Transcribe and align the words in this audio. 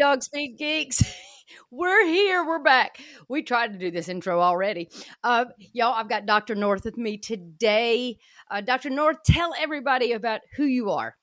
Hey, 0.00 0.04
Dog 0.06 0.22
Speak 0.22 0.56
Geeks. 0.56 1.04
We're 1.70 2.06
here. 2.06 2.42
We're 2.46 2.62
back. 2.62 2.98
We 3.28 3.42
tried 3.42 3.74
to 3.74 3.78
do 3.78 3.90
this 3.90 4.08
intro 4.08 4.40
already. 4.40 4.88
Uh, 5.22 5.44
y'all, 5.74 5.92
I've 5.92 6.08
got 6.08 6.24
Dr. 6.24 6.54
North 6.54 6.86
with 6.86 6.96
me 6.96 7.18
today. 7.18 8.16
Uh, 8.50 8.62
Dr. 8.62 8.88
North, 8.88 9.18
tell 9.26 9.52
everybody 9.60 10.12
about 10.12 10.40
who 10.56 10.64
you 10.64 10.88
are. 10.88 11.14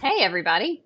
Hey, 0.00 0.22
everybody. 0.22 0.82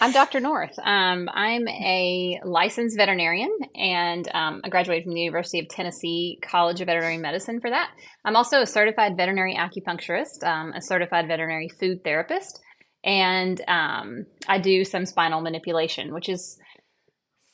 I'm 0.00 0.10
Dr. 0.10 0.40
North. 0.40 0.76
Um, 0.80 1.28
I'm 1.32 1.68
a 1.68 2.40
licensed 2.44 2.96
veterinarian 2.96 3.56
and 3.76 4.28
um, 4.34 4.60
I 4.64 4.68
graduated 4.68 5.04
from 5.04 5.14
the 5.14 5.20
University 5.20 5.60
of 5.60 5.68
Tennessee 5.68 6.40
College 6.42 6.80
of 6.80 6.86
Veterinary 6.86 7.18
Medicine 7.18 7.60
for 7.60 7.70
that. 7.70 7.92
I'm 8.24 8.34
also 8.34 8.62
a 8.62 8.66
certified 8.66 9.16
veterinary 9.16 9.54
acupuncturist, 9.54 10.42
um, 10.42 10.72
a 10.72 10.82
certified 10.82 11.28
veterinary 11.28 11.68
food 11.68 12.02
therapist, 12.02 12.60
and 13.06 13.62
um, 13.68 14.26
I 14.48 14.58
do 14.58 14.84
some 14.84 15.06
spinal 15.06 15.40
manipulation, 15.40 16.12
which 16.12 16.28
is 16.28 16.58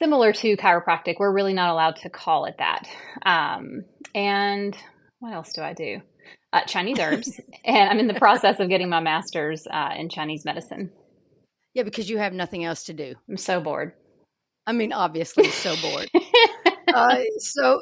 similar 0.01 0.33
to 0.33 0.57
chiropractic. 0.57 1.17
We're 1.19 1.33
really 1.33 1.53
not 1.53 1.71
allowed 1.71 1.97
to 1.97 2.11
call 2.11 2.47
it 2.47 2.57
that. 2.59 2.89
Um, 3.25 3.85
and 4.15 4.77
what 5.21 5.35
else 5.35 5.53
do 5.53 5.61
I 5.61 5.75
do? 5.75 6.01
Uh, 6.53 6.65
Chinese 6.65 6.99
herbs, 6.99 7.41
and 7.65 7.91
I'm 7.91 7.99
in 7.99 8.09
the 8.09 8.15
process 8.15 8.59
of 8.61 8.69
getting 8.69 8.89
my 8.89 9.01
master's 9.01 9.67
uh, 9.71 9.91
in 9.97 10.09
Chinese 10.09 10.45
medicine. 10.45 10.91
Yeah, 11.75 11.85
because 11.85 12.09
you 12.09 12.19
have 12.19 12.33
nothing 12.33 12.65
else 12.65 12.85
to 12.85 12.95
do. 12.95 13.15
I'm 13.29 13.37
so 13.37 13.61
bored. 13.61 13.93
I 14.67 14.73
mean, 14.73 14.93
obviously, 14.93 15.49
so 15.49 15.75
bored. 15.77 16.11
uh, 16.95 17.23
so, 17.39 17.81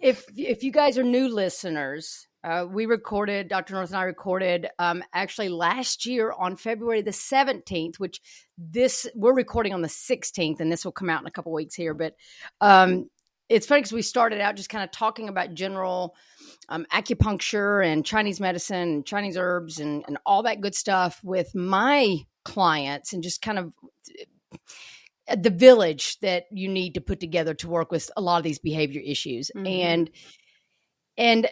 if 0.00 0.24
if 0.36 0.62
you 0.62 0.72
guys 0.72 0.98
are 0.98 1.02
new 1.02 1.28
listeners, 1.28 2.26
uh, 2.44 2.66
we 2.68 2.86
recorded, 2.86 3.48
Dr. 3.48 3.74
North 3.74 3.90
and 3.90 3.98
I 3.98 4.02
recorded 4.02 4.68
um, 4.78 5.04
actually 5.12 5.48
last 5.48 6.06
year 6.06 6.32
on 6.32 6.56
February 6.56 7.02
the 7.02 7.12
17th, 7.12 7.96
which 7.96 8.20
this, 8.58 9.06
we're 9.14 9.34
recording 9.34 9.72
on 9.72 9.82
the 9.82 9.88
16th, 9.88 10.58
and 10.58 10.70
this 10.70 10.84
will 10.84 10.92
come 10.92 11.08
out 11.08 11.20
in 11.20 11.26
a 11.26 11.30
couple 11.30 11.52
weeks 11.52 11.74
here. 11.74 11.94
But 11.94 12.16
um, 12.60 13.08
it's 13.48 13.66
funny 13.66 13.82
because 13.82 13.92
we 13.92 14.02
started 14.02 14.40
out 14.40 14.56
just 14.56 14.70
kind 14.70 14.82
of 14.82 14.90
talking 14.90 15.28
about 15.28 15.54
general 15.54 16.16
um, 16.68 16.84
acupuncture 16.92 17.86
and 17.86 18.04
Chinese 18.04 18.40
medicine, 18.40 18.76
and 18.76 19.06
Chinese 19.06 19.36
herbs, 19.36 19.78
and, 19.78 20.04
and 20.08 20.18
all 20.26 20.42
that 20.42 20.60
good 20.60 20.74
stuff 20.74 21.20
with 21.22 21.54
my 21.54 22.16
clients, 22.44 23.12
and 23.12 23.22
just 23.22 23.40
kind 23.40 23.58
of 23.58 23.72
uh, 25.28 25.36
the 25.36 25.50
village 25.50 26.18
that 26.20 26.46
you 26.50 26.68
need 26.68 26.94
to 26.94 27.00
put 27.00 27.20
together 27.20 27.54
to 27.54 27.68
work 27.68 27.92
with 27.92 28.10
a 28.16 28.20
lot 28.20 28.38
of 28.38 28.42
these 28.42 28.58
behavior 28.58 29.00
issues. 29.04 29.52
Mm-hmm. 29.54 29.66
And, 29.66 30.10
and, 31.16 31.46
uh, 31.46 31.48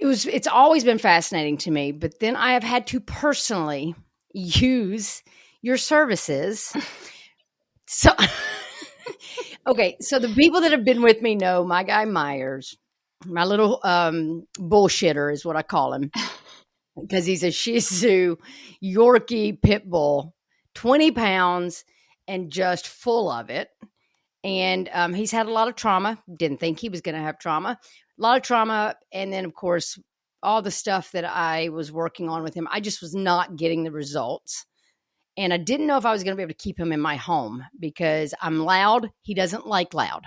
it 0.00 0.06
was 0.06 0.26
it's 0.26 0.46
always 0.46 0.84
been 0.84 0.98
fascinating 0.98 1.56
to 1.56 1.70
me 1.70 1.92
but 1.92 2.18
then 2.20 2.36
i 2.36 2.52
have 2.52 2.62
had 2.62 2.86
to 2.86 3.00
personally 3.00 3.94
use 4.32 5.22
your 5.62 5.76
services. 5.76 6.74
So 7.86 8.10
okay 9.66 9.98
so 10.00 10.18
the 10.18 10.30
people 10.30 10.62
that 10.62 10.72
have 10.72 10.86
been 10.86 11.02
with 11.02 11.20
me 11.20 11.34
know 11.34 11.64
my 11.64 11.84
guy 11.84 12.06
myers 12.06 12.74
my 13.26 13.44
little 13.44 13.78
um, 13.84 14.46
bullshitter 14.58 15.30
is 15.30 15.44
what 15.44 15.54
i 15.54 15.62
call 15.62 15.92
him 15.92 16.10
because 17.00 17.26
he's 17.26 17.44
a 17.44 17.50
shih 17.50 17.80
tzu 17.80 18.36
yorkie 18.82 19.60
pit 19.60 19.88
bull 19.88 20.34
20 20.74 21.12
pounds 21.12 21.84
and 22.26 22.50
just 22.50 22.86
full 22.86 23.30
of 23.30 23.50
it. 23.50 23.68
And 24.42 24.90
um, 24.92 25.14
he's 25.14 25.30
had 25.30 25.46
a 25.46 25.52
lot 25.52 25.68
of 25.68 25.76
trauma 25.76 26.22
didn't 26.36 26.60
think 26.60 26.78
he 26.78 26.90
was 26.90 27.00
going 27.00 27.14
to 27.14 27.20
have 27.20 27.38
trauma 27.38 27.78
a 28.18 28.22
lot 28.22 28.36
of 28.36 28.42
trauma. 28.42 28.96
And 29.12 29.32
then, 29.32 29.44
of 29.44 29.54
course, 29.54 29.98
all 30.42 30.62
the 30.62 30.70
stuff 30.70 31.12
that 31.12 31.24
I 31.24 31.70
was 31.70 31.90
working 31.90 32.28
on 32.28 32.42
with 32.42 32.54
him, 32.54 32.68
I 32.70 32.80
just 32.80 33.00
was 33.00 33.14
not 33.14 33.56
getting 33.56 33.84
the 33.84 33.90
results. 33.90 34.66
And 35.36 35.52
I 35.52 35.56
didn't 35.56 35.88
know 35.88 35.96
if 35.96 36.06
I 36.06 36.12
was 36.12 36.22
going 36.22 36.32
to 36.32 36.36
be 36.36 36.42
able 36.42 36.52
to 36.52 36.62
keep 36.62 36.78
him 36.78 36.92
in 36.92 37.00
my 37.00 37.16
home 37.16 37.64
because 37.78 38.34
I'm 38.40 38.60
loud. 38.60 39.10
He 39.22 39.34
doesn't 39.34 39.66
like 39.66 39.92
loud. 39.92 40.24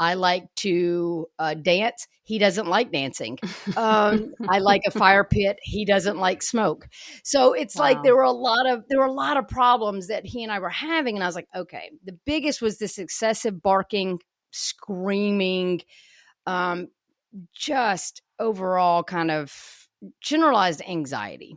I 0.00 0.14
like 0.14 0.46
to 0.56 1.26
uh, 1.38 1.54
dance. 1.54 2.08
He 2.22 2.38
doesn't 2.38 2.66
like 2.66 2.90
dancing. 2.90 3.38
Um, 3.76 4.32
I 4.48 4.58
like 4.58 4.82
a 4.86 4.90
fire 4.90 5.24
pit. 5.30 5.58
He 5.62 5.84
doesn't 5.84 6.16
like 6.16 6.42
smoke. 6.42 6.88
So 7.22 7.52
it's 7.52 7.76
wow. 7.76 7.84
like 7.84 8.02
there 8.02 8.16
were 8.16 8.22
a 8.22 8.32
lot 8.32 8.68
of 8.68 8.84
there 8.88 8.98
were 8.98 9.06
a 9.06 9.12
lot 9.12 9.36
of 9.36 9.46
problems 9.46 10.08
that 10.08 10.24
he 10.24 10.42
and 10.42 10.50
I 10.50 10.58
were 10.58 10.70
having, 10.70 11.16
and 11.16 11.22
I 11.22 11.26
was 11.26 11.36
like, 11.36 11.48
okay. 11.54 11.90
The 12.04 12.18
biggest 12.24 12.62
was 12.62 12.78
this 12.78 12.98
excessive 12.98 13.62
barking, 13.62 14.18
screaming, 14.50 15.82
um, 16.46 16.88
just 17.54 18.22
overall 18.38 19.02
kind 19.02 19.30
of 19.30 19.52
generalized 20.20 20.82
anxiety. 20.86 21.56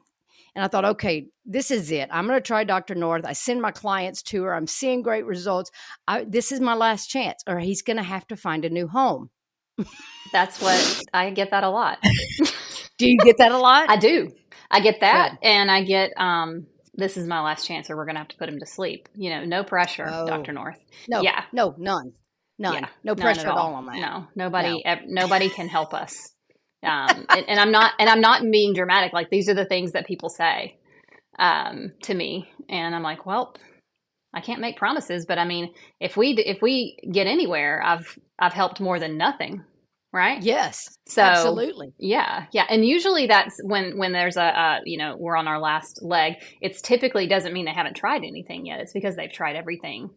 And 0.56 0.63
I 0.63 0.67
thought, 0.67 0.85
okay, 0.85 1.28
this 1.45 1.72
is 1.72 1.89
it. 1.89 2.09
I'm 2.11 2.28
going 2.28 2.38
to 2.38 2.45
try 2.45 2.63
Dr. 2.63 2.94
North. 2.94 3.25
I 3.25 3.34
send 3.34 3.61
my 3.61 3.72
clients 3.72 4.22
to 4.23 4.44
her. 4.44 4.53
I'm 4.53 4.67
seeing 4.67 5.01
great 5.01 5.25
results. 5.25 5.72
I, 6.07 6.25
this 6.25 6.51
is 6.51 6.59
my 6.59 6.75
last 6.75 7.07
chance, 7.07 7.44
or 7.47 7.57
he's 7.59 7.81
going 7.81 7.97
to 7.97 8.03
have 8.03 8.28
to 8.28 8.35
find 8.35 8.63
a 8.63 8.69
new 8.69 8.88
home. 8.88 9.31
That's 10.31 10.62
what 10.62 11.01
I 11.13 11.31
get 11.31 11.51
that 11.51 11.63
a 11.63 11.69
lot. 11.69 11.97
do 12.97 13.09
you 13.09 13.18
get 13.18 13.38
that 13.39 13.51
a 13.51 13.57
lot? 13.57 13.89
I 13.89 13.97
do. 13.97 14.30
I 14.69 14.80
get 14.81 15.00
that. 15.00 15.39
Good. 15.42 15.47
And 15.47 15.71
I 15.71 15.83
get, 15.83 16.12
um, 16.18 16.68
this 16.94 17.18
is 17.18 17.27
my 17.27 17.42
last 17.42 17.65
chance, 17.65 17.89
or 17.89 17.95
we're 17.95 18.06
going 18.06 18.15
to 18.15 18.19
have 18.19 18.27
to 18.30 18.38
put 18.38 18.47
him 18.47 18.59
to 18.59 18.65
sleep. 18.68 19.09
You 19.15 19.31
know, 19.31 19.45
no 19.45 19.63
pressure, 19.63 20.07
oh. 20.07 20.27
Dr. 20.27 20.51
North. 20.51 20.77
No, 21.07 21.21
yeah. 21.21 21.45
No, 21.51 21.74
none. 21.80 22.13
None. 22.59 22.73
Yeah, 22.73 22.88
no 23.03 23.15
pressure 23.15 23.47
at 23.47 23.47
all. 23.47 23.69
all. 23.69 23.73
on 23.75 23.85
that. 23.88 23.97
No, 23.97 24.27
nobody, 24.35 24.83
no. 24.85 24.95
nobody 25.05 25.50
can 25.50 25.67
help 25.67 25.94
us. 25.94 26.15
Um, 26.83 27.25
and, 27.29 27.45
and, 27.47 27.59
I'm 27.59 27.71
not, 27.71 27.94
and 27.97 28.09
I'm 28.09 28.21
not 28.21 28.41
being 28.51 28.73
dramatic. 28.73 29.13
Like 29.13 29.29
these 29.29 29.50
are 29.50 29.53
the 29.53 29.65
things 29.65 29.94
that 29.94 30.05
people 30.05 30.29
say 30.29 30.77
um, 31.39 31.94
to 32.03 32.13
me, 32.13 32.50
and 32.69 32.94
I'm 32.94 33.03
like, 33.03 33.25
well, 33.25 33.55
I 34.33 34.41
can't 34.41 34.61
make 34.61 34.77
promises, 34.77 35.25
but 35.27 35.38
I 35.38 35.45
mean, 35.45 35.73
if 36.00 36.17
we 36.17 36.31
if 36.33 36.61
we 36.61 36.97
get 37.11 37.27
anywhere, 37.27 37.81
I've 37.83 38.17
I've 38.39 38.53
helped 38.53 38.81
more 38.81 38.99
than 38.99 39.17
nothing, 39.17 39.63
right? 40.11 40.41
Yes, 40.41 40.97
so 41.07 41.21
absolutely, 41.21 41.94
yeah, 41.99 42.47
yeah. 42.51 42.65
And 42.67 42.83
usually 42.83 43.27
that's 43.27 43.56
when 43.63 43.97
when 43.97 44.11
there's 44.11 44.35
a, 44.35 44.41
a 44.41 44.79
you 44.85 44.97
know 44.97 45.15
we're 45.19 45.38
on 45.38 45.47
our 45.47 45.59
last 45.59 46.01
leg. 46.01 46.33
It's 46.61 46.81
typically 46.81 47.27
doesn't 47.27 47.53
mean 47.53 47.65
they 47.65 47.73
haven't 47.73 47.95
tried 47.95 48.23
anything 48.23 48.65
yet. 48.65 48.79
It's 48.79 48.94
because 48.94 49.15
they've 49.15 49.31
tried 49.31 49.56
everything 49.56 50.09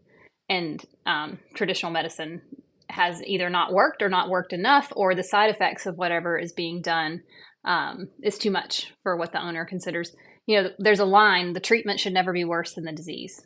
and 0.48 0.84
um, 1.04 1.38
traditional 1.54 1.92
medicine 1.92 2.42
has 2.88 3.22
either 3.24 3.50
not 3.50 3.72
worked 3.72 4.02
or 4.02 4.08
not 4.08 4.28
worked 4.28 4.52
enough, 4.52 4.92
or 4.94 5.14
the 5.14 5.24
side 5.24 5.50
effects 5.50 5.86
of 5.86 5.96
whatever 5.96 6.38
is 6.38 6.52
being 6.52 6.82
done 6.82 7.22
um, 7.64 8.08
is 8.22 8.38
too 8.38 8.50
much 8.50 8.92
for 9.02 9.16
what 9.16 9.32
the 9.32 9.42
owner 9.42 9.64
considers. 9.64 10.14
You 10.46 10.62
know, 10.62 10.70
there's 10.78 11.00
a 11.00 11.04
line: 11.04 11.52
the 11.52 11.60
treatment 11.60 12.00
should 12.00 12.14
never 12.14 12.32
be 12.32 12.44
worse 12.44 12.74
than 12.74 12.84
the 12.84 12.92
disease. 12.92 13.42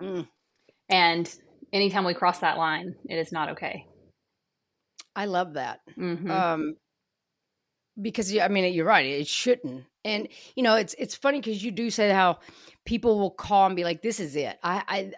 Mm. 0.00 0.28
And 0.88 1.34
anytime 1.72 2.04
we 2.04 2.14
cross 2.14 2.40
that 2.40 2.58
line, 2.58 2.94
it 3.08 3.16
is 3.16 3.32
not 3.32 3.50
okay. 3.50 3.86
I 5.16 5.24
love 5.24 5.54
that. 5.54 5.80
Mm-hmm. 5.98 6.30
Um, 6.30 6.76
because 8.00 8.36
I 8.36 8.48
mean, 8.48 8.72
you're 8.72 8.86
right. 8.86 9.06
It 9.06 9.26
shouldn't. 9.26 9.84
And 10.04 10.28
you 10.54 10.62
know, 10.62 10.76
it's 10.76 10.94
it's 10.98 11.16
funny 11.16 11.40
because 11.40 11.62
you 11.62 11.72
do 11.72 11.90
say 11.90 12.10
how 12.10 12.38
people 12.84 13.18
will 13.18 13.30
call 13.30 13.66
and 13.66 13.74
be 13.74 13.84
like, 13.84 14.02
"This 14.02 14.20
is 14.20 14.36
it. 14.36 14.56
I, 14.62 14.82
I, 14.86 15.10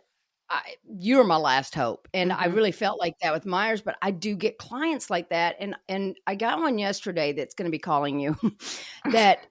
I 0.50 0.76
you're 0.98 1.24
my 1.24 1.36
last 1.36 1.74
hope." 1.74 2.08
And 2.14 2.30
mm-hmm. 2.30 2.42
I 2.42 2.46
really 2.46 2.72
felt 2.72 3.00
like 3.00 3.18
that 3.20 3.32
with 3.32 3.46
Myers, 3.46 3.80
but 3.80 3.96
I 4.02 4.10
do 4.10 4.36
get 4.36 4.58
clients 4.58 5.10
like 5.10 5.30
that. 5.30 5.56
And 5.60 5.76
and 5.88 6.16
I 6.26 6.34
got 6.34 6.58
one 6.58 6.78
yesterday 6.78 7.32
that's 7.32 7.54
going 7.54 7.66
to 7.66 7.72
be 7.72 7.78
calling 7.78 8.20
you. 8.20 8.36
that, 9.10 9.46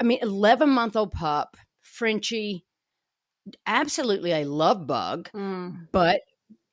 I 0.00 0.04
mean, 0.04 0.18
eleven 0.22 0.70
month 0.70 0.96
old 0.96 1.12
pup, 1.12 1.56
Frenchie, 1.82 2.64
absolutely 3.66 4.32
a 4.32 4.44
love 4.44 4.86
bug, 4.86 5.30
mm. 5.34 5.88
but 5.92 6.20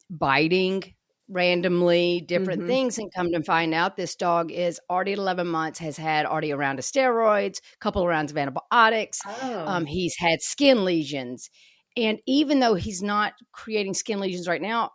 biting 0.10 0.84
randomly 1.32 2.22
different 2.28 2.60
mm-hmm. 2.62 2.70
things 2.70 2.98
and 2.98 3.12
come 3.14 3.32
to 3.32 3.42
find 3.44 3.74
out 3.74 3.96
this 3.96 4.16
dog 4.16 4.52
is 4.52 4.80
already 4.90 5.14
11 5.14 5.48
months 5.48 5.80
has 5.80 5.96
had 5.96 6.26
already 6.26 6.52
a 6.52 6.58
round 6.58 6.78
of 6.78 6.84
steroids 6.84 7.60
a 7.60 7.78
couple 7.80 8.02
of 8.02 8.08
rounds 8.10 8.32
of 8.32 8.38
antibiotics 8.38 9.22
oh. 9.26 9.64
um, 9.66 9.86
he's 9.86 10.14
had 10.18 10.42
skin 10.42 10.84
lesions 10.84 11.50
and 11.98 12.20
even 12.26 12.60
though 12.60 12.76
he's 12.76 13.02
not 13.02 13.34
creating 13.52 13.94
skin 13.94 14.20
lesions 14.20 14.48
right 14.48 14.62
now 14.62 14.92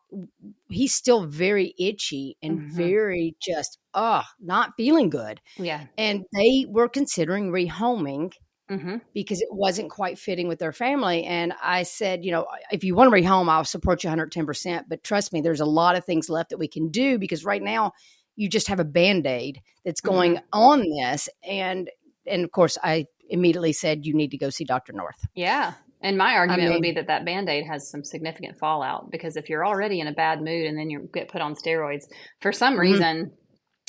he's 0.68 0.94
still 0.94 1.26
very 1.26 1.74
itchy 1.78 2.36
and 2.42 2.60
mm-hmm. 2.60 2.76
very 2.76 3.36
just 3.40 3.78
oh 3.94 4.22
not 4.40 4.72
feeling 4.76 5.10
good 5.10 5.40
yeah 5.56 5.84
and 5.98 6.24
they 6.32 6.66
were 6.68 6.88
considering 6.88 7.50
rehoming 7.50 8.32
mm-hmm. 8.70 8.96
because 9.14 9.40
it 9.40 9.48
wasn't 9.50 9.90
quite 9.90 10.18
fitting 10.18 10.48
with 10.48 10.58
their 10.58 10.72
family. 10.72 11.24
And 11.24 11.52
I 11.62 11.82
said, 11.84 12.24
you 12.24 12.32
know, 12.32 12.46
if 12.70 12.84
you 12.84 12.94
want 12.94 13.12
to 13.12 13.16
rehome, 13.16 13.48
I'll 13.48 13.64
support 13.64 14.04
you 14.04 14.10
110%. 14.10 14.84
But 14.88 15.04
trust 15.04 15.32
me, 15.32 15.40
there's 15.40 15.60
a 15.60 15.66
lot 15.66 15.96
of 15.96 16.04
things 16.04 16.28
left 16.28 16.50
that 16.50 16.58
we 16.58 16.68
can 16.68 16.90
do 16.90 17.18
because 17.18 17.44
right 17.44 17.62
now 17.62 17.92
you 18.36 18.48
just 18.48 18.68
have 18.68 18.80
a 18.80 18.84
band 18.84 19.26
aid 19.26 19.60
that's 19.84 20.00
going 20.00 20.36
mm-hmm. 20.36 20.58
on 20.58 20.84
this. 21.02 21.28
And, 21.46 21.90
and 22.26 22.44
of 22.44 22.50
course, 22.50 22.76
I 22.82 23.06
immediately 23.28 23.72
said, 23.72 24.06
you 24.06 24.14
need 24.14 24.30
to 24.32 24.38
go 24.38 24.50
see 24.50 24.64
Dr. 24.64 24.92
North. 24.92 25.26
Yeah. 25.34 25.74
And 26.02 26.18
my 26.18 26.34
argument 26.34 26.62
I 26.62 26.64
mean, 26.66 26.72
would 26.74 26.82
be 26.82 26.92
that 26.92 27.06
that 27.06 27.24
band 27.24 27.48
aid 27.48 27.66
has 27.66 27.90
some 27.90 28.04
significant 28.04 28.58
fallout 28.58 29.10
because 29.10 29.36
if 29.36 29.48
you're 29.48 29.66
already 29.66 30.00
in 30.00 30.06
a 30.06 30.12
bad 30.12 30.40
mood 30.40 30.66
and 30.66 30.78
then 30.78 30.90
you 30.90 31.08
get 31.12 31.28
put 31.28 31.40
on 31.40 31.54
steroids, 31.54 32.04
for 32.40 32.52
some 32.52 32.74
mm-hmm. 32.74 32.80
reason, 32.80 33.32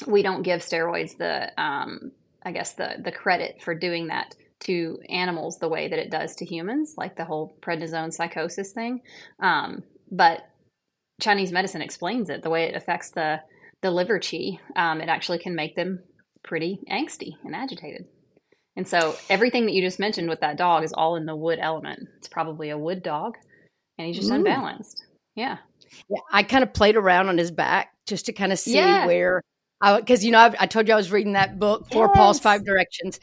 we 0.07 0.21
don't 0.21 0.43
give 0.43 0.61
steroids 0.61 1.17
the, 1.17 1.51
um, 1.61 2.11
I 2.43 2.51
guess, 2.51 2.73
the, 2.73 2.95
the 3.03 3.11
credit 3.11 3.61
for 3.61 3.75
doing 3.75 4.07
that 4.07 4.35
to 4.59 4.97
animals 5.09 5.57
the 5.59 5.69
way 5.69 5.87
that 5.87 5.99
it 5.99 6.09
does 6.09 6.35
to 6.35 6.45
humans, 6.45 6.95
like 6.97 7.15
the 7.15 7.25
whole 7.25 7.57
prednisone 7.61 8.13
psychosis 8.13 8.71
thing. 8.71 9.01
Um, 9.39 9.83
but 10.11 10.41
Chinese 11.21 11.51
medicine 11.51 11.81
explains 11.81 12.29
it 12.29 12.43
the 12.43 12.49
way 12.49 12.63
it 12.65 12.75
affects 12.75 13.11
the 13.11 13.39
the 13.81 13.91
liver 13.91 14.19
qi. 14.19 14.59
Um, 14.75 15.01
it 15.01 15.09
actually 15.09 15.37
can 15.39 15.55
make 15.55 15.75
them 15.75 15.99
pretty 16.43 16.79
angsty 16.91 17.33
and 17.43 17.55
agitated. 17.55 18.05
And 18.77 18.87
so 18.87 19.15
everything 19.29 19.65
that 19.65 19.73
you 19.73 19.81
just 19.81 19.97
mentioned 19.97 20.29
with 20.29 20.39
that 20.41 20.55
dog 20.55 20.83
is 20.83 20.93
all 20.93 21.15
in 21.15 21.25
the 21.25 21.35
wood 21.35 21.57
element. 21.59 22.07
It's 22.17 22.27
probably 22.27 22.69
a 22.69 22.77
wood 22.77 23.01
dog, 23.01 23.35
and 23.97 24.07
he's 24.07 24.15
just 24.15 24.29
Ooh. 24.29 24.35
unbalanced. 24.35 25.03
Yeah. 25.35 25.57
Yeah, 26.09 26.19
I 26.31 26.43
kind 26.43 26.63
of 26.63 26.73
played 26.73 26.95
around 26.95 27.27
on 27.27 27.39
his 27.39 27.49
back 27.49 27.93
just 28.05 28.27
to 28.27 28.33
kind 28.33 28.53
of 28.53 28.59
see 28.59 28.75
yeah. 28.75 29.07
where, 29.07 29.41
because 29.81 30.23
you 30.23 30.31
know 30.31 30.39
I, 30.39 30.55
I, 30.59 30.65
told 30.67 30.87
you 30.87 30.93
I 30.93 30.97
was 30.97 31.11
reading 31.11 31.33
that 31.33 31.57
book, 31.57 31.91
Four 31.91 32.05
yes. 32.07 32.15
Paws, 32.15 32.39
Five 32.39 32.65
Directions, 32.65 33.19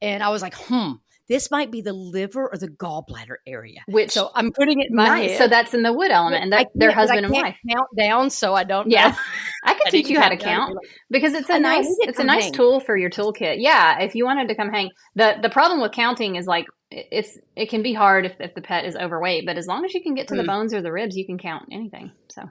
and 0.00 0.22
I 0.22 0.30
was 0.30 0.40
like, 0.40 0.54
hmm, 0.54 0.92
this 1.28 1.50
might 1.50 1.70
be 1.70 1.80
the 1.80 1.92
liver 1.92 2.48
or 2.52 2.58
the 2.58 2.68
gallbladder 2.68 3.36
area. 3.46 3.80
Which 3.88 4.12
so 4.12 4.30
I'm 4.34 4.52
putting 4.52 4.80
it 4.80 4.88
in 4.90 4.96
my 4.96 5.06
nice. 5.06 5.38
So 5.38 5.48
that's 5.48 5.72
in 5.74 5.82
the 5.82 5.92
wood 5.92 6.10
element, 6.10 6.42
and 6.42 6.52
that 6.52 6.68
their 6.74 6.90
husband 6.90 7.24
and 7.24 7.32
wife 7.32 7.56
count 7.68 7.88
down. 7.96 8.30
So 8.30 8.54
I 8.54 8.64
don't. 8.64 8.90
Yeah, 8.90 9.08
know. 9.08 9.16
I 9.64 9.74
can 9.74 9.90
teach 9.90 10.08
you 10.08 10.20
how 10.20 10.28
to 10.28 10.36
count 10.36 10.76
because 11.10 11.34
it's 11.34 11.48
a 11.48 11.58
nice 11.58 11.86
it's 12.00 12.18
a 12.18 12.24
nice 12.24 12.44
hang. 12.44 12.52
tool 12.52 12.80
for 12.80 12.96
your 12.96 13.10
toolkit. 13.10 13.56
Yeah, 13.58 14.00
if 14.00 14.14
you 14.14 14.24
wanted 14.24 14.48
to 14.48 14.54
come 14.54 14.70
hang. 14.70 14.90
the 15.14 15.36
The 15.40 15.50
problem 15.50 15.80
with 15.80 15.92
counting 15.92 16.36
is 16.36 16.46
like 16.46 16.66
it's 16.90 17.38
it 17.56 17.70
can 17.70 17.82
be 17.82 17.92
hard 17.92 18.26
if, 18.26 18.34
if 18.40 18.54
the 18.54 18.62
pet 18.62 18.84
is 18.84 18.96
overweight, 18.96 19.46
but 19.46 19.56
as 19.56 19.66
long 19.66 19.84
as 19.84 19.94
you 19.94 20.02
can 20.02 20.14
get 20.14 20.28
to 20.28 20.34
mm. 20.34 20.38
the 20.38 20.44
bones 20.44 20.74
or 20.74 20.82
the 20.82 20.92
ribs, 20.92 21.16
you 21.16 21.26
can 21.26 21.38
count 21.38 21.68
anything. 21.72 22.12
So 22.30 22.42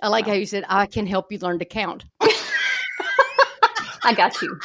I 0.00 0.08
like 0.08 0.26
how 0.26 0.32
you 0.32 0.46
said 0.46 0.64
I 0.68 0.86
can 0.86 1.06
help 1.06 1.30
you 1.30 1.38
learn 1.38 1.58
to 1.58 1.64
count. 1.64 2.04
I 4.04 4.14
got 4.14 4.40
you. 4.42 4.58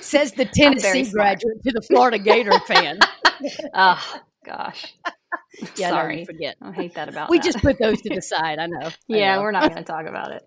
Says 0.00 0.32
the 0.32 0.44
Tennessee 0.54 1.10
graduate 1.10 1.62
to 1.64 1.72
the 1.72 1.82
Florida 1.82 2.18
Gator 2.18 2.58
fan. 2.66 2.98
oh 3.74 4.20
gosh. 4.44 4.94
Yeah, 5.76 5.88
Sorry. 5.90 6.18
No, 6.20 6.24
forget. 6.26 6.56
I 6.60 6.72
hate 6.72 6.94
that 6.94 7.08
about 7.08 7.30
We 7.30 7.38
that. 7.38 7.44
just 7.44 7.58
put 7.58 7.78
those 7.78 8.00
to 8.02 8.14
the 8.14 8.20
side. 8.20 8.58
I 8.58 8.66
know. 8.66 8.90
yeah, 9.08 9.32
I 9.32 9.36
know. 9.36 9.42
we're 9.42 9.50
not 9.52 9.62
going 9.70 9.76
to 9.76 9.84
talk 9.84 10.06
about 10.06 10.30
it. 10.32 10.46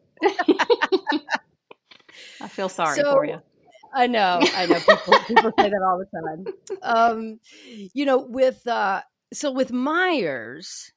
I 2.41 2.47
feel 2.47 2.69
sorry 2.69 2.95
so, 2.95 3.11
for 3.11 3.25
you. 3.25 3.39
I 3.93 4.07
know. 4.07 4.39
I 4.41 4.65
know. 4.67 4.79
People, 4.79 5.19
people 5.27 5.51
say 5.57 5.69
that 5.69 5.81
all 5.83 5.97
the 5.99 6.05
time. 6.15 6.45
Um, 6.83 7.39
you 7.93 8.05
know, 8.05 8.19
with 8.19 8.65
uh, 8.67 9.01
so 9.33 9.51
with 9.51 9.71
Myers, 9.71 10.91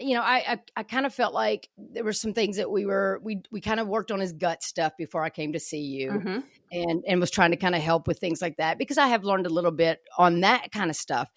you 0.00 0.14
know, 0.14 0.22
I, 0.22 0.44
I, 0.48 0.58
I 0.78 0.82
kind 0.82 1.06
of 1.06 1.14
felt 1.14 1.34
like 1.34 1.68
there 1.78 2.04
were 2.04 2.12
some 2.12 2.32
things 2.32 2.56
that 2.56 2.70
we 2.70 2.84
were 2.84 3.20
we 3.22 3.42
we 3.52 3.60
kind 3.60 3.78
of 3.78 3.86
worked 3.86 4.10
on 4.10 4.20
his 4.20 4.32
gut 4.32 4.62
stuff 4.62 4.96
before 4.98 5.22
I 5.22 5.30
came 5.30 5.52
to 5.52 5.60
see 5.60 5.82
you, 5.82 6.10
mm-hmm. 6.10 6.38
and 6.72 7.04
and 7.06 7.20
was 7.20 7.30
trying 7.30 7.52
to 7.52 7.56
kind 7.56 7.74
of 7.74 7.82
help 7.82 8.08
with 8.08 8.18
things 8.18 8.42
like 8.42 8.56
that 8.56 8.78
because 8.78 8.98
I 8.98 9.08
have 9.08 9.24
learned 9.24 9.46
a 9.46 9.50
little 9.50 9.70
bit 9.70 10.00
on 10.18 10.40
that 10.40 10.72
kind 10.72 10.90
of 10.90 10.96
stuff. 10.96 11.30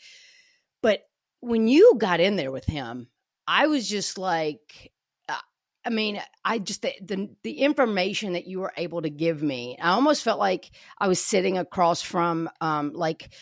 But 0.81 1.01
when 1.41 1.67
you 1.67 1.95
got 1.97 2.19
in 2.19 2.35
there 2.35 2.51
with 2.51 2.65
him, 2.65 3.09
I 3.47 3.67
was 3.67 3.87
just 3.87 4.17
like, 4.17 4.91
uh, 5.29 5.37
I 5.85 5.89
mean, 5.89 6.19
I 6.43 6.57
just 6.57 6.81
the, 6.81 6.93
the 7.01 7.29
the 7.43 7.59
information 7.59 8.33
that 8.33 8.47
you 8.47 8.59
were 8.59 8.73
able 8.75 9.03
to 9.03 9.09
give 9.11 9.43
me, 9.43 9.77
I 9.79 9.89
almost 9.89 10.23
felt 10.23 10.39
like 10.39 10.71
I 10.97 11.07
was 11.07 11.23
sitting 11.23 11.59
across 11.59 12.01
from 12.01 12.49
um 12.59 12.91
like 12.93 13.33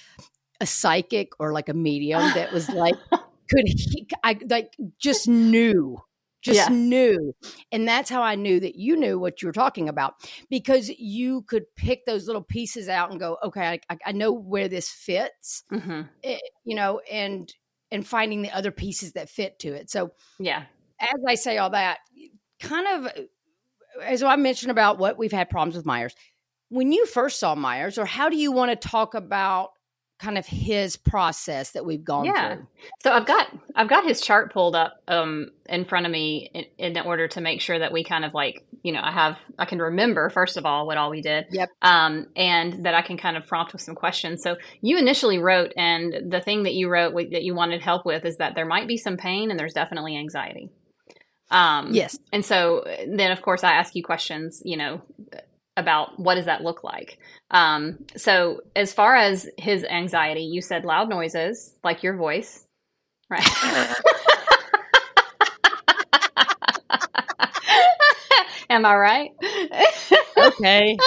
a 0.59 0.65
psychic 0.65 1.33
or 1.39 1.53
like 1.53 1.69
a 1.69 1.73
medium 1.73 2.21
that 2.33 2.51
was 2.51 2.69
like 2.69 2.95
could 3.49 3.67
he, 3.67 4.07
I 4.23 4.37
like 4.49 4.75
just 4.99 5.27
knew 5.27 5.97
just 6.45 6.69
yeah. 6.69 6.75
knew. 6.75 7.33
And 7.71 7.87
that's 7.87 8.07
how 8.07 8.21
I 8.21 8.35
knew 8.35 8.59
that 8.59 8.75
you 8.75 8.95
knew 8.95 9.17
what 9.17 9.41
you 9.41 9.47
were 9.47 9.53
talking 9.53 9.89
about 9.89 10.13
because 10.47 10.89
you 10.89 11.41
could 11.41 11.63
pick 11.75 12.05
those 12.05 12.27
little 12.27 12.43
pieces 12.43 12.87
out 12.87 13.09
and 13.09 13.19
go, 13.19 13.37
okay, 13.43 13.79
I, 13.89 13.97
I 14.05 14.11
know 14.11 14.31
where 14.31 14.67
this 14.67 14.87
fits, 14.87 15.63
mm-hmm. 15.73 16.01
it, 16.21 16.35
eh, 16.35 16.39
you 16.63 16.75
know, 16.75 17.01
and 17.11 17.51
and 17.91 18.05
finding 18.05 18.43
the 18.43 18.51
other 18.51 18.71
pieces 18.71 19.13
that 19.13 19.29
fit 19.29 19.57
to 19.59 19.69
it. 19.69 19.89
So 19.89 20.11
yeah, 20.39 20.65
as 20.99 21.19
I 21.27 21.33
say 21.33 21.57
all 21.57 21.71
that, 21.71 21.97
kind 22.59 22.87
of 22.87 23.11
as 24.03 24.21
I 24.21 24.35
mentioned 24.35 24.71
about 24.71 24.99
what 24.99 25.17
we've 25.17 25.31
had 25.31 25.49
problems 25.49 25.75
with 25.75 25.85
Myers. 25.85 26.15
When 26.69 26.91
you 26.91 27.05
first 27.05 27.39
saw 27.39 27.55
Myers, 27.55 27.97
or 27.97 28.05
how 28.05 28.29
do 28.29 28.37
you 28.37 28.51
want 28.51 28.69
to 28.69 28.87
talk 28.87 29.13
about 29.15 29.71
kind 30.19 30.37
of 30.37 30.45
his 30.45 30.95
process 30.95 31.71
that 31.71 31.85
we've 31.85 32.03
gone 32.03 32.25
yeah. 32.25 32.55
through. 32.55 32.67
So 33.03 33.11
I've 33.11 33.25
got 33.25 33.47
I've 33.75 33.89
got 33.89 34.05
his 34.05 34.21
chart 34.21 34.53
pulled 34.53 34.75
up 34.75 35.01
um, 35.07 35.51
in 35.67 35.85
front 35.85 36.05
of 36.05 36.11
me 36.11 36.49
in, 36.53 36.95
in, 36.95 37.05
order 37.05 37.27
to 37.27 37.41
make 37.41 37.59
sure 37.59 37.77
that 37.77 37.91
we 37.91 38.03
kind 38.03 38.23
of 38.23 38.33
like 38.33 38.65
you 38.83 38.93
know 38.93 39.01
I 39.03 39.11
have 39.11 39.37
I 39.59 39.65
can 39.65 39.79
remember 39.79 40.29
first 40.29 40.57
of 40.57 40.65
all 40.65 40.87
what 40.87 40.97
all 40.97 41.09
we 41.09 41.21
did. 41.21 41.47
Yep. 41.51 41.69
Um, 41.81 42.27
and 42.35 42.85
that 42.85 42.93
I 42.93 43.01
can 43.01 43.17
kind 43.17 43.35
of 43.35 43.45
prompt 43.45 43.73
with 43.73 43.81
some 43.81 43.95
questions. 43.95 44.41
So 44.41 44.55
you 44.81 44.97
initially 44.97 45.37
wrote, 45.37 45.73
and 45.75 46.31
the 46.31 46.41
thing 46.41 46.63
that 46.63 46.73
you 46.73 46.89
wrote 46.89 47.13
that 47.13 47.43
you 47.43 47.53
wanted 47.53 47.81
help 47.81 48.05
with 48.05 48.25
is 48.25 48.37
that 48.37 48.55
there 48.55 48.65
might 48.65 48.87
be 48.87 48.97
some 48.97 49.17
pain 49.17 49.51
and 49.51 49.59
there's 49.59 49.73
definitely 49.73 50.17
anxiety. 50.17 50.69
Um, 51.51 51.89
yes. 51.91 52.17
And 52.33 52.43
so 52.43 52.83
then, 53.07 53.31
of 53.31 53.41
course, 53.41 53.63
I 53.63 53.73
ask 53.73 53.95
you 53.95 54.03
questions. 54.03 54.61
You 54.63 54.77
know 54.77 55.01
about 55.77 56.19
what 56.19 56.35
does 56.35 56.45
that 56.45 56.63
look 56.63 56.83
like. 56.83 57.19
Um, 57.51 58.05
so 58.15 58.61
as 58.75 58.93
far 58.93 59.15
as 59.15 59.49
his 59.57 59.83
anxiety, 59.83 60.41
you 60.41 60.61
said 60.61 60.85
loud 60.85 61.09
noises 61.09 61.75
like 61.83 62.03
your 62.03 62.15
voice, 62.15 62.65
right? 63.29 63.45
Am 68.69 68.85
I 68.85 68.95
right? 68.95 69.31
okay. 70.37 70.97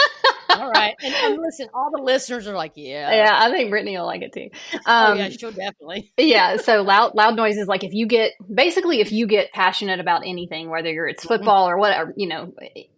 All 0.59 0.71
right. 0.71 0.95
And, 1.03 1.15
and, 1.15 1.39
listen, 1.41 1.69
all 1.73 1.91
the 1.95 2.03
listeners 2.03 2.47
are 2.47 2.55
like, 2.55 2.73
yeah. 2.75 3.15
Yeah, 3.15 3.39
I 3.39 3.51
think 3.51 3.71
Brittany 3.71 3.97
will 3.97 4.07
like 4.07 4.23
it 4.23 4.33
too. 4.33 4.51
Um, 4.75 4.81
oh, 4.87 5.15
yeah, 5.15 5.29
she'll 5.29 5.53
definitely. 5.53 6.13
yeah. 6.19 6.57
So 6.57 6.83
loud, 6.83 7.15
loud 7.15 7.37
noises, 7.37 7.69
like 7.69 7.85
if 7.85 7.93
you 7.93 8.07
get, 8.07 8.33
basically, 8.53 9.01
if 9.01 9.13
you 9.13 9.27
get 9.27 9.53
passionate 9.53 10.01
about 10.01 10.23
anything, 10.27 10.71
whether 10.71 10.93
you're, 10.93 11.09
it's 11.09 11.25
football 11.25 11.69
or 11.69 11.79
whatever, 11.79 12.13
you 12.17 12.29
know, 12.29 12.53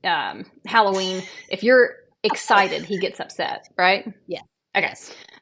um, 0.05 0.45
Halloween, 0.65 1.23
if 1.49 1.63
you're 1.63 1.97
excited, 2.23 2.85
he 2.85 2.99
gets 2.99 3.21
upset, 3.21 3.69
right? 3.77 4.13
Yeah. 4.27 4.43
Okay. 4.77 4.95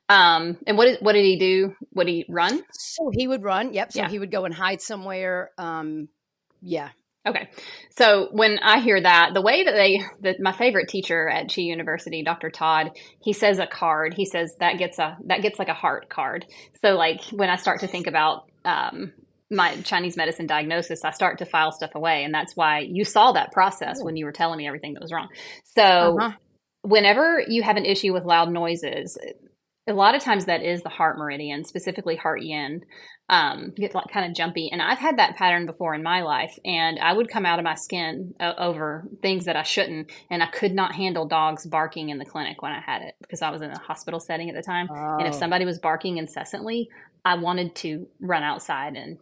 Um, 0.09 0.57
and 0.67 0.79
what 0.79 0.87
did, 0.87 0.99
what 1.01 1.13
did 1.13 1.25
he 1.25 1.39
do? 1.39 1.75
Would 1.95 2.09
he 2.09 2.25
run? 2.29 2.63
So 2.73 3.11
he 3.13 3.29
would 3.29 3.43
run. 3.43 3.75
Yep. 3.75 3.93
So 3.93 4.01
yeah. 4.01 4.09
he 4.09 4.19
would 4.19 4.31
go 4.31 4.45
and 4.45 4.55
hide 4.55 4.81
somewhere. 4.81 5.51
Um, 5.59 6.09
yeah. 6.63 6.91
Okay. 7.29 7.51
So 7.91 8.29
when 8.33 8.59
I 8.59 8.81
hear 8.81 9.01
that, 9.01 9.33
the 9.35 9.43
way 9.43 9.65
that 9.65 9.73
they, 9.73 10.01
the, 10.21 10.43
my 10.43 10.53
favorite 10.53 10.89
teacher 10.89 11.29
at 11.29 11.53
Chi 11.55 11.63
University, 11.63 12.23
Dr. 12.23 12.49
Todd, 12.49 12.93
he 13.21 13.33
says 13.33 13.59
a 13.59 13.67
card. 13.67 14.15
He 14.15 14.25
says 14.25 14.55
that 14.61 14.79
gets 14.79 14.99
a 14.99 15.19
that 15.27 15.43
gets 15.43 15.59
like 15.59 15.69
a 15.69 15.75
heart 15.75 16.09
card. 16.09 16.47
So 16.81 16.95
like 16.95 17.21
when 17.31 17.51
I 17.51 17.57
start 17.57 17.81
to 17.81 17.87
think 17.87 18.07
about 18.07 18.49
um, 18.65 19.13
my 19.51 19.77
Chinese 19.83 20.17
medicine 20.17 20.47
diagnosis, 20.47 21.05
I 21.05 21.11
start 21.11 21.39
to 21.39 21.47
file 21.47 21.73
stuff 21.73 21.95
away, 21.95 22.25
and 22.25 22.33
that's 22.33 22.57
why 22.57 22.81
you 22.81 23.05
saw 23.05 23.33
that 23.33 23.53
process 23.53 24.03
when 24.03 24.17
you 24.17 24.25
were 24.25 24.33
telling 24.33 24.59
me 24.59 24.67
everything 24.67 24.95
that 24.95 25.03
was 25.03 25.13
wrong. 25.13 25.29
So 25.77 25.83
uh-huh. 25.83 26.33
whenever 26.83 27.43
you 27.47 27.63
have 27.63 27.77
an 27.77 27.85
issue 27.85 28.15
with 28.15 28.25
loud 28.25 28.51
noises, 28.51 29.19
a 29.89 29.93
lot 29.93 30.15
of 30.15 30.23
times 30.23 30.45
that 30.45 30.63
is 30.63 30.83
the 30.83 30.89
heart 30.89 31.19
meridian, 31.19 31.65
specifically 31.65 32.17
heart 32.17 32.43
yin. 32.43 32.83
Um, 33.31 33.75
get 33.77 33.95
like 33.95 34.07
kind 34.11 34.25
of 34.25 34.35
jumpy, 34.35 34.71
and 34.73 34.81
I've 34.81 34.97
had 34.97 35.19
that 35.19 35.37
pattern 35.37 35.67
before 35.67 35.95
in 35.95 36.03
my 36.03 36.23
life, 36.23 36.59
and 36.65 36.99
I 36.99 37.13
would 37.13 37.29
come 37.29 37.45
out 37.45 37.59
of 37.59 37.65
my 37.65 37.75
skin 37.75 38.33
uh, 38.41 38.55
over 38.57 39.07
things 39.21 39.45
that 39.45 39.55
I 39.55 39.65
shouldn't, 39.65 40.11
and 40.31 40.43
I 40.43 40.47
could 40.47 40.73
not 40.73 40.95
handle 40.95 41.29
dogs 41.29 41.67
barking 41.67 42.09
in 42.09 42.17
the 42.17 42.25
clinic 42.25 42.63
when 42.63 42.73
I 42.73 42.81
had 42.81 43.03
it 43.03 43.17
because 43.21 43.43
I 43.43 43.51
was 43.51 43.61
in 43.61 43.71
a 43.71 43.79
hospital 43.79 44.19
setting 44.19 44.49
at 44.49 44.57
the 44.57 44.63
time, 44.63 44.89
oh. 44.91 45.19
and 45.19 45.27
if 45.27 45.35
oh. 45.35 45.39
somebody 45.39 45.67
was 45.67 45.79
barking 45.79 46.17
incessantly, 46.17 46.89
I 47.23 47.35
wanted 47.35 47.75
to 47.77 48.09
run 48.19 48.43
outside 48.43 48.95
and 48.97 49.19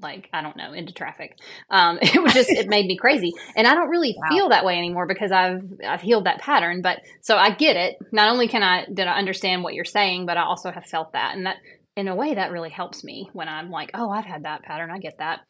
like 0.00 0.28
I 0.32 0.42
don't 0.42 0.56
know 0.56 0.72
into 0.72 0.92
traffic. 0.92 1.38
Um, 1.70 1.98
it 2.02 2.22
was 2.22 2.32
just 2.32 2.50
it 2.50 2.68
made 2.68 2.86
me 2.86 2.96
crazy, 2.96 3.32
and 3.56 3.66
I 3.66 3.74
don't 3.74 3.88
really 3.88 4.16
wow. 4.16 4.28
feel 4.30 4.48
that 4.50 4.64
way 4.64 4.76
anymore 4.76 5.06
because 5.06 5.32
I've 5.32 5.62
I've 5.86 6.00
healed 6.00 6.26
that 6.26 6.40
pattern. 6.40 6.82
But 6.82 7.00
so 7.20 7.36
I 7.36 7.50
get 7.50 7.76
it. 7.76 7.96
Not 8.12 8.30
only 8.30 8.48
can 8.48 8.62
I 8.62 8.86
did 8.92 9.06
I 9.06 9.18
understand 9.18 9.62
what 9.62 9.74
you're 9.74 9.84
saying, 9.84 10.26
but 10.26 10.36
I 10.36 10.42
also 10.42 10.70
have 10.70 10.84
felt 10.84 11.12
that, 11.12 11.36
and 11.36 11.46
that 11.46 11.56
in 11.96 12.08
a 12.08 12.14
way 12.14 12.34
that 12.34 12.52
really 12.52 12.70
helps 12.70 13.02
me 13.02 13.28
when 13.32 13.48
I'm 13.48 13.70
like, 13.70 13.90
oh, 13.94 14.08
I've 14.08 14.24
had 14.24 14.44
that 14.44 14.62
pattern. 14.62 14.90
I 14.90 14.98
get 14.98 15.18
that. 15.18 15.40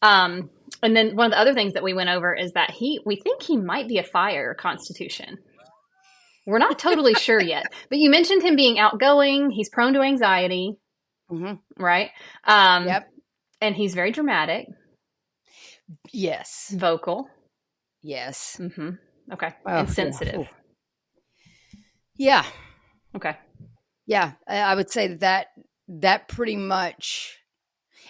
Um, 0.00 0.48
and 0.82 0.96
then 0.96 1.14
one 1.16 1.26
of 1.26 1.32
the 1.32 1.38
other 1.38 1.52
things 1.52 1.74
that 1.74 1.82
we 1.82 1.92
went 1.92 2.08
over 2.08 2.34
is 2.34 2.52
that 2.52 2.70
he 2.70 3.00
we 3.04 3.16
think 3.16 3.42
he 3.42 3.56
might 3.56 3.88
be 3.88 3.98
a 3.98 4.04
fire 4.04 4.54
constitution. 4.54 5.38
We're 6.46 6.58
not 6.58 6.78
totally 6.78 7.14
sure 7.18 7.40
yet, 7.40 7.66
but 7.90 7.98
you 7.98 8.10
mentioned 8.10 8.42
him 8.42 8.56
being 8.56 8.78
outgoing. 8.78 9.50
He's 9.50 9.68
prone 9.68 9.92
to 9.94 10.00
anxiety. 10.00 10.76
Mm-hmm. 11.30 11.82
Right. 11.82 12.10
Um, 12.44 12.86
yep 12.86 13.10
and 13.60 13.74
he's 13.74 13.94
very 13.94 14.12
dramatic. 14.12 14.66
Yes. 16.12 16.72
Vocal. 16.76 17.28
Yes. 18.02 18.56
Mm-hmm. 18.60 18.90
Okay. 19.32 19.54
Oh, 19.66 19.78
and 19.78 19.90
sensitive. 19.90 20.48
Yeah. 22.16 22.44
Okay. 23.14 23.36
Yeah, 24.06 24.32
I 24.46 24.74
would 24.74 24.90
say 24.90 25.14
that 25.16 25.48
that 25.88 26.28
pretty 26.28 26.56
much. 26.56 27.38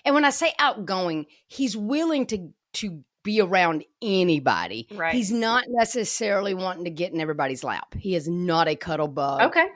And 0.05 0.15
when 0.15 0.25
I 0.25 0.31
say 0.31 0.53
outgoing, 0.59 1.27
he's 1.49 1.77
willing 1.77 2.27
to 2.27 2.51
to 2.75 3.03
be 3.25 3.41
around 3.41 3.85
anybody. 4.01 4.87
Right. 4.95 5.13
He's 5.13 5.33
not 5.33 5.65
necessarily 5.69 6.55
wanting 6.55 6.85
to 6.85 6.91
get 6.91 7.13
in 7.13 7.21
everybody's 7.21 7.65
lap. 7.65 7.95
He 7.99 8.15
is 8.15 8.29
not 8.29 8.69
a 8.69 8.77
cuddle 8.77 9.09
bug. 9.09 9.43
Okay. 9.43 9.67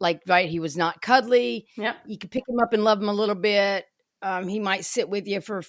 Like 0.00 0.22
right, 0.26 0.48
he 0.48 0.60
was 0.60 0.76
not 0.76 1.02
cuddly. 1.02 1.66
Yeah. 1.76 1.94
You 2.06 2.16
could 2.16 2.30
pick 2.30 2.44
him 2.48 2.58
up 2.60 2.72
and 2.72 2.82
love 2.82 3.02
him 3.02 3.08
a 3.08 3.14
little 3.14 3.34
bit. 3.34 3.84
Um, 4.22 4.48
he 4.48 4.58
might 4.58 4.84
sit 4.84 5.08
with 5.08 5.26
you 5.26 5.40
for 5.40 5.62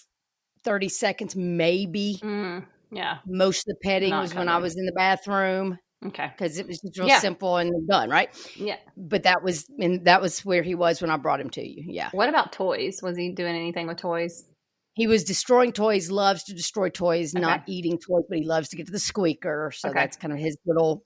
30 0.64 0.90
seconds, 0.90 1.36
maybe. 1.36 2.20
Mm, 2.22 2.66
yeah. 2.92 3.18
Most 3.26 3.68
of 3.68 3.76
the 3.76 3.76
petting 3.84 4.12
Not 4.12 4.22
was 4.22 4.36
when 4.36 4.50
I 4.50 4.58
was 4.58 4.78
in 4.78 4.86
the 4.86 4.94
bathroom. 4.94 5.78
Okay. 6.06 6.32
Because 6.36 6.58
it 6.60 6.68
was 6.68 6.80
just 6.80 7.00
real 7.00 7.08
yeah. 7.08 7.20
simple 7.20 7.58
and 7.58 7.88
done, 7.88 8.10
right? 8.10 8.30
Yeah. 8.56 8.78
But 8.96 9.24
that 9.24 9.44
was 9.44 9.66
and 9.80 10.06
that 10.06 10.22
was 10.22 10.44
where 10.46 10.62
he 10.62 10.76
was 10.76 11.02
when 11.02 11.10
I 11.10 11.18
brought 11.18 11.40
him 11.40 11.50
to 11.52 11.68
you. 11.68 11.84
Yeah. 11.88 12.10
What 12.12 12.30
about 12.30 12.52
toys? 12.52 13.00
Was 13.02 13.18
he 13.18 13.32
doing 13.32 13.56
anything 13.56 13.88
with 13.88 13.98
toys? 13.98 14.46
He 14.94 15.08
was 15.08 15.24
destroying 15.24 15.74
toys, 15.74 16.10
loves 16.10 16.44
to 16.46 16.54
destroy 16.54 16.90
toys, 16.90 17.36
okay. 17.36 17.42
not 17.42 17.64
eating 17.68 17.98
toys, 17.98 18.24
but 18.30 18.38
he 18.38 18.46
loves 18.46 18.70
to 18.70 18.78
get 18.78 18.86
to 18.86 18.92
the 18.92 19.00
squeaker. 19.00 19.72
So 19.76 19.90
okay. 19.90 20.00
that's 20.00 20.16
kind 20.16 20.32
of 20.32 20.40
his 20.40 20.58
little 20.66 21.04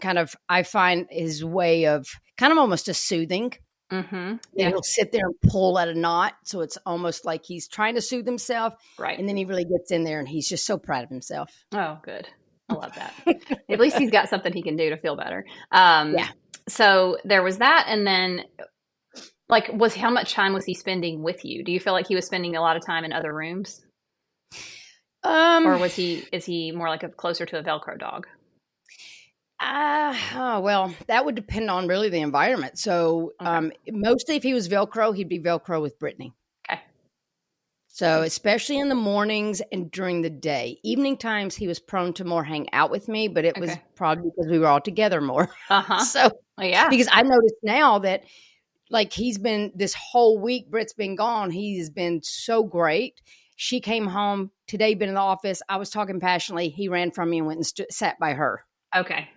kind 0.00 0.18
of 0.18 0.34
I 0.48 0.62
find 0.64 1.06
his 1.10 1.44
way 1.44 1.86
of 1.86 2.06
kind 2.36 2.52
of 2.52 2.58
almost 2.58 2.88
a 2.88 2.94
soothing. 2.94 3.52
Mm-hmm. 3.92 4.36
Yeah. 4.54 4.68
He'll 4.68 4.82
sit 4.82 5.12
there 5.12 5.26
and 5.26 5.34
pull 5.50 5.78
at 5.78 5.88
a 5.88 5.94
knot. 5.94 6.34
So 6.44 6.62
it's 6.62 6.78
almost 6.86 7.26
like 7.26 7.44
he's 7.44 7.68
trying 7.68 7.94
to 7.96 8.00
soothe 8.00 8.26
himself. 8.26 8.74
Right. 8.98 9.18
And 9.18 9.28
then 9.28 9.36
he 9.36 9.44
really 9.44 9.64
gets 9.64 9.92
in 9.92 10.04
there 10.04 10.18
and 10.18 10.26
he's 10.26 10.48
just 10.48 10.66
so 10.66 10.78
proud 10.78 11.04
of 11.04 11.10
himself. 11.10 11.50
Oh, 11.72 11.98
good. 12.02 12.26
I 12.70 12.74
love 12.74 12.94
that. 12.94 13.60
At 13.70 13.78
least 13.78 13.98
he's 13.98 14.10
got 14.10 14.30
something 14.30 14.52
he 14.52 14.62
can 14.62 14.76
do 14.76 14.90
to 14.90 14.96
feel 14.96 15.14
better. 15.14 15.44
Um, 15.70 16.14
yeah. 16.14 16.28
So 16.68 17.18
there 17.24 17.42
was 17.42 17.58
that. 17.58 17.84
And 17.88 18.06
then, 18.06 18.44
like, 19.48 19.70
was 19.72 19.94
how 19.94 20.10
much 20.10 20.32
time 20.32 20.54
was 20.54 20.64
he 20.64 20.72
spending 20.72 21.22
with 21.22 21.44
you? 21.44 21.62
Do 21.62 21.72
you 21.72 21.80
feel 21.80 21.92
like 21.92 22.08
he 22.08 22.14
was 22.14 22.24
spending 22.24 22.56
a 22.56 22.62
lot 22.62 22.76
of 22.76 22.86
time 22.86 23.04
in 23.04 23.12
other 23.12 23.32
rooms? 23.32 23.84
Um, 25.22 25.66
or 25.66 25.76
was 25.76 25.94
he, 25.94 26.24
is 26.32 26.46
he 26.46 26.72
more 26.72 26.88
like 26.88 27.02
a 27.02 27.08
closer 27.08 27.44
to 27.46 27.58
a 27.58 27.62
Velcro 27.62 27.98
dog? 27.98 28.26
Uh, 29.62 30.16
oh, 30.34 30.60
well, 30.60 30.94
that 31.06 31.24
would 31.24 31.34
depend 31.34 31.70
on 31.70 31.86
really 31.86 32.08
the 32.08 32.20
environment. 32.20 32.78
So, 32.78 33.32
okay. 33.40 33.50
um, 33.50 33.72
mostly 33.90 34.36
if 34.36 34.42
he 34.42 34.54
was 34.54 34.68
Velcro, 34.68 35.14
he'd 35.14 35.28
be 35.28 35.38
Velcro 35.38 35.80
with 35.80 35.98
Brittany. 35.98 36.34
Okay. 36.68 36.80
So, 37.88 38.22
especially 38.22 38.78
in 38.78 38.88
the 38.88 38.94
mornings 38.94 39.62
and 39.70 39.90
during 39.90 40.22
the 40.22 40.30
day, 40.30 40.78
evening 40.82 41.16
times, 41.16 41.54
he 41.54 41.68
was 41.68 41.78
prone 41.78 42.12
to 42.14 42.24
more 42.24 42.44
hang 42.44 42.72
out 42.72 42.90
with 42.90 43.08
me, 43.08 43.28
but 43.28 43.44
it 43.44 43.56
okay. 43.56 43.60
was 43.60 43.76
probably 43.94 44.30
because 44.34 44.50
we 44.50 44.58
were 44.58 44.66
all 44.66 44.80
together 44.80 45.20
more. 45.20 45.48
Uh 45.70 45.82
huh. 45.82 46.04
so, 46.04 46.30
oh, 46.58 46.62
yeah. 46.62 46.88
Because 46.88 47.08
I 47.12 47.22
noticed 47.22 47.54
now 47.62 48.00
that, 48.00 48.24
like, 48.90 49.12
he's 49.12 49.38
been 49.38 49.72
this 49.74 49.94
whole 49.94 50.38
week, 50.38 50.70
Britt's 50.70 50.92
been 50.92 51.14
gone. 51.14 51.50
He's 51.50 51.88
been 51.88 52.20
so 52.22 52.64
great. 52.64 53.20
She 53.56 53.80
came 53.80 54.06
home 54.06 54.50
today, 54.66 54.94
been 54.94 55.08
in 55.08 55.14
the 55.14 55.20
office. 55.20 55.62
I 55.68 55.76
was 55.76 55.88
talking 55.88 56.18
passionately. 56.18 56.68
He 56.68 56.88
ran 56.88 57.10
from 57.12 57.30
me 57.30 57.38
and 57.38 57.46
went 57.46 57.58
and 57.58 57.66
st- 57.66 57.92
sat 57.92 58.18
by 58.18 58.32
her. 58.32 58.64
Okay. 58.94 59.28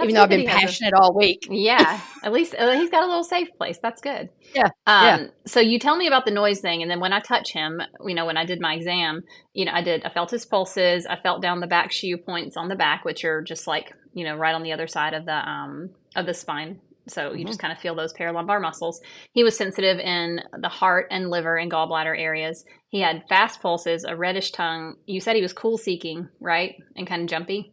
That's 0.00 0.10
even 0.10 0.14
though 0.14 0.22
I've 0.22 0.28
been 0.28 0.46
passionate 0.46 0.92
a, 0.94 0.98
all 0.98 1.14
week. 1.14 1.46
Yeah, 1.50 2.00
at 2.22 2.32
least 2.32 2.54
uh, 2.58 2.72
he's 2.72 2.90
got 2.90 3.02
a 3.02 3.06
little 3.06 3.24
safe 3.24 3.48
place. 3.56 3.78
That's 3.82 4.00
good. 4.00 4.30
Yeah. 4.54 4.68
Um, 4.86 5.04
yeah. 5.04 5.26
So 5.46 5.60
you 5.60 5.78
tell 5.78 5.96
me 5.96 6.06
about 6.06 6.24
the 6.24 6.30
noise 6.30 6.60
thing, 6.60 6.82
and 6.82 6.90
then 6.90 7.00
when 7.00 7.12
I 7.12 7.20
touch 7.20 7.52
him, 7.52 7.80
you 8.04 8.14
know, 8.14 8.26
when 8.26 8.36
I 8.36 8.44
did 8.44 8.60
my 8.60 8.74
exam, 8.74 9.22
you 9.52 9.64
know, 9.64 9.72
I 9.72 9.82
did. 9.82 10.04
I 10.04 10.10
felt 10.10 10.30
his 10.30 10.46
pulses. 10.46 11.06
I 11.06 11.16
felt 11.20 11.42
down 11.42 11.60
the 11.60 11.66
back 11.66 11.92
shu 11.92 12.16
points 12.16 12.56
on 12.56 12.68
the 12.68 12.76
back, 12.76 13.04
which 13.04 13.24
are 13.24 13.42
just 13.42 13.66
like 13.66 13.92
you 14.14 14.24
know 14.24 14.36
right 14.36 14.54
on 14.54 14.62
the 14.62 14.72
other 14.72 14.86
side 14.86 15.14
of 15.14 15.26
the 15.26 15.48
um 15.48 15.90
of 16.16 16.26
the 16.26 16.34
spine. 16.34 16.80
So 17.08 17.32
you 17.32 17.38
mm-hmm. 17.38 17.46
just 17.48 17.60
kind 17.60 17.72
of 17.72 17.78
feel 17.78 17.94
those 17.94 18.14
paralumbar 18.14 18.60
muscles. 18.60 19.00
He 19.32 19.42
was 19.42 19.56
sensitive 19.56 19.98
in 19.98 20.40
the 20.58 20.68
heart 20.68 21.08
and 21.10 21.28
liver 21.28 21.56
and 21.56 21.70
gallbladder 21.70 22.18
areas. 22.18 22.64
He 22.88 23.00
had 23.00 23.24
fast 23.28 23.60
pulses, 23.60 24.04
a 24.04 24.16
reddish 24.16 24.52
tongue. 24.52 24.96
You 25.06 25.20
said 25.20 25.36
he 25.36 25.42
was 25.42 25.52
cool 25.52 25.78
seeking, 25.78 26.28
right, 26.40 26.74
and 26.96 27.06
kind 27.06 27.22
of 27.22 27.28
jumpy. 27.28 27.72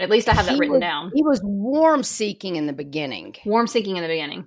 At 0.00 0.10
least 0.10 0.28
I 0.28 0.34
have 0.34 0.46
that 0.46 0.58
written 0.58 0.74
was, 0.74 0.80
down. 0.80 1.12
He 1.14 1.22
was 1.22 1.40
warm 1.44 2.02
seeking 2.02 2.56
in 2.56 2.66
the 2.66 2.72
beginning. 2.72 3.36
Warm 3.44 3.66
seeking 3.66 3.96
in 3.96 4.02
the 4.02 4.08
beginning. 4.08 4.46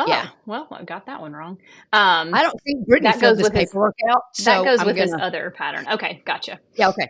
Oh, 0.00 0.04
yeah. 0.06 0.28
Well, 0.46 0.68
I 0.70 0.84
got 0.84 1.06
that 1.06 1.20
one 1.20 1.32
wrong. 1.32 1.58
Um, 1.92 2.34
I 2.34 2.42
don't 2.42 2.60
think 2.62 2.86
Brittany 2.86 3.10
that 3.10 3.20
goes 3.20 3.38
with 3.38 3.52
paperwork 3.52 3.94
his, 3.98 4.10
out. 4.10 4.22
So 4.34 4.44
that 4.44 4.64
goes 4.64 4.80
I'm 4.80 4.86
with 4.86 4.96
gonna... 4.96 5.10
his 5.10 5.20
other 5.20 5.52
pattern. 5.56 5.86
Okay, 5.90 6.22
gotcha. 6.24 6.60
Yeah. 6.74 6.90
Okay 6.90 7.08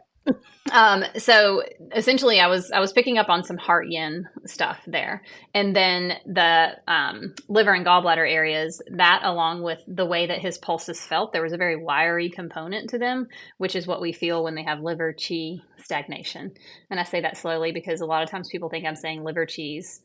um, 0.72 1.04
so 1.16 1.62
essentially, 1.94 2.40
I 2.40 2.46
was 2.48 2.70
I 2.70 2.80
was 2.80 2.92
picking 2.92 3.18
up 3.18 3.28
on 3.28 3.44
some 3.44 3.56
heart 3.56 3.86
yin 3.88 4.28
stuff 4.46 4.78
there, 4.86 5.22
and 5.54 5.74
then 5.74 6.14
the 6.26 6.72
um, 6.86 7.34
liver 7.48 7.72
and 7.72 7.86
gallbladder 7.86 8.30
areas. 8.30 8.82
That, 8.90 9.20
along 9.22 9.62
with 9.62 9.82
the 9.86 10.06
way 10.06 10.26
that 10.26 10.40
his 10.40 10.58
pulses 10.58 11.00
felt, 11.00 11.32
there 11.32 11.42
was 11.42 11.52
a 11.52 11.58
very 11.58 11.76
wiry 11.76 12.30
component 12.30 12.90
to 12.90 12.98
them, 12.98 13.28
which 13.58 13.76
is 13.76 13.86
what 13.86 14.00
we 14.00 14.12
feel 14.12 14.44
when 14.44 14.54
they 14.54 14.64
have 14.64 14.80
liver 14.80 15.12
chi 15.14 15.56
stagnation. 15.78 16.52
And 16.90 17.00
I 17.00 17.04
say 17.04 17.20
that 17.22 17.36
slowly 17.36 17.72
because 17.72 18.00
a 18.00 18.06
lot 18.06 18.22
of 18.22 18.30
times 18.30 18.48
people 18.50 18.68
think 18.68 18.84
I'm 18.84 18.96
saying 18.96 19.24
liver 19.24 19.46
cheese, 19.46 20.00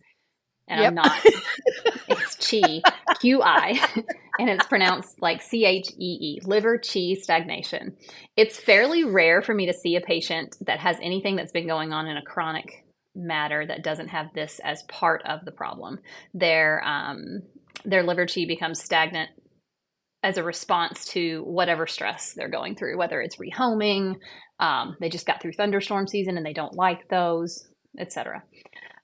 and 0.68 0.80
yep. 0.80 0.88
I'm 0.90 0.96
not. 0.96 1.20
it's 2.08 2.50
chi, 2.50 2.82
Q 3.20 3.42
I, 3.42 3.80
and 4.40 4.50
it's 4.50 4.66
pronounced 4.68 5.22
like 5.22 5.42
C 5.42 5.66
H 5.66 5.90
E 5.98 6.18
E, 6.22 6.40
liver 6.44 6.78
chi 6.78 7.16
stagnation. 7.20 7.96
It's 8.36 8.60
fairly 8.60 9.04
rare 9.04 9.42
for 9.42 9.54
me 9.54 9.66
to 9.68 9.74
see 9.74 9.96
a 9.96 10.02
patient 10.02 10.56
that 10.62 10.80
has 10.80 10.98
anything 11.02 11.36
that's 11.36 11.52
been 11.52 11.68
going 11.68 11.92
on 11.94 12.08
in 12.08 12.18
a 12.18 12.24
chronic 12.24 12.86
matter 13.16 13.66
that 13.66 13.84
doesn't 13.84 14.08
have 14.08 14.34
this 14.34 14.60
as 14.64 14.84
part 14.84 15.22
of 15.26 15.46
the 15.46 15.52
problem. 15.52 16.00
Their 16.34 16.84
um, 16.86 17.42
their 17.86 18.04
liver 18.04 18.26
chi 18.26 18.46
becomes 18.48 18.82
stagnant 18.82 19.30
as 20.24 20.38
a 20.38 20.44
response 20.44 21.06
to 21.06 21.44
whatever 21.44 21.86
stress 21.86 22.34
they're 22.34 22.50
going 22.50 22.76
through, 22.76 22.98
whether 22.98 23.22
it's 23.22 23.36
rehoming, 23.36 24.16
um, 24.60 24.96
they 25.02 25.10
just 25.10 25.28
got 25.28 25.42
through 25.42 25.52
thunderstorm 25.52 26.08
season 26.08 26.38
and 26.38 26.46
they 26.46 26.54
don't 26.54 26.76
like 26.76 27.10
those, 27.10 27.68
etc. 28.00 28.42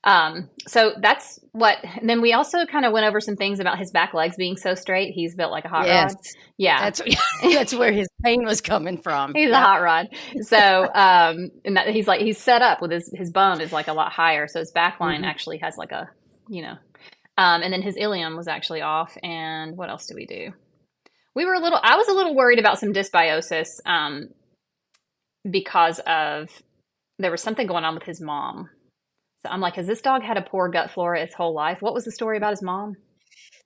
Um, 0.04 0.50
so 0.68 0.94
that's 1.02 1.40
what. 1.52 1.78
then 2.02 2.22
we 2.22 2.34
also 2.34 2.66
kind 2.66 2.86
of 2.86 2.94
went 2.94 3.06
over 3.06 3.20
some 3.20 3.36
things 3.36 3.60
about 3.60 3.78
his 3.78 3.92
back 3.92 4.14
legs 4.14 4.36
being 4.38 4.56
so 4.56 4.74
straight. 4.76 5.12
He's 5.14 5.36
built 5.36 5.52
like 5.52 5.66
a 5.66 5.70
hot 5.70 5.86
yes. 5.86 6.14
rod. 6.14 6.24
Yeah, 6.58 6.82
that's 6.82 7.02
that's 7.54 7.74
where 7.74 7.92
his 7.92 8.08
pain 8.24 8.46
was 8.46 8.62
coming 8.62 8.98
from. 9.02 9.34
He's 9.34 9.50
yeah. 9.50 9.62
a 9.62 9.66
hot 9.66 9.82
rod. 9.82 10.08
So, 10.42 10.58
um, 10.58 11.52
and 11.66 11.76
that, 11.76 11.90
he's 11.90 12.08
like 12.08 12.22
he's 12.22 12.38
set 12.38 12.62
up 12.62 12.82
with 12.82 12.92
his 12.92 13.12
his 13.14 13.32
bone 13.32 13.60
is 13.62 13.74
like 13.74 13.88
a 13.88 13.94
lot 13.94 14.12
higher, 14.12 14.48
so 14.48 14.60
his 14.60 14.72
back 14.72 15.00
line 15.00 15.22
mm-hmm. 15.22 15.26
actually 15.26 15.58
has 15.58 15.76
like 15.78 15.92
a 15.92 16.10
you 16.48 16.62
know, 16.62 16.78
um, 17.38 17.62
and 17.62 17.74
then 17.74 17.82
his 17.82 17.98
ilium 17.98 18.38
was 18.38 18.48
actually 18.48 18.82
off. 18.82 19.18
And 19.22 19.76
what 19.76 19.90
else 19.90 20.06
do 20.08 20.16
we 20.16 20.26
do? 20.26 20.52
We 21.36 21.46
were 21.46 21.54
a 21.54 21.60
little. 21.60 21.80
I 21.82 21.98
was 21.98 22.08
a 22.08 22.14
little 22.14 22.36
worried 22.36 22.60
about 22.60 22.80
some 22.80 22.94
dysbiosis. 22.94 23.68
Um, 23.86 24.30
because 25.50 26.00
of 26.06 26.50
there 27.18 27.32
was 27.32 27.42
something 27.42 27.68
going 27.68 27.84
on 27.84 27.96
with 27.96 28.04
his 28.04 28.22
mom. 28.22 28.70
So 29.46 29.52
I'm 29.52 29.62
like, 29.62 29.76
has 29.76 29.88
this 29.88 30.02
dog 30.02 30.22
had 30.22 30.38
a 30.38 30.42
poor 30.42 30.70
gut 30.70 30.92
flora 30.92 31.22
its 31.22 31.34
whole 31.34 31.54
life? 31.54 31.82
What 31.82 31.94
was 31.94 32.06
the 32.06 32.12
story 32.12 32.38
about 32.38 32.52
his 32.52 32.62
mom? 32.62 32.96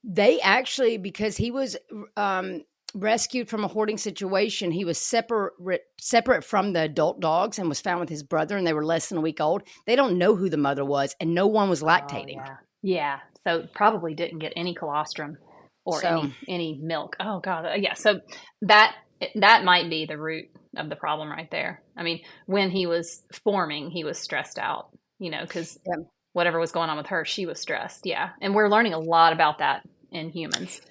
They 0.03 0.39
actually, 0.41 0.97
because 0.97 1.37
he 1.37 1.49
was 1.49 1.77
um, 2.17 2.61
rescued 2.93 3.49
from 3.49 3.63
a 3.63 3.67
hoarding 3.67 3.97
situation, 3.97 4.71
he 4.71 4.85
was 4.85 4.97
separate 4.97 5.81
separate 5.99 6.43
from 6.43 6.73
the 6.73 6.81
adult 6.81 7.19
dogs 7.19 7.57
and 7.57 7.69
was 7.69 7.81
found 7.81 7.99
with 7.99 8.09
his 8.09 8.23
brother, 8.23 8.57
and 8.57 8.67
they 8.67 8.73
were 8.73 8.85
less 8.85 9.09
than 9.09 9.17
a 9.17 9.21
week 9.21 9.41
old. 9.41 9.63
They 9.85 9.95
don't 9.95 10.17
know 10.17 10.35
who 10.35 10.49
the 10.49 10.57
mother 10.57 10.85
was, 10.85 11.15
and 11.19 11.33
no 11.33 11.47
one 11.47 11.69
was 11.69 11.81
oh, 11.81 11.87
lactating. 11.87 12.37
Oh, 12.39 12.45
yeah. 12.45 12.57
yeah, 12.81 13.19
so 13.45 13.67
probably 13.73 14.13
didn't 14.13 14.39
get 14.39 14.53
any 14.55 14.73
colostrum 14.73 15.37
or 15.85 16.01
so, 16.01 16.19
any 16.19 16.35
any 16.47 16.79
milk. 16.81 17.15
Oh 17.19 17.39
god, 17.39 17.65
uh, 17.65 17.73
yeah. 17.75 17.93
So 17.93 18.19
that 18.63 18.95
that 19.35 19.63
might 19.63 19.89
be 19.89 20.05
the 20.05 20.17
root 20.17 20.49
of 20.75 20.89
the 20.89 20.95
problem 20.95 21.29
right 21.29 21.49
there. 21.49 21.81
I 21.95 22.03
mean, 22.03 22.21
when 22.45 22.69
he 22.69 22.87
was 22.87 23.21
forming, 23.43 23.89
he 23.89 24.03
was 24.03 24.19
stressed 24.19 24.59
out, 24.59 24.89
you 25.23 25.31
know, 25.31 25.41
because 25.41 25.79
yeah. 25.85 26.03
whatever 26.33 26.59
was 26.59 26.71
going 26.71 26.89
on 26.89 26.97
with 26.97 27.07
her, 27.07 27.23
she 27.25 27.45
was 27.45 27.59
stressed. 27.59 28.05
Yeah, 28.05 28.31
and 28.41 28.53
we're 28.53 28.69
learning 28.69 28.93
a 28.93 28.99
lot 28.99 29.33
about 29.33 29.59
that 29.59 29.87
in 30.11 30.29
humans. 30.29 30.81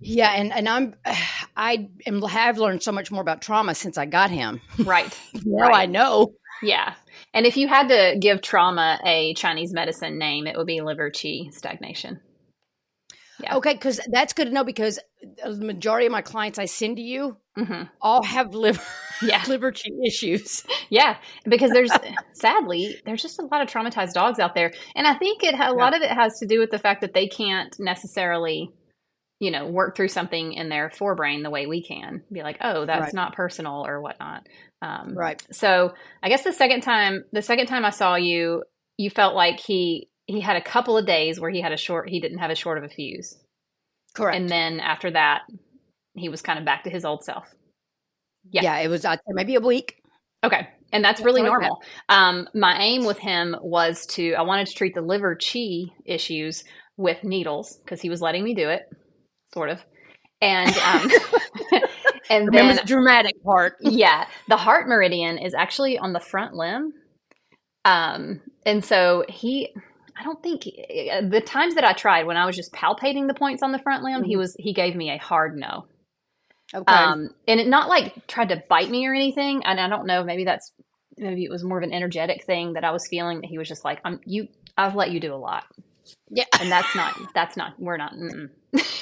Yeah, 0.00 0.32
and 0.34 0.52
and 0.52 0.68
I'm 0.68 0.94
I 1.56 1.88
am 2.06 2.22
have 2.22 2.58
learned 2.58 2.82
so 2.82 2.92
much 2.92 3.10
more 3.10 3.20
about 3.20 3.42
trauma 3.42 3.74
since 3.74 3.98
I 3.98 4.06
got 4.06 4.30
him. 4.30 4.60
Right. 4.78 5.16
now 5.44 5.68
right. 5.68 5.82
I 5.82 5.86
know. 5.86 6.32
Yeah. 6.62 6.94
And 7.34 7.46
if 7.46 7.56
you 7.56 7.68
had 7.68 7.88
to 7.88 8.16
give 8.18 8.40
trauma 8.40 8.98
a 9.04 9.34
Chinese 9.34 9.72
medicine 9.72 10.18
name, 10.18 10.46
it 10.46 10.56
would 10.56 10.66
be 10.66 10.80
liver 10.80 11.10
qi 11.10 11.52
stagnation. 11.52 12.20
Yeah. 13.42 13.56
Okay, 13.56 13.74
because 13.74 14.00
that's 14.10 14.32
good 14.32 14.46
to 14.46 14.52
know 14.52 14.64
because 14.64 14.98
the 15.44 15.56
majority 15.56 16.06
of 16.06 16.12
my 16.12 16.22
clients 16.22 16.58
I 16.58 16.66
send 16.66 16.96
to 16.96 17.02
you 17.02 17.36
mm-hmm. 17.58 17.84
all 18.00 18.22
have 18.22 18.54
liver 18.54 18.82
yeah. 19.22 19.42
liver 19.48 19.72
issues. 20.04 20.64
Yeah, 20.90 21.16
because 21.44 21.70
there's 21.70 21.92
sadly 22.32 23.00
there's 23.04 23.22
just 23.22 23.40
a 23.40 23.46
lot 23.46 23.62
of 23.62 23.68
traumatized 23.68 24.12
dogs 24.12 24.38
out 24.38 24.54
there, 24.54 24.72
and 24.94 25.06
I 25.06 25.14
think 25.14 25.42
it 25.42 25.54
a 25.54 25.58
yeah. 25.58 25.70
lot 25.70 25.94
of 25.94 26.02
it 26.02 26.10
has 26.10 26.38
to 26.38 26.46
do 26.46 26.58
with 26.58 26.70
the 26.70 26.78
fact 26.78 27.00
that 27.00 27.14
they 27.14 27.28
can't 27.28 27.74
necessarily, 27.78 28.72
you 29.40 29.50
know, 29.50 29.66
work 29.66 29.96
through 29.96 30.08
something 30.08 30.52
in 30.52 30.68
their 30.68 30.90
forebrain 30.90 31.42
the 31.42 31.50
way 31.50 31.66
we 31.66 31.82
can. 31.82 32.22
Be 32.32 32.42
like, 32.42 32.58
oh, 32.60 32.86
that's 32.86 33.06
right. 33.06 33.14
not 33.14 33.34
personal 33.34 33.86
or 33.86 34.00
whatnot. 34.00 34.46
Um, 34.80 35.14
right. 35.16 35.42
So 35.52 35.94
I 36.22 36.28
guess 36.28 36.44
the 36.44 36.52
second 36.52 36.82
time 36.82 37.24
the 37.32 37.42
second 37.42 37.66
time 37.66 37.84
I 37.84 37.90
saw 37.90 38.16
you, 38.16 38.64
you 38.96 39.10
felt 39.10 39.34
like 39.34 39.60
he 39.60 40.08
he 40.26 40.40
had 40.40 40.56
a 40.56 40.62
couple 40.62 40.96
of 40.96 41.06
days 41.06 41.40
where 41.40 41.50
he 41.50 41.60
had 41.60 41.72
a 41.72 41.76
short 41.76 42.08
he 42.08 42.20
didn't 42.20 42.38
have 42.38 42.50
a 42.50 42.54
short 42.54 42.78
of 42.78 42.84
a 42.84 42.88
fuse. 42.88 43.36
Correct. 44.14 44.36
And 44.36 44.48
then 44.48 44.80
after 44.80 45.10
that, 45.10 45.42
he 46.14 46.28
was 46.28 46.42
kind 46.42 46.58
of 46.58 46.64
back 46.64 46.84
to 46.84 46.90
his 46.90 47.04
old 47.04 47.24
self. 47.24 47.44
Yeah. 48.50 48.62
Yeah, 48.62 48.78
it 48.78 48.88
was 48.88 49.04
uh, 49.04 49.16
maybe 49.28 49.54
a 49.54 49.60
week. 49.60 49.96
Okay. 50.44 50.68
And 50.92 51.04
that's 51.04 51.22
really 51.22 51.42
normal. 51.42 51.80
Um, 52.08 52.48
my 52.54 52.78
aim 52.78 53.04
with 53.04 53.18
him 53.18 53.56
was 53.62 54.04
to 54.08 54.34
I 54.34 54.42
wanted 54.42 54.66
to 54.66 54.74
treat 54.74 54.94
the 54.94 55.00
liver 55.00 55.34
qi 55.36 55.86
issues 56.04 56.64
with 56.96 57.24
needles 57.24 57.78
because 57.82 58.02
he 58.02 58.10
was 58.10 58.20
letting 58.20 58.44
me 58.44 58.54
do 58.54 58.68
it, 58.68 58.82
sort 59.54 59.70
of. 59.70 59.80
And 60.42 60.76
um, 60.78 61.10
and 62.30 62.46
Remember 62.46 62.74
then 62.74 62.76
the 62.76 62.82
dramatic 62.84 63.42
part. 63.42 63.76
yeah, 63.80 64.26
the 64.48 64.56
heart 64.56 64.86
meridian 64.86 65.38
is 65.38 65.54
actually 65.54 65.98
on 65.98 66.12
the 66.12 66.20
front 66.20 66.54
limb. 66.54 66.92
Um, 67.84 68.40
and 68.66 68.84
so 68.84 69.24
he 69.28 69.74
I 70.16 70.24
don't 70.24 70.42
think 70.42 70.66
uh, 70.66 71.28
the 71.28 71.40
times 71.40 71.74
that 71.74 71.84
I 71.84 71.92
tried 71.92 72.26
when 72.26 72.36
I 72.36 72.46
was 72.46 72.56
just 72.56 72.72
palpating 72.72 73.26
the 73.28 73.34
points 73.34 73.62
on 73.62 73.72
the 73.72 73.78
front 73.78 74.02
limb, 74.02 74.20
mm-hmm. 74.20 74.24
he 74.24 74.36
was 74.36 74.54
he 74.58 74.72
gave 74.72 74.94
me 74.94 75.10
a 75.10 75.18
hard 75.18 75.56
no. 75.56 75.86
Okay. 76.74 76.92
Um, 76.92 77.30
and 77.46 77.60
it 77.60 77.66
not 77.66 77.88
like 77.88 78.26
tried 78.26 78.48
to 78.48 78.62
bite 78.68 78.90
me 78.90 79.06
or 79.06 79.14
anything. 79.14 79.62
And 79.64 79.78
I 79.78 79.88
don't 79.88 80.06
know, 80.06 80.24
maybe 80.24 80.44
that's 80.44 80.72
maybe 81.18 81.44
it 81.44 81.50
was 81.50 81.62
more 81.62 81.78
of 81.78 81.84
an 81.84 81.92
energetic 81.92 82.44
thing 82.44 82.74
that 82.74 82.84
I 82.84 82.90
was 82.92 83.06
feeling 83.08 83.40
that 83.40 83.48
he 83.48 83.58
was 83.58 83.68
just 83.68 83.84
like, 83.84 84.00
I'm 84.04 84.20
you. 84.24 84.48
I've 84.76 84.94
let 84.94 85.10
you 85.10 85.20
do 85.20 85.34
a 85.34 85.36
lot. 85.36 85.64
Yeah, 86.30 86.44
and 86.60 86.72
that's 86.72 86.94
not 86.96 87.14
that's 87.34 87.56
not 87.56 87.74
we're 87.78 87.98
not. 87.98 88.14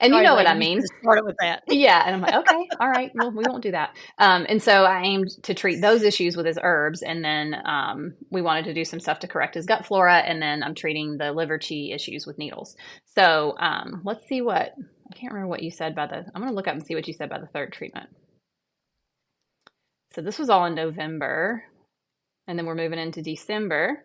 and 0.00 0.14
you 0.14 0.22
know 0.22 0.34
what 0.34 0.46
I 0.46 0.54
mean. 0.54 0.80
Started 1.02 1.24
with 1.24 1.36
that. 1.40 1.62
Yeah. 1.76 2.02
And 2.06 2.14
I'm 2.14 2.20
like, 2.22 2.34
okay, 2.34 2.68
all 2.80 2.88
right, 2.88 3.10
well, 3.14 3.30
we 3.30 3.44
won't 3.46 3.62
do 3.62 3.72
that. 3.72 3.96
Um, 4.18 4.46
and 4.48 4.62
so 4.62 4.84
I 4.84 5.02
aimed 5.02 5.30
to 5.42 5.54
treat 5.54 5.80
those 5.80 6.02
issues 6.02 6.36
with 6.36 6.46
his 6.46 6.58
herbs. 6.62 7.02
And 7.02 7.24
then 7.24 7.54
um, 7.66 8.14
we 8.30 8.40
wanted 8.40 8.64
to 8.66 8.74
do 8.74 8.84
some 8.84 9.00
stuff 9.00 9.18
to 9.20 9.28
correct 9.28 9.54
his 9.54 9.66
gut 9.66 9.84
flora. 9.84 10.18
And 10.18 10.40
then 10.40 10.62
I'm 10.62 10.74
treating 10.74 11.18
the 11.18 11.32
liver 11.32 11.58
qi 11.58 11.94
issues 11.94 12.26
with 12.26 12.38
needles. 12.38 12.76
So 13.14 13.54
um, 13.58 14.02
let's 14.04 14.26
see 14.26 14.40
what, 14.40 14.72
I 15.12 15.14
can't 15.14 15.32
remember 15.32 15.48
what 15.48 15.62
you 15.62 15.70
said 15.70 15.94
by 15.94 16.06
the, 16.06 16.16
I'm 16.16 16.42
going 16.42 16.48
to 16.48 16.54
look 16.54 16.68
up 16.68 16.74
and 16.74 16.84
see 16.84 16.94
what 16.94 17.06
you 17.06 17.14
said 17.14 17.28
by 17.28 17.38
the 17.38 17.46
third 17.46 17.72
treatment. 17.72 18.08
So 20.14 20.22
this 20.22 20.38
was 20.38 20.48
all 20.48 20.64
in 20.64 20.74
November. 20.74 21.62
And 22.48 22.58
then 22.58 22.66
we're 22.66 22.74
moving 22.74 22.98
into 22.98 23.22
December. 23.22 24.02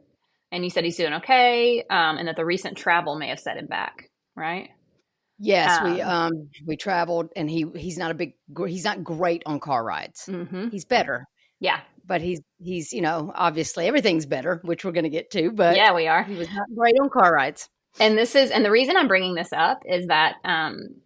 And 0.52 0.64
you 0.64 0.70
said 0.70 0.84
he's 0.84 0.98
doing 0.98 1.14
okay. 1.14 1.86
Um, 1.90 2.18
and 2.18 2.28
that 2.28 2.36
the 2.36 2.46
recent 2.46 2.78
travel 2.78 3.18
may 3.18 3.30
have 3.30 3.40
set 3.40 3.58
him 3.58 3.68
back, 3.68 4.10
right? 4.36 4.70
Yes, 5.44 5.80
um, 5.82 5.94
we 5.94 6.02
um 6.02 6.32
we 6.68 6.78
traveled, 6.78 7.30
and 7.36 7.50
he 7.50 7.66
he's 7.76 7.98
not 7.98 8.12
a 8.12 8.14
big 8.14 8.34
he's 8.68 8.86
not 8.86 9.04
great 9.04 9.42
on 9.48 9.60
car 9.60 9.84
rides. 9.84 10.26
Mm-hmm. 10.28 10.70
He's 10.70 10.86
better, 10.86 11.26
yeah, 11.60 11.82
but 12.06 12.22
he's 12.22 12.42
he's 12.60 12.94
you 12.94 13.02
know 13.02 13.32
obviously 13.34 13.88
everything's 13.88 14.28
better, 14.28 14.62
which 14.64 14.86
we're 14.86 14.92
going 14.92 15.06
to 15.06 15.10
get 15.10 15.32
to. 15.32 15.52
But 15.52 15.76
yeah, 15.76 15.94
we 15.94 16.08
are. 16.08 16.24
He 16.24 16.36
was 16.36 16.48
not 16.54 16.68
great 16.76 16.94
on 17.02 17.10
car 17.10 17.34
rides. 17.34 17.68
And 18.00 18.16
this 18.16 18.36
is 18.36 18.52
and 18.52 18.64
the 18.64 18.70
reason 18.70 18.96
I'm 18.96 19.08
bringing 19.08 19.34
this 19.34 19.52
up 19.52 19.82
is 19.86 20.08
that 20.08 20.36
um 20.46 21.02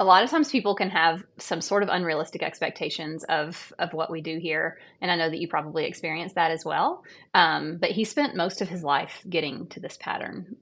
a 0.00 0.04
lot 0.04 0.24
of 0.24 0.30
times 0.30 0.50
people 0.50 0.74
can 0.74 0.90
have 0.90 1.24
some 1.38 1.60
sort 1.60 1.82
of 1.82 1.88
unrealistic 1.88 2.42
expectations 2.42 3.24
of 3.28 3.72
of 3.78 3.92
what 3.92 4.10
we 4.10 4.20
do 4.20 4.38
here 4.38 4.78
and 5.00 5.10
i 5.10 5.16
know 5.16 5.30
that 5.30 5.38
you 5.38 5.46
probably 5.46 5.84
experienced 5.84 6.34
that 6.34 6.50
as 6.50 6.64
well 6.64 7.04
um, 7.32 7.78
but 7.80 7.90
he 7.90 8.04
spent 8.04 8.34
most 8.34 8.60
of 8.60 8.68
his 8.68 8.82
life 8.82 9.22
getting 9.28 9.68
to 9.68 9.78
this 9.78 9.96
pattern 9.96 10.56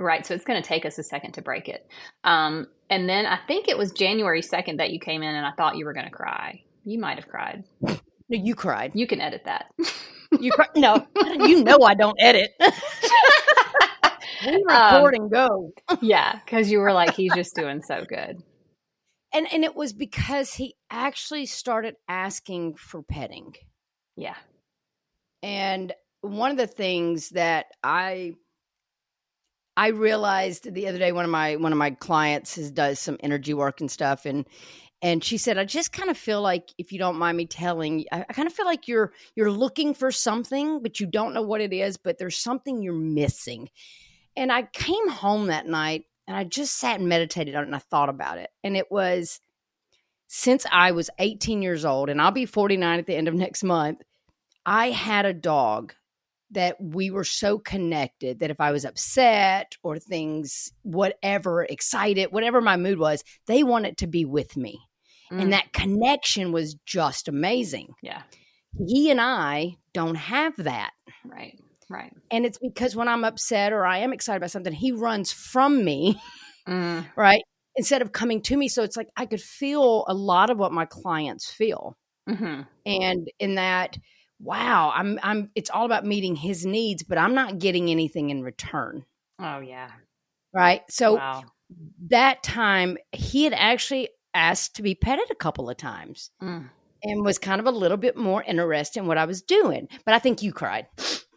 Right. 0.00 0.24
So 0.24 0.34
it's 0.34 0.46
going 0.46 0.60
to 0.60 0.66
take 0.66 0.86
us 0.86 0.98
a 0.98 1.02
second 1.02 1.32
to 1.32 1.42
break 1.42 1.68
it. 1.68 1.86
Um, 2.24 2.66
and 2.88 3.06
then 3.08 3.26
I 3.26 3.38
think 3.46 3.68
it 3.68 3.76
was 3.76 3.92
January 3.92 4.40
2nd 4.40 4.78
that 4.78 4.90
you 4.90 4.98
came 4.98 5.22
in 5.22 5.34
and 5.34 5.46
I 5.46 5.52
thought 5.52 5.76
you 5.76 5.84
were 5.84 5.92
going 5.92 6.06
to 6.06 6.10
cry. 6.10 6.62
You 6.84 6.98
might 6.98 7.18
have 7.18 7.28
cried. 7.28 7.64
No, 7.82 7.96
you 8.30 8.54
cried. 8.54 8.92
You 8.94 9.06
can 9.06 9.20
edit 9.20 9.42
that. 9.44 9.66
you 10.40 10.50
cry- 10.52 10.68
No, 10.74 11.06
you 11.40 11.62
know 11.62 11.78
I 11.84 11.94
don't 11.94 12.16
edit. 12.18 12.50
we 14.46 14.64
record 14.66 15.14
um, 15.14 15.22
and 15.22 15.30
go. 15.30 15.72
yeah, 16.00 16.38
because 16.44 16.70
you 16.70 16.78
were 16.78 16.92
like, 16.92 17.14
he's 17.14 17.34
just 17.34 17.54
doing 17.54 17.82
so 17.82 18.04
good. 18.08 18.42
And 19.32 19.46
and 19.52 19.64
it 19.64 19.76
was 19.76 19.92
because 19.92 20.54
he 20.54 20.74
actually 20.90 21.46
started 21.46 21.94
asking 22.08 22.76
for 22.76 23.02
petting. 23.02 23.52
Yeah. 24.16 24.36
And 25.42 25.92
one 26.22 26.50
of 26.50 26.56
the 26.56 26.66
things 26.66 27.30
that 27.30 27.66
I 27.84 28.32
I 29.80 29.88
realized 29.88 30.74
the 30.74 30.88
other 30.88 30.98
day 30.98 31.10
one 31.10 31.24
of 31.24 31.30
my 31.30 31.56
one 31.56 31.72
of 31.72 31.78
my 31.78 31.92
clients 31.92 32.56
has 32.56 32.70
does 32.70 32.98
some 32.98 33.16
energy 33.20 33.54
work 33.54 33.80
and 33.80 33.90
stuff 33.90 34.26
and 34.26 34.46
and 35.00 35.24
she 35.24 35.38
said 35.38 35.56
I 35.56 35.64
just 35.64 35.90
kind 35.90 36.10
of 36.10 36.18
feel 36.18 36.42
like 36.42 36.68
if 36.76 36.92
you 36.92 36.98
don't 36.98 37.16
mind 37.16 37.38
me 37.38 37.46
telling 37.46 38.04
I, 38.12 38.26
I 38.28 38.32
kind 38.34 38.46
of 38.46 38.52
feel 38.52 38.66
like 38.66 38.88
you're 38.88 39.14
you're 39.36 39.50
looking 39.50 39.94
for 39.94 40.12
something 40.12 40.82
but 40.82 41.00
you 41.00 41.06
don't 41.06 41.32
know 41.32 41.40
what 41.40 41.62
it 41.62 41.72
is 41.72 41.96
but 41.96 42.18
there's 42.18 42.36
something 42.36 42.82
you're 42.82 42.92
missing. 42.92 43.70
And 44.36 44.52
I 44.52 44.64
came 44.64 45.08
home 45.08 45.46
that 45.46 45.66
night 45.66 46.04
and 46.26 46.36
I 46.36 46.44
just 46.44 46.78
sat 46.78 47.00
and 47.00 47.08
meditated 47.08 47.54
on 47.54 47.62
it 47.62 47.68
and 47.68 47.74
I 47.74 47.78
thought 47.78 48.10
about 48.10 48.36
it 48.36 48.50
and 48.62 48.76
it 48.76 48.92
was 48.92 49.40
since 50.26 50.66
I 50.70 50.92
was 50.92 51.08
18 51.18 51.62
years 51.62 51.86
old 51.86 52.10
and 52.10 52.20
I'll 52.20 52.32
be 52.32 52.44
49 52.44 52.98
at 52.98 53.06
the 53.06 53.16
end 53.16 53.28
of 53.28 53.34
next 53.34 53.64
month 53.64 54.02
I 54.66 54.90
had 54.90 55.24
a 55.24 55.32
dog 55.32 55.94
that 56.52 56.76
we 56.80 57.10
were 57.10 57.24
so 57.24 57.58
connected 57.58 58.40
that 58.40 58.50
if 58.50 58.60
I 58.60 58.72
was 58.72 58.84
upset 58.84 59.76
or 59.82 59.98
things, 59.98 60.72
whatever, 60.82 61.64
excited, 61.64 62.32
whatever 62.32 62.60
my 62.60 62.76
mood 62.76 62.98
was, 62.98 63.22
they 63.46 63.62
wanted 63.62 63.98
to 63.98 64.06
be 64.06 64.24
with 64.24 64.56
me. 64.56 64.80
Mm. 65.32 65.42
And 65.42 65.52
that 65.52 65.72
connection 65.72 66.52
was 66.52 66.74
just 66.86 67.28
amazing. 67.28 67.94
Yeah. 68.02 68.22
He 68.86 69.10
and 69.10 69.20
I 69.20 69.76
don't 69.92 70.16
have 70.16 70.56
that. 70.56 70.90
Right. 71.24 71.58
Right. 71.88 72.12
And 72.30 72.46
it's 72.46 72.58
because 72.58 72.94
when 72.94 73.08
I'm 73.08 73.24
upset 73.24 73.72
or 73.72 73.84
I 73.84 73.98
am 73.98 74.12
excited 74.12 74.36
about 74.38 74.52
something, 74.52 74.72
he 74.72 74.92
runs 74.92 75.32
from 75.32 75.84
me. 75.84 76.20
Mm. 76.68 77.06
Right. 77.16 77.42
Instead 77.76 78.02
of 78.02 78.12
coming 78.12 78.42
to 78.42 78.56
me. 78.56 78.68
So 78.68 78.82
it's 78.82 78.96
like 78.96 79.08
I 79.16 79.26
could 79.26 79.40
feel 79.40 80.04
a 80.08 80.14
lot 80.14 80.50
of 80.50 80.58
what 80.58 80.72
my 80.72 80.84
clients 80.84 81.50
feel. 81.50 81.96
Mm-hmm. 82.28 82.62
And 82.86 83.30
in 83.38 83.54
that, 83.54 83.96
wow, 84.40 84.92
I'm 84.94 85.18
I'm 85.22 85.50
it's 85.54 85.70
all 85.70 85.84
about 85.84 86.04
meeting 86.04 86.34
his 86.34 86.64
needs, 86.64 87.02
but 87.02 87.18
I'm 87.18 87.34
not 87.34 87.58
getting 87.58 87.90
anything 87.90 88.30
in 88.30 88.42
return. 88.42 89.04
Oh 89.38 89.60
yeah. 89.60 89.90
Right? 90.52 90.82
So 90.88 91.14
wow. 91.14 91.44
that 92.08 92.42
time 92.42 92.96
he 93.12 93.44
had 93.44 93.52
actually 93.52 94.08
asked 94.34 94.76
to 94.76 94.82
be 94.82 94.94
petted 94.94 95.30
a 95.30 95.36
couple 95.36 95.68
of 95.68 95.76
times. 95.76 96.30
Mm. 96.42 96.70
And 97.02 97.24
was 97.24 97.38
kind 97.38 97.60
of 97.60 97.66
a 97.66 97.70
little 97.70 97.96
bit 97.96 98.14
more 98.14 98.42
interested 98.42 99.00
in 99.00 99.06
what 99.06 99.16
I 99.16 99.24
was 99.24 99.40
doing. 99.40 99.88
But 100.04 100.12
I 100.12 100.18
think 100.18 100.42
you 100.42 100.52
cried. 100.52 100.86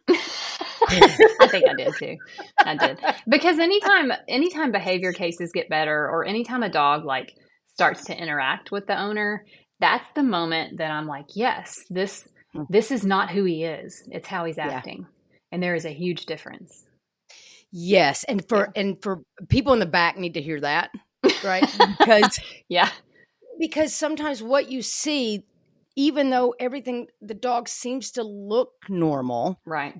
I 0.10 1.48
think 1.50 1.70
I 1.70 1.74
did 1.74 1.94
too. 2.00 2.18
I 2.60 2.76
did. 2.76 3.00
Because 3.30 3.60
anytime 3.60 4.12
anytime 4.28 4.74
behavior 4.74 5.13
cases 5.13 5.52
get 5.54 5.70
better 5.70 6.10
or 6.10 6.26
anytime 6.26 6.63
a 6.63 6.70
dog 6.70 7.06
like 7.06 7.34
starts 7.76 8.06
to 8.06 8.18
interact 8.18 8.72
with 8.72 8.88
the 8.88 9.00
owner, 9.00 9.46
that's 9.80 10.12
the 10.16 10.24
moment 10.24 10.80
that 10.80 10.92
I'm 10.92 11.08
like, 11.08 11.28
yes, 11.34 11.80
this 11.89 12.28
Mm. 12.56 12.68
this 12.70 12.92
is 12.92 13.04
not 13.06 13.30
who 13.32 13.44
he 13.46 13.63
is. 13.63 14.04
It's 14.12 14.28
how 14.28 14.46
he's 14.46 14.58
Yeah. 14.58 14.68
acting. 14.70 15.08
And 15.52 15.62
there 15.62 15.76
is 15.76 15.86
a 15.86 15.89
huge 15.92 16.26
difference. 16.26 16.84
Yes, 17.72 18.24
and 18.26 18.48
for 18.48 18.72
and 18.76 19.02
for 19.02 19.24
people 19.50 19.74
in 19.74 19.80
the 19.80 19.86
back 19.88 20.18
need 20.18 20.36
to 20.36 20.42
hear 20.42 20.62
that, 20.62 20.92
right? 21.44 21.63
because 22.00 22.39
Yeah. 22.70 22.89
because 23.60 23.96
sometimes 23.96 24.44
what 24.44 24.70
you 24.70 24.82
see 24.82 25.46
even 25.96 26.30
though 26.32 26.56
everything 26.60 27.08
the 27.22 27.34
dog 27.36 27.68
seems 27.70 28.12
to 28.12 28.24
look 28.24 28.70
normal 28.89 29.60
Right. 29.66 29.96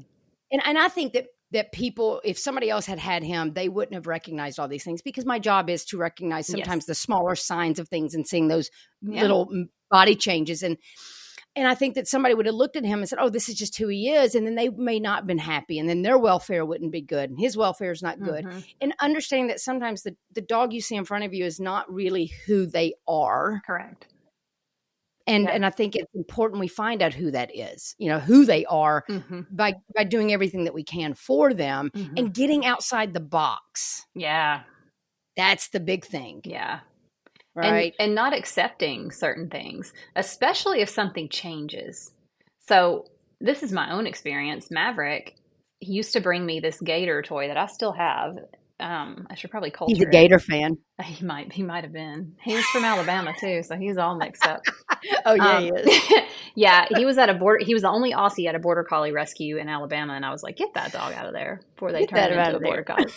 and 0.52 0.62
and 0.66 0.78
I 0.78 0.88
think 0.89 1.13
that 1.13 1.28
that 1.52 1.72
people 1.72 2.20
if 2.24 2.38
somebody 2.38 2.70
else 2.70 2.86
had 2.88 3.00
had 3.00 3.24
him 3.24 3.54
they 3.54 3.70
wouldn't 3.70 3.94
have 3.96 4.08
recognized 4.08 4.60
all 4.60 4.68
these 4.68 4.84
things 4.84 5.02
because 5.04 5.26
my 5.26 5.38
job 5.39 5.70
is 5.70 5.86
to 5.86 5.98
recognize 5.98 6.50
Yes. 6.50 6.58
sometimes 6.58 6.86
the 6.86 6.96
smaller 6.96 7.36
signs 7.36 7.78
of 7.80 7.89
things 7.89 8.13
and 8.16 8.28
seeing 8.28 8.48
those 8.48 8.70
Yeah. 9.02 9.22
little 9.22 9.48
body 9.92 10.16
changes 10.16 10.62
and 10.63 10.78
and 11.56 11.68
I 11.68 11.76
think 11.76 11.96
that 11.96 12.08
somebody 12.08 12.34
would 12.34 12.46
have 12.46 12.56
looked 12.56 12.76
at 12.76 12.86
him 12.86 13.00
and 13.00 13.08
said, 13.10 13.20
"Oh, 13.20 13.30
this 13.30 13.48
is 13.50 13.56
just 13.56 13.78
who 13.78 13.88
he 13.88 14.10
is," 14.10 14.36
and 14.36 14.46
then 14.46 14.56
they 14.56 14.70
may 14.70 15.00
not 15.00 15.18
have 15.20 15.28
been 15.28 15.38
happy, 15.38 15.78
and 15.80 15.88
then 15.89 16.02
their 16.02 16.18
welfare 16.18 16.66
wouldn't 16.66 16.92
be 16.92 17.02
good, 17.02 17.30
and 17.30 17.39
his 17.39 17.56
welfare 17.58 17.92
is 17.92 18.02
not 18.02 18.22
good. 18.22 18.46
Mhm. 18.46 18.63
And 18.82 18.94
understanding 19.00 19.48
that 19.48 19.60
sometimes 19.60 20.04
the 20.04 20.16
the 20.32 20.42
dog 20.42 20.74
you 20.74 20.82
see 20.82 20.96
in 20.96 21.06
front 21.06 21.24
of 21.26 21.34
you 21.34 21.46
is 21.46 21.60
not 21.60 21.92
really 21.94 22.28
who 22.46 22.66
they 22.66 22.94
are, 23.08 23.62
Correct. 23.66 24.08
and 25.28 25.46
Yeah. 25.46 25.52
and 25.52 25.66
I 25.66 25.70
think 25.70 25.96
it's 25.96 26.13
important 26.16 26.60
we 26.60 26.68
find 26.68 27.02
out 27.02 27.13
who 27.13 27.32
that 27.32 27.56
is, 27.56 27.96
you 27.98 28.10
know, 28.10 28.20
who 28.20 28.46
they 28.46 28.66
are 28.66 29.04
hmm 29.08 29.42
by 29.52 29.76
by 29.96 30.04
doing 30.04 30.32
everything 30.34 30.63
that 30.63 30.74
we 30.74 30.84
can 30.84 31.13
for 31.13 31.54
them 31.54 31.92
hmm 31.94 32.18
and 32.18 32.34
getting 32.34 32.66
outside 32.66 33.13
the 33.13 33.20
box. 33.20 34.06
yeah. 34.16 34.63
That's 35.36 35.70
the 35.70 35.80
big 35.80 36.06
thing, 36.06 36.42
Yeah. 36.46 36.82
Right? 37.56 37.94
and, 38.00 38.08
and 38.08 38.16
not 38.16 38.34
accepting 38.34 39.12
certain 39.12 39.50
things, 39.50 39.94
especially 40.16 40.82
if 40.82 40.89
something 40.89 41.30
changes. 41.30 42.12
So, 42.68 43.06
this 43.39 43.62
is 43.62 43.74
my 43.74 43.92
own 43.92 44.08
experience. 44.08 44.72
Maverick, 44.72 45.36
he 45.80 45.92
used 45.92 46.13
to 46.13 46.22
bring 46.22 46.46
me 46.46 46.60
this 46.62 46.80
gator 46.80 47.22
toy 47.22 47.48
that 47.48 47.58
I 47.58 47.66
still 47.66 47.92
have. 47.92 48.38
Um, 48.80 49.28
I 49.30 49.36
should 49.36 49.52
probably 49.52 49.72
culture 49.72 49.94
He's 49.94 50.04
a 50.04 50.08
it. 50.08 50.12
Gator 50.12 50.39
fan. 50.39 50.78
He 51.04 51.26
might, 51.26 51.52
he 51.52 51.63
might 51.63 51.84
have 51.84 51.92
been. 51.92 52.36
He 52.42 52.56
was 52.56 52.63
from 52.66 52.86
Alabama 52.86 53.34
too, 53.38 53.62
so 53.63 53.76
he's 53.76 53.98
all 53.98 54.16
mixed 54.16 54.46
up. 54.46 54.62
Oh 55.26 55.34
yeah, 55.34 55.58
Um, 55.58 55.63
he 55.63 55.70
is. 55.70 56.24
yeah, 56.56 56.86
he 56.96 57.06
was 57.06 57.18
at 57.18 57.30
a 57.30 57.34
border. 57.34 57.63
He 57.63 57.74
was 57.74 57.84
the 57.84 57.89
only 57.89 58.13
Aussie 58.13 58.48
at 58.48 58.56
a 58.56 58.60
border 58.60 58.84
collie 58.84 59.12
rescue 59.12 59.58
in 59.58 59.70
Alabama, 59.70 60.13
and 60.13 60.26
I 60.26 60.32
was 60.32 60.44
like, 60.44 60.58
"Get 60.58 60.74
that 60.74 60.92
dog 60.92 61.13
out 61.13 61.26
of 61.26 61.34
there 61.34 61.62
before 61.76 61.92
they 61.92 62.02
Get 62.02 62.10
turn 62.10 62.34
him 62.34 62.39
into 62.39 62.58
a 62.58 62.60
border 62.60 62.84
collie." 62.84 63.12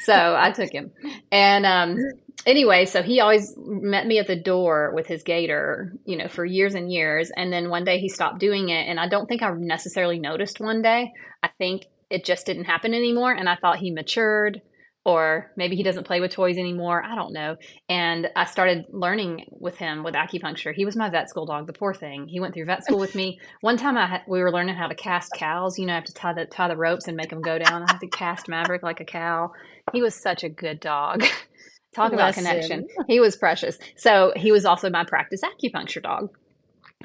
so 0.00 0.36
I 0.38 0.50
took 0.50 0.70
him, 0.70 0.92
and 1.30 1.66
um, 1.66 1.98
anyway, 2.46 2.86
so 2.86 3.02
he 3.02 3.20
always 3.20 3.54
met 3.56 4.06
me 4.06 4.18
at 4.18 4.26
the 4.26 4.36
door 4.36 4.92
with 4.94 5.06
his 5.06 5.22
gator, 5.22 5.92
you 6.04 6.16
know, 6.16 6.28
for 6.28 6.44
years 6.44 6.74
and 6.74 6.92
years, 6.92 7.30
and 7.36 7.52
then 7.52 7.70
one 7.70 7.84
day 7.84 7.98
he 7.98 8.08
stopped 8.08 8.38
doing 8.38 8.68
it, 8.68 8.88
and 8.88 8.98
I 8.98 9.08
don't 9.08 9.26
think 9.26 9.42
I 9.42 9.50
necessarily 9.52 10.18
noticed 10.18 10.60
one 10.60 10.82
day. 10.82 11.12
I 11.42 11.48
think 11.58 11.86
it 12.10 12.24
just 12.24 12.46
didn't 12.46 12.64
happen 12.64 12.94
anymore, 12.94 13.32
and 13.32 13.48
I 13.48 13.56
thought 13.56 13.78
he 13.78 13.90
matured. 13.90 14.60
Or 15.04 15.50
maybe 15.56 15.74
he 15.74 15.82
doesn't 15.82 16.06
play 16.06 16.20
with 16.20 16.30
toys 16.30 16.56
anymore. 16.56 17.02
I 17.02 17.16
don't 17.16 17.32
know. 17.32 17.56
And 17.88 18.28
I 18.36 18.44
started 18.44 18.84
learning 18.90 19.46
with 19.50 19.76
him 19.76 20.04
with 20.04 20.14
acupuncture. 20.14 20.72
He 20.72 20.84
was 20.84 20.94
my 20.94 21.10
vet 21.10 21.28
school 21.28 21.44
dog, 21.44 21.66
the 21.66 21.72
poor 21.72 21.92
thing. 21.92 22.28
He 22.28 22.38
went 22.38 22.54
through 22.54 22.66
vet 22.66 22.84
school 22.84 23.00
with 23.00 23.16
me. 23.16 23.40
One 23.62 23.76
time 23.76 23.96
I 23.96 24.06
had, 24.06 24.22
we 24.28 24.40
were 24.40 24.52
learning 24.52 24.76
how 24.76 24.86
to 24.86 24.94
cast 24.94 25.32
cows. 25.36 25.76
You 25.76 25.86
know, 25.86 25.92
I 25.92 25.96
have 25.96 26.04
to 26.04 26.14
tie 26.14 26.34
the 26.34 26.46
tie 26.46 26.68
the 26.68 26.76
ropes 26.76 27.08
and 27.08 27.16
make 27.16 27.30
them 27.30 27.42
go 27.42 27.58
down. 27.58 27.82
I 27.82 27.90
have 27.90 28.00
to 28.00 28.06
cast 28.06 28.48
Maverick 28.48 28.84
like 28.84 29.00
a 29.00 29.04
cow. 29.04 29.50
He 29.92 30.02
was 30.02 30.14
such 30.14 30.44
a 30.44 30.48
good 30.48 30.78
dog. 30.78 31.24
Talk 31.94 32.12
about 32.12 32.34
him. 32.34 32.44
connection. 32.44 32.88
He 33.06 33.20
was 33.20 33.36
precious. 33.36 33.78
So 33.96 34.32
he 34.34 34.50
was 34.50 34.64
also 34.64 34.88
my 34.88 35.04
practice 35.04 35.42
acupuncture 35.42 36.02
dog. 36.02 36.30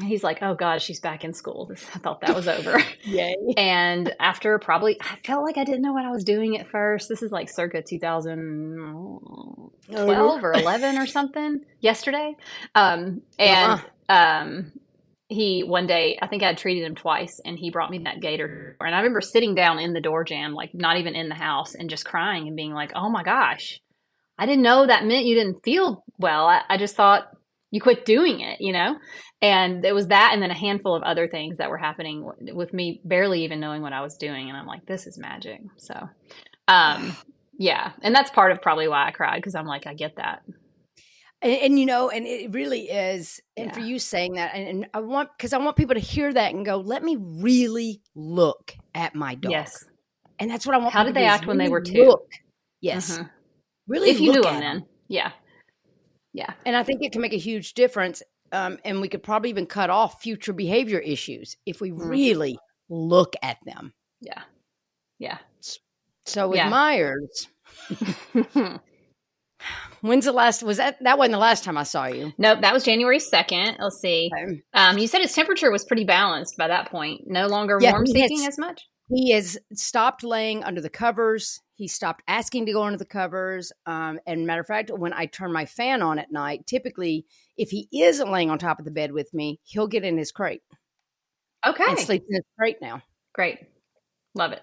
He's 0.01 0.23
like, 0.23 0.39
oh 0.41 0.55
God, 0.55 0.81
she's 0.81 0.99
back 0.99 1.23
in 1.23 1.33
school. 1.33 1.71
I 1.93 1.99
thought 1.99 2.21
that 2.21 2.35
was 2.35 2.47
over. 2.47 2.79
Yay. 3.03 3.35
And 3.55 4.13
after 4.19 4.57
probably, 4.59 4.97
I 5.01 5.17
felt 5.25 5.43
like 5.43 5.57
I 5.57 5.63
didn't 5.63 5.81
know 5.81 5.93
what 5.93 6.05
I 6.05 6.11
was 6.11 6.23
doing 6.23 6.57
at 6.57 6.69
first. 6.69 7.09
This 7.09 7.23
is 7.23 7.31
like 7.31 7.49
circa 7.49 7.81
2012 7.81 10.43
or 10.43 10.53
11 10.53 10.97
or 10.97 11.05
something 11.05 11.61
yesterday. 11.79 12.35
Um, 12.75 13.21
and 13.39 13.81
um, 14.09 14.73
he, 15.29 15.63
one 15.63 15.87
day, 15.87 16.17
I 16.21 16.27
think 16.27 16.43
I 16.43 16.47
had 16.47 16.57
treated 16.57 16.85
him 16.85 16.95
twice 16.95 17.39
and 17.43 17.57
he 17.57 17.69
brought 17.69 17.91
me 17.91 17.99
that 17.99 18.21
gator. 18.21 18.77
And 18.79 18.95
I 18.95 18.99
remember 18.99 19.21
sitting 19.21 19.55
down 19.55 19.79
in 19.79 19.93
the 19.93 20.01
door 20.01 20.23
jamb, 20.23 20.53
like 20.53 20.73
not 20.73 20.97
even 20.97 21.15
in 21.15 21.29
the 21.29 21.35
house, 21.35 21.75
and 21.75 21.89
just 21.89 22.05
crying 22.05 22.47
and 22.47 22.55
being 22.55 22.73
like, 22.73 22.91
oh 22.95 23.09
my 23.09 23.23
gosh, 23.23 23.81
I 24.37 24.45
didn't 24.45 24.63
know 24.63 24.85
that 24.85 25.05
meant 25.05 25.25
you 25.25 25.35
didn't 25.35 25.63
feel 25.63 26.03
well. 26.19 26.47
I, 26.47 26.61
I 26.69 26.77
just 26.77 26.95
thought 26.95 27.29
you 27.71 27.81
quit 27.81 28.05
doing 28.05 28.39
it, 28.41 28.61
you 28.61 28.71
know? 28.73 28.97
And 29.41 29.83
it 29.85 29.93
was 29.93 30.07
that 30.07 30.31
and 30.33 30.41
then 30.41 30.51
a 30.51 30.57
handful 30.57 30.95
of 30.95 31.03
other 31.03 31.27
things 31.27 31.57
that 31.57 31.69
were 31.69 31.77
happening 31.77 32.23
w- 32.23 32.55
with 32.55 32.73
me 32.73 33.01
barely 33.03 33.43
even 33.43 33.59
knowing 33.59 33.81
what 33.81 33.93
I 33.93 34.01
was 34.01 34.15
doing. 34.17 34.49
And 34.49 34.57
I'm 34.57 34.65
like, 34.65 34.85
this 34.85 35.05
is 35.05 35.17
magic. 35.17 35.59
So, 35.77 36.09
um, 36.67 37.15
yeah. 37.59 37.91
And 38.01 38.15
that's 38.15 38.31
part 38.31 38.51
of 38.51 38.61
probably 38.61 38.87
why 38.87 39.07
I 39.07 39.11
cried 39.11 39.37
because 39.37 39.53
I'm 39.55 39.67
like, 39.67 39.85
I 39.85 39.93
get 39.93 40.15
that. 40.15 40.43
And, 41.41 41.51
and 41.53 41.79
you 41.79 41.85
know, 41.85 42.09
and 42.09 42.25
it 42.25 42.51
really 42.53 42.89
is. 42.89 43.39
And 43.55 43.71
for 43.73 43.79
you 43.81 43.99
saying 43.99 44.33
that, 44.35 44.55
and, 44.55 44.67
and 44.67 44.87
I 44.93 45.01
want 45.01 45.29
because 45.37 45.53
I 45.53 45.57
want 45.59 45.75
people 45.77 45.93
to 45.95 46.01
hear 46.01 46.33
that 46.33 46.53
and 46.53 46.65
go, 46.65 46.77
let 46.77 47.03
me 47.03 47.17
really 47.19 48.01
look 48.15 48.75
at 48.95 49.13
my 49.13 49.35
dog. 49.35 49.51
Yes. 49.51 49.85
and 50.39 50.49
that's 50.49 50.65
what 50.65 50.73
I 50.75 50.79
want. 50.79 50.93
How 50.93 51.03
did 51.03 51.13
they 51.13 51.25
act 51.25 51.45
when 51.45 51.57
they 51.57 51.69
were 51.69 51.81
two? 51.81 52.05
Look. 52.05 52.31
Yes, 52.81 53.17
Mhm. 53.17 53.29
really. 53.87 54.09
If 54.09 54.19
you 54.19 54.31
knew 54.31 54.41
them 54.41 54.59
then. 54.59 54.85
Yeah. 55.07 55.31
Yeah. 56.33 56.53
and 56.65 56.75
I 56.75 56.83
think 56.83 57.01
it 57.03 57.11
can 57.11 57.21
make 57.21 57.33
a 57.33 57.37
huge 57.37 57.73
difference. 57.73 58.21
Um, 58.51 58.77
and 58.85 59.01
we 59.01 59.09
could 59.09 59.23
probably 59.23 59.49
even 59.49 59.65
cut 59.65 59.89
off 59.89 60.21
future 60.21 60.53
behavior 60.53 60.99
issues 60.99 61.57
if 61.65 61.81
we 61.81 61.91
Mhm. 61.91 62.09
really 62.09 62.57
look 62.89 63.33
at 63.41 63.57
them. 63.65 63.93
Yeah. 64.21 64.41
Yeah. 65.19 65.39
So 66.25 66.47
with 66.49 66.57
Yeah. 66.57 66.69
Myers, 66.69 67.47
when's 70.01 70.25
the 70.25 70.31
last? 70.31 70.63
Was 70.63 70.77
that 70.77 71.01
that 71.03 71.17
wasn't 71.17 71.33
the 71.33 71.37
last 71.39 71.63
time 71.63 71.77
I 71.77 71.83
saw 71.83 72.05
you? 72.07 72.33
nope. 72.37 72.61
That 72.61 72.73
was 72.73 72.83
January 72.83 73.19
2nd. 73.19 73.77
Let's 73.79 73.99
see. 74.01 74.29
Um, 74.73 74.97
you 74.97 75.07
said 75.07 75.21
his 75.21 75.33
temperature 75.33 75.71
was 75.71 75.85
pretty 75.85 76.03
balanced 76.05 76.55
by 76.57 76.67
that 76.67 76.89
point. 76.91 77.21
No 77.25 77.47
longer 77.47 77.77
Yeah, 77.81 77.91
warm 77.91 78.05
seeking 78.05 78.45
as 78.45 78.57
much. 78.59 78.81
He 79.09 79.31
has 79.31 79.57
stopped 79.73 80.23
laying 80.23 80.63
under 80.63 80.81
the 80.81 80.89
covers. 80.89 81.61
He 81.75 81.87
stopped 81.87 82.23
asking 82.27 82.65
to 82.65 82.73
go 82.73 82.83
under 82.83 82.97
the 82.97 83.05
covers. 83.05 83.71
Um, 83.85 84.19
and 84.27 84.45
matter 84.45 84.61
of 84.61 84.67
fact, 84.67 84.91
when 84.91 85.13
I 85.13 85.27
turn 85.27 85.53
my 85.53 85.65
fan 85.65 86.01
on 86.01 86.19
at 86.19 86.31
night, 86.31 86.67
typically, 86.67 87.25
if 87.55 87.69
he 87.69 87.87
isn't 87.91 88.31
laying 88.31 88.49
on 88.49 88.59
top 88.59 88.79
of 88.79 88.85
the 88.85 88.91
bed 88.91 89.11
with 89.13 89.33
me, 89.33 89.59
he'll 89.63 89.87
get 89.87 90.03
in 90.03 90.17
his 90.17 90.31
crate 90.31 90.61
Okay. 91.65 91.83
and 91.87 91.99
sleep 91.99 92.23
in 92.29 92.35
his 92.35 92.45
crate 92.57 92.77
now. 92.81 93.01
Great. 93.33 93.59
Love 94.35 94.51
it. 94.51 94.61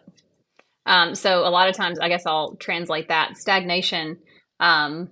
Um, 0.86 1.14
so 1.14 1.46
a 1.46 1.50
lot 1.50 1.68
of 1.70 1.76
times, 1.76 1.98
I 1.98 2.08
guess 2.08 2.24
I'll 2.26 2.56
translate 2.56 3.08
that 3.08 3.38
stagnation 3.38 4.18
um, 4.60 5.10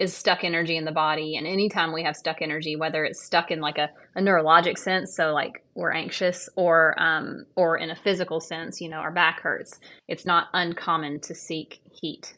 is 0.00 0.16
stuck 0.16 0.44
energy 0.44 0.76
in 0.78 0.86
the 0.86 0.92
body. 0.92 1.36
And 1.36 1.46
anytime 1.46 1.92
we 1.92 2.02
have 2.02 2.16
stuck 2.16 2.40
energy, 2.40 2.74
whether 2.74 3.04
it's 3.04 3.22
stuck 3.22 3.50
in 3.50 3.60
like 3.60 3.76
a, 3.76 3.90
a 4.16 4.20
neurologic 4.20 4.78
sense, 4.78 5.14
so 5.14 5.32
like 5.32 5.62
we're 5.74 5.92
anxious, 5.92 6.48
or 6.56 7.00
um, 7.00 7.44
or 7.54 7.76
in 7.76 7.90
a 7.90 7.96
physical 7.96 8.40
sense, 8.40 8.80
you 8.80 8.88
know, 8.88 8.96
our 8.96 9.12
back 9.12 9.40
hurts, 9.40 9.78
it's 10.08 10.24
not 10.24 10.48
uncommon 10.54 11.20
to 11.20 11.34
seek 11.34 11.80
heat 11.92 12.34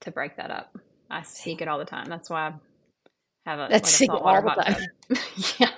to 0.00 0.12
break 0.12 0.36
that 0.36 0.52
up. 0.52 0.78
I 1.10 1.22
seek 1.22 1.60
it 1.60 1.68
all 1.68 1.78
the 1.78 1.84
time. 1.84 2.06
That's 2.08 2.30
why 2.30 2.46
I 2.46 2.52
have 3.50 3.58
a, 3.58 3.66
That's 3.68 3.72
like 3.72 3.82
a 3.82 3.86
seek 3.86 4.10
it 4.10 4.12
saltwater 4.12 4.48
all 4.48 4.54
the 4.56 4.62
time. 4.62 4.86
yeah. 5.58 5.72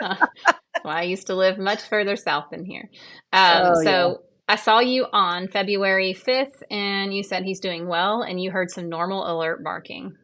That's 0.74 0.84
why 0.84 1.00
I 1.00 1.02
used 1.02 1.26
to 1.28 1.34
live 1.34 1.58
much 1.58 1.80
further 1.82 2.14
south 2.14 2.50
than 2.50 2.66
here. 2.66 2.90
Um, 3.32 3.62
Oh, 3.64 3.82
so 3.82 4.22
I 4.50 4.56
saw 4.56 4.80
you 4.80 5.06
on 5.12 5.46
February 5.46 6.12
5th, 6.12 6.64
and 6.72 7.14
you 7.14 7.22
said 7.22 7.44
he's 7.44 7.60
doing 7.60 7.86
well, 7.86 8.22
and 8.22 8.42
you 8.42 8.50
heard 8.50 8.68
some 8.68 8.88
normal 8.88 9.30
alert 9.32 9.62
barking. 9.62 10.16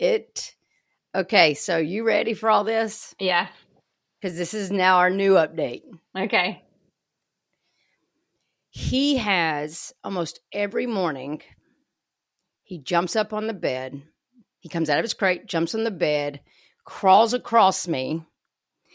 It, 0.00 0.56
okay, 1.14 1.54
so 1.54 1.76
you 1.78 2.04
ready 2.04 2.34
for 2.34 2.50
all 2.50 2.64
this? 2.64 3.14
Yeah. 3.20 3.46
Because 4.20 4.36
this 4.36 4.52
is 4.52 4.72
now 4.72 4.96
our 4.96 5.10
new 5.10 5.34
update. 5.34 5.82
Okay. 6.18 6.64
He 8.70 9.18
has 9.18 9.92
almost 10.02 10.40
every 10.52 10.88
morning, 10.88 11.40
he 12.64 12.80
jumps 12.80 13.14
up 13.14 13.32
on 13.32 13.46
the 13.46 13.54
bed. 13.54 14.02
He 14.58 14.68
comes 14.68 14.90
out 14.90 14.98
of 14.98 15.04
his 15.04 15.14
crate, 15.14 15.46
jumps 15.46 15.72
on 15.72 15.84
the 15.84 15.92
bed, 15.92 16.40
crawls 16.84 17.32
across 17.32 17.86
me, 17.86 18.24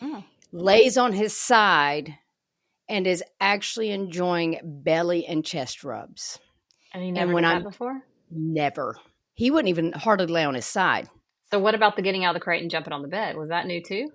Oh. 0.01 0.25
lays 0.51 0.97
on 0.97 1.13
his 1.13 1.37
side, 1.37 2.17
and 2.91 3.07
is 3.07 3.23
actually 3.39 3.89
enjoying 3.89 4.59
belly 4.63 5.25
and 5.25 5.43
chest 5.45 5.83
rubs. 5.83 6.37
And 6.93 7.05
you 7.05 7.11
never 7.13 7.33
when 7.33 7.43
did 7.43 7.49
that 7.49 7.53
I'm- 7.53 7.63
before? 7.63 8.01
Never. 8.29 8.97
He 9.33 9.49
wouldn't 9.49 9.69
even 9.69 9.93
hardly 9.93 10.27
lay 10.27 10.43
on 10.43 10.53
his 10.53 10.65
side. 10.65 11.09
So 11.49 11.59
what 11.59 11.73
about 11.73 11.95
the 11.95 12.01
getting 12.01 12.23
out 12.25 12.35
of 12.35 12.39
the 12.39 12.43
crate 12.43 12.61
and 12.61 12.69
jumping 12.69 12.93
on 12.93 13.01
the 13.01 13.07
bed? 13.07 13.35
Was 13.37 13.49
that 13.49 13.65
new 13.65 13.81
too? 13.81 14.09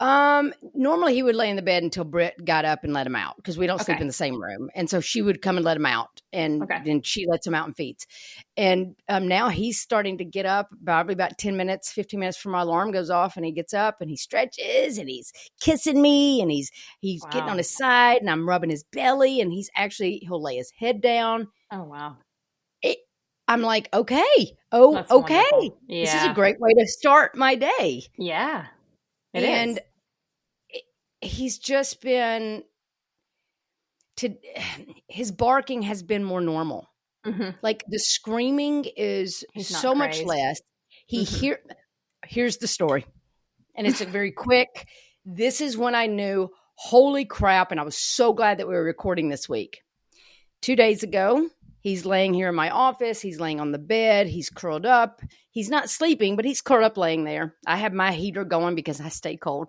Um, 0.00 0.54
normally 0.74 1.12
he 1.12 1.22
would 1.22 1.36
lay 1.36 1.50
in 1.50 1.56
the 1.56 1.62
bed 1.62 1.82
until 1.82 2.04
Britt 2.04 2.42
got 2.42 2.64
up 2.64 2.84
and 2.84 2.94
let 2.94 3.06
him 3.06 3.14
out 3.14 3.36
because 3.36 3.58
we 3.58 3.66
don't 3.66 3.80
sleep 3.82 4.00
in 4.00 4.06
the 4.06 4.12
same 4.14 4.40
room. 4.40 4.70
And 4.74 4.88
so 4.88 4.98
she 5.00 5.20
would 5.20 5.42
come 5.42 5.56
and 5.58 5.64
let 5.64 5.76
him 5.76 5.84
out 5.84 6.22
and 6.32 6.62
Okay. 6.62 6.80
then 6.86 7.02
she 7.02 7.26
lets 7.26 7.46
him 7.46 7.54
out 7.54 7.66
and 7.66 7.76
feeds. 7.76 8.06
And 8.56 8.96
um, 9.10 9.28
now 9.28 9.50
he's 9.50 9.78
starting 9.78 10.16
to 10.16 10.24
get 10.24 10.46
up 10.46 10.70
probably 10.84 11.12
about 11.12 11.36
10 11.36 11.54
minutes, 11.54 11.92
15 11.92 12.18
minutes 12.18 12.38
from 12.38 12.52
my 12.52 12.62
alarm 12.62 12.92
goes 12.92 13.10
off 13.10 13.36
and 13.36 13.44
he 13.44 13.52
gets 13.52 13.74
up 13.74 14.00
and 14.00 14.08
he 14.08 14.16
stretches 14.16 14.96
and 14.96 15.10
he's 15.10 15.32
kissing 15.60 16.00
me 16.00 16.40
and 16.40 16.50
he's 16.50 16.70
he's 17.00 17.22
getting 17.26 17.50
on 17.50 17.58
his 17.58 17.68
side 17.68 18.22
and 18.22 18.30
I'm 18.30 18.48
rubbing 18.48 18.70
his 18.70 18.84
belly 18.84 19.42
and 19.42 19.52
he's 19.52 19.70
actually 19.76 20.20
he'll 20.22 20.42
lay 20.42 20.56
his 20.56 20.70
head 20.78 21.02
down. 21.02 21.48
Oh 21.70 21.84
wow. 21.84 22.16
I'm 23.48 23.62
like, 23.62 23.88
okay, 23.92 24.56
oh, 24.70 24.94
That's 24.94 25.10
okay. 25.10 25.42
wonderful. 25.50 25.78
This 25.88 26.14
is 26.14 26.24
a 26.24 26.32
great 26.32 26.60
way 26.60 26.72
to 26.72 26.86
start 26.86 27.36
my 27.36 27.56
day. 27.56 28.04
Yeah. 28.16 28.66
It 29.34 29.42
and 29.42 29.78
is. 29.78 29.84
He's 31.20 31.58
just 31.58 32.00
been 32.00 32.62
to 34.16 34.34
his 35.08 35.32
barking 35.32 35.82
has 35.82 36.02
been 36.02 36.24
more 36.24 36.40
normal. 36.40 36.88
Mhm. 37.26 37.54
Like 37.62 37.84
the 37.88 37.98
screaming 37.98 38.86
is 38.96 39.44
He's 39.52 39.68
so 39.68 39.94
much 39.94 40.22
less. 40.22 40.60
He 41.06 41.22
Mhm. 41.24 41.38
hear 41.40 41.58
here's 42.26 42.58
the 42.58 42.66
story. 42.68 43.04
And 43.74 43.86
it's 43.86 44.00
a 44.00 44.06
very 44.06 44.32
quick. 44.36 44.88
This 45.24 45.60
is 45.60 45.76
when 45.76 45.94
I 45.94 46.06
knew, 46.06 46.50
holy 46.76 47.24
crap, 47.24 47.70
and 47.70 47.80
I 47.80 47.82
was 47.84 47.96
so 47.96 48.32
glad 48.32 48.58
that 48.58 48.66
we 48.68 48.74
were 48.74 48.82
recording 48.82 49.28
this 49.28 49.48
week. 49.48 49.82
Two 50.62 50.76
days 50.76 51.02
ago, 51.02 51.48
he's 51.80 52.06
laying 52.06 52.32
here 52.34 52.48
in 52.48 52.54
my 52.54 52.70
office. 52.70 53.20
He's 53.20 53.38
laying 53.40 53.60
on 53.60 53.70
the 53.72 53.78
bed. 53.78 54.26
He's 54.26 54.48
curled 54.50 54.86
up. 54.86 55.20
He's 55.50 55.68
not 55.70 55.90
sleeping, 55.90 56.36
but 56.36 56.44
he's 56.46 56.62
curled 56.62 56.84
up 56.84 56.96
laying 56.96 57.24
there. 57.24 57.54
I 57.66 57.76
have 57.76 57.92
my 57.92 58.12
heater 58.12 58.44
going 58.44 58.74
because 58.74 59.00
I 59.00 59.08
stay 59.08 59.36
cold. 59.36 59.68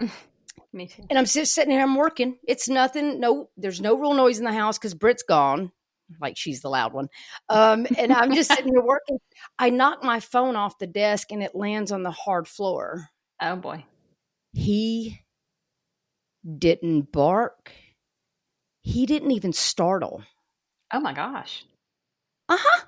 Me 0.72 0.86
too. 0.86 1.04
And 1.10 1.18
I'm 1.18 1.24
just 1.24 1.54
sitting 1.54 1.72
here, 1.72 1.82
I'm 1.82 1.94
working. 1.94 2.38
It's 2.46 2.68
nothing. 2.68 3.20
No, 3.20 3.48
there's 3.56 3.80
no 3.80 3.98
real 3.98 4.14
noise 4.14 4.38
in 4.38 4.44
the 4.44 4.52
house 4.52 4.78
because 4.78 4.94
Britt's 4.94 5.22
gone. 5.22 5.72
Like 6.20 6.36
she's 6.36 6.62
the 6.62 6.70
loud 6.70 6.92
one. 6.92 7.08
Um, 7.48 7.86
and 7.96 8.12
I'm 8.12 8.32
just 8.34 8.50
sitting 8.50 8.72
here 8.72 8.82
working. 8.82 9.18
I 9.58 9.70
knock 9.70 10.02
my 10.02 10.20
phone 10.20 10.56
off 10.56 10.78
the 10.78 10.86
desk 10.86 11.32
and 11.32 11.42
it 11.42 11.54
lands 11.54 11.92
on 11.92 12.02
the 12.02 12.10
hard 12.10 12.48
floor. 12.48 13.08
Oh 13.42 13.56
boy. 13.56 13.84
He 14.54 15.20
didn't 16.58 17.12
bark. 17.12 17.72
He 18.82 19.04
didn't 19.04 19.32
even 19.32 19.52
startle. 19.52 20.22
Oh 20.92 21.00
my 21.00 21.12
gosh. 21.12 21.66
Uh 22.48 22.56
huh. 22.58 22.84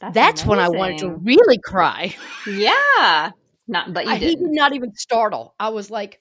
That's, 0.00 0.14
That's 0.14 0.46
when 0.46 0.58
I 0.58 0.68
wanted 0.70 0.98
to 0.98 1.10
really 1.10 1.58
cry. 1.58 2.14
Yeah. 2.46 3.32
Not 3.68 3.92
but 3.92 4.06
you 4.06 4.12
I, 4.12 4.16
he 4.16 4.34
did 4.34 4.50
not 4.50 4.72
even 4.72 4.94
startle. 4.94 5.54
I 5.60 5.68
was 5.68 5.90
like, 5.90 6.20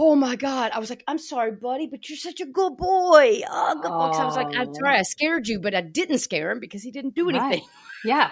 oh 0.00 0.14
my 0.14 0.36
God. 0.36 0.70
I 0.72 0.78
was 0.78 0.90
like, 0.90 1.02
I'm 1.08 1.18
sorry, 1.18 1.52
buddy, 1.52 1.88
but 1.88 2.08
you're 2.08 2.16
such 2.16 2.40
a 2.40 2.46
good 2.46 2.76
boy. 2.76 3.40
Oh, 3.50 3.74
good 3.82 3.88
boy. 3.88 4.10
'Cause 4.12 4.20
I 4.20 4.24
was 4.24 4.36
like, 4.36 4.54
I'm 4.56 4.68
Oh. 4.68 4.72
sorry 4.74 4.96
I 4.96 5.02
scared 5.02 5.48
you, 5.48 5.58
but 5.60 5.74
I 5.74 5.80
didn't 5.80 6.18
scare 6.18 6.50
him 6.52 6.60
because 6.60 6.82
he 6.82 6.90
didn't 6.92 7.14
do 7.14 7.28
anything. 7.28 7.48
Right. 7.50 7.62
Yeah. 8.04 8.30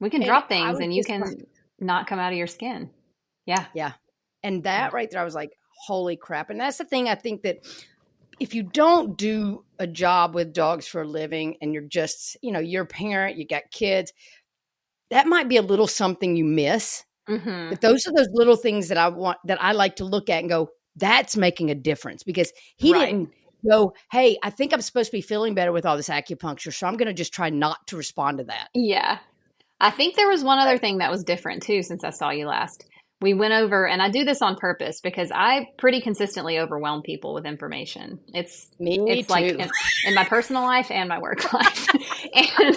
We 0.00 0.10
can 0.10 0.20
And 0.22 0.28
drop 0.28 0.48
things 0.48 0.80
and 0.80 0.92
you 0.92 1.04
can 1.04 1.20
like- 1.22 1.48
not 1.78 2.06
come 2.06 2.18
out 2.18 2.32
of 2.32 2.38
your 2.38 2.46
skin. 2.48 2.90
Yeah 3.46 3.66
yeah. 3.74 3.92
And 4.42 4.64
that 4.64 4.92
right 4.92 5.10
there, 5.10 5.20
I 5.20 5.24
was 5.24 5.34
like, 5.34 5.50
holy 5.86 6.16
crap. 6.16 6.50
And 6.50 6.60
that's 6.60 6.78
the 6.78 6.84
thing 6.84 7.08
I 7.08 7.14
think 7.14 7.42
that 7.42 7.58
if 8.40 8.54
you 8.54 8.62
don't 8.64 9.16
do 9.16 9.64
a 9.78 9.86
job 9.86 10.34
with 10.34 10.52
dogs 10.52 10.86
for 10.86 11.02
a 11.02 11.06
living 11.06 11.56
and 11.62 11.72
you're 11.72 11.82
just, 11.82 12.36
you 12.42 12.52
know, 12.52 12.58
you're 12.58 12.82
a 12.82 12.86
parent, 12.86 13.36
you 13.38 13.46
got 13.46 13.62
kids, 13.70 14.12
that 15.10 15.26
might 15.26 15.48
be 15.48 15.56
a 15.56 15.62
little 15.62 15.86
something 15.86 16.36
you 16.36 16.44
miss. 16.44 17.04
Mm-hmm. 17.28 17.70
But 17.70 17.80
those 17.80 18.06
are 18.06 18.12
those 18.12 18.28
little 18.32 18.56
things 18.56 18.88
that 18.88 18.98
I 18.98 19.08
want 19.08 19.38
that 19.46 19.62
I 19.62 19.72
like 19.72 19.96
to 19.96 20.04
look 20.04 20.28
at 20.28 20.40
and 20.40 20.48
go, 20.48 20.70
that's 20.96 21.36
making 21.36 21.70
a 21.70 21.74
difference 21.74 22.22
because 22.22 22.52
he 22.76 22.92
Right. 22.92 23.06
didn't 23.06 23.30
go, 23.68 23.94
hey, 24.12 24.38
I 24.42 24.50
think 24.50 24.72
I'm 24.72 24.80
supposed 24.80 25.10
to 25.10 25.16
be 25.16 25.20
feeling 25.22 25.54
better 25.54 25.72
with 25.72 25.84
all 25.86 25.96
this 25.96 26.08
acupuncture, 26.08 26.72
so 26.72 26.86
I'm 26.86 26.96
going 26.96 27.08
to 27.08 27.14
just 27.14 27.32
try 27.32 27.50
not 27.50 27.86
to 27.88 27.96
respond 27.96 28.38
to 28.38 28.44
that. 28.44 28.68
Yeah. 28.74 29.18
I 29.80 29.90
think 29.90 30.16
there 30.16 30.28
was 30.28 30.42
one 30.44 30.58
other 30.58 30.78
thing 30.78 30.98
that 30.98 31.10
was 31.10 31.24
different 31.24 31.62
too 31.62 31.82
since 31.82 32.02
I 32.04 32.10
saw 32.10 32.30
you 32.30 32.46
last. 32.46 32.86
We 33.22 33.32
went 33.32 33.54
over, 33.54 33.86
and 33.88 34.02
I 34.02 34.10
do 34.10 34.24
this 34.24 34.42
on 34.42 34.56
purpose 34.56 35.00
because 35.00 35.30
I 35.34 35.68
pretty 35.78 36.02
consistently 36.02 36.58
overwhelm 36.58 37.00
people 37.00 37.32
with 37.32 37.46
information. 37.46 38.20
It's 38.34 38.68
Me 38.78 38.98
it's 39.06 39.28
too. 39.28 39.32
like 39.32 39.44
in, 39.54 39.70
in 40.04 40.14
my 40.14 40.24
personal 40.24 40.62
life 40.62 40.90
and 40.90 41.08
my 41.08 41.18
work 41.18 41.50
life 41.52 41.88
and 42.34 42.76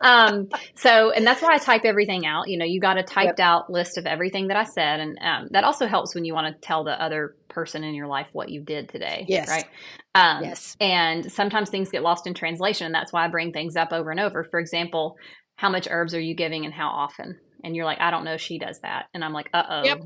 um 0.00 0.48
so 0.74 1.10
and 1.10 1.26
that's 1.26 1.40
why 1.42 1.54
i 1.54 1.58
type 1.58 1.82
everything 1.84 2.26
out. 2.26 2.48
You 2.48 2.58
know 2.58 2.64
you 2.64 2.80
got 2.80 2.98
a 2.98 3.02
typed 3.02 3.40
out 3.40 3.70
list 3.70 3.98
of 3.98 4.06
everything 4.06 4.48
that 4.48 4.56
i 4.56 4.64
said 4.64 5.00
and 5.00 5.18
um, 5.20 5.48
that 5.50 5.64
also 5.64 5.86
helps 5.86 6.14
when 6.14 6.24
you 6.24 6.34
want 6.34 6.54
to 6.54 6.60
tell 6.66 6.84
the 6.84 7.00
other 7.02 7.34
person 7.48 7.84
in 7.84 7.94
your 7.94 8.06
life 8.06 8.26
what 8.32 8.48
you 8.48 8.62
did 8.62 8.88
today 8.88 9.24
Yes. 9.28 9.48
right? 9.48 9.66
Um 10.14 10.42
yes. 10.44 10.76
and 10.80 11.30
sometimes 11.32 11.70
things 11.70 11.90
get 11.90 12.02
lost 12.02 12.26
in 12.26 12.34
translation 12.34 12.86
and 12.86 12.94
that's 12.94 13.12
why 13.12 13.24
i 13.24 13.28
bring 13.28 13.52
things 13.52 13.76
up 13.76 13.92
over 13.92 14.10
and 14.10 14.20
over. 14.20 14.44
For 14.44 14.58
example 14.60 15.16
how 15.56 15.70
much 15.70 15.86
herbs 15.90 16.14
are 16.14 16.20
you 16.20 16.34
giving 16.34 16.64
and 16.64 16.74
how 16.74 16.88
often? 16.88 17.38
And 17.62 17.74
you're 17.76 17.84
like 17.84 18.00
i 18.00 18.10
don't 18.10 18.24
know 18.24 18.36
she 18.36 18.58
does 18.58 18.80
that. 18.80 19.06
And 19.14 19.24
i'm 19.24 19.32
like 19.32 19.48
uh-oh. 19.54 19.84
Yep. 19.84 20.00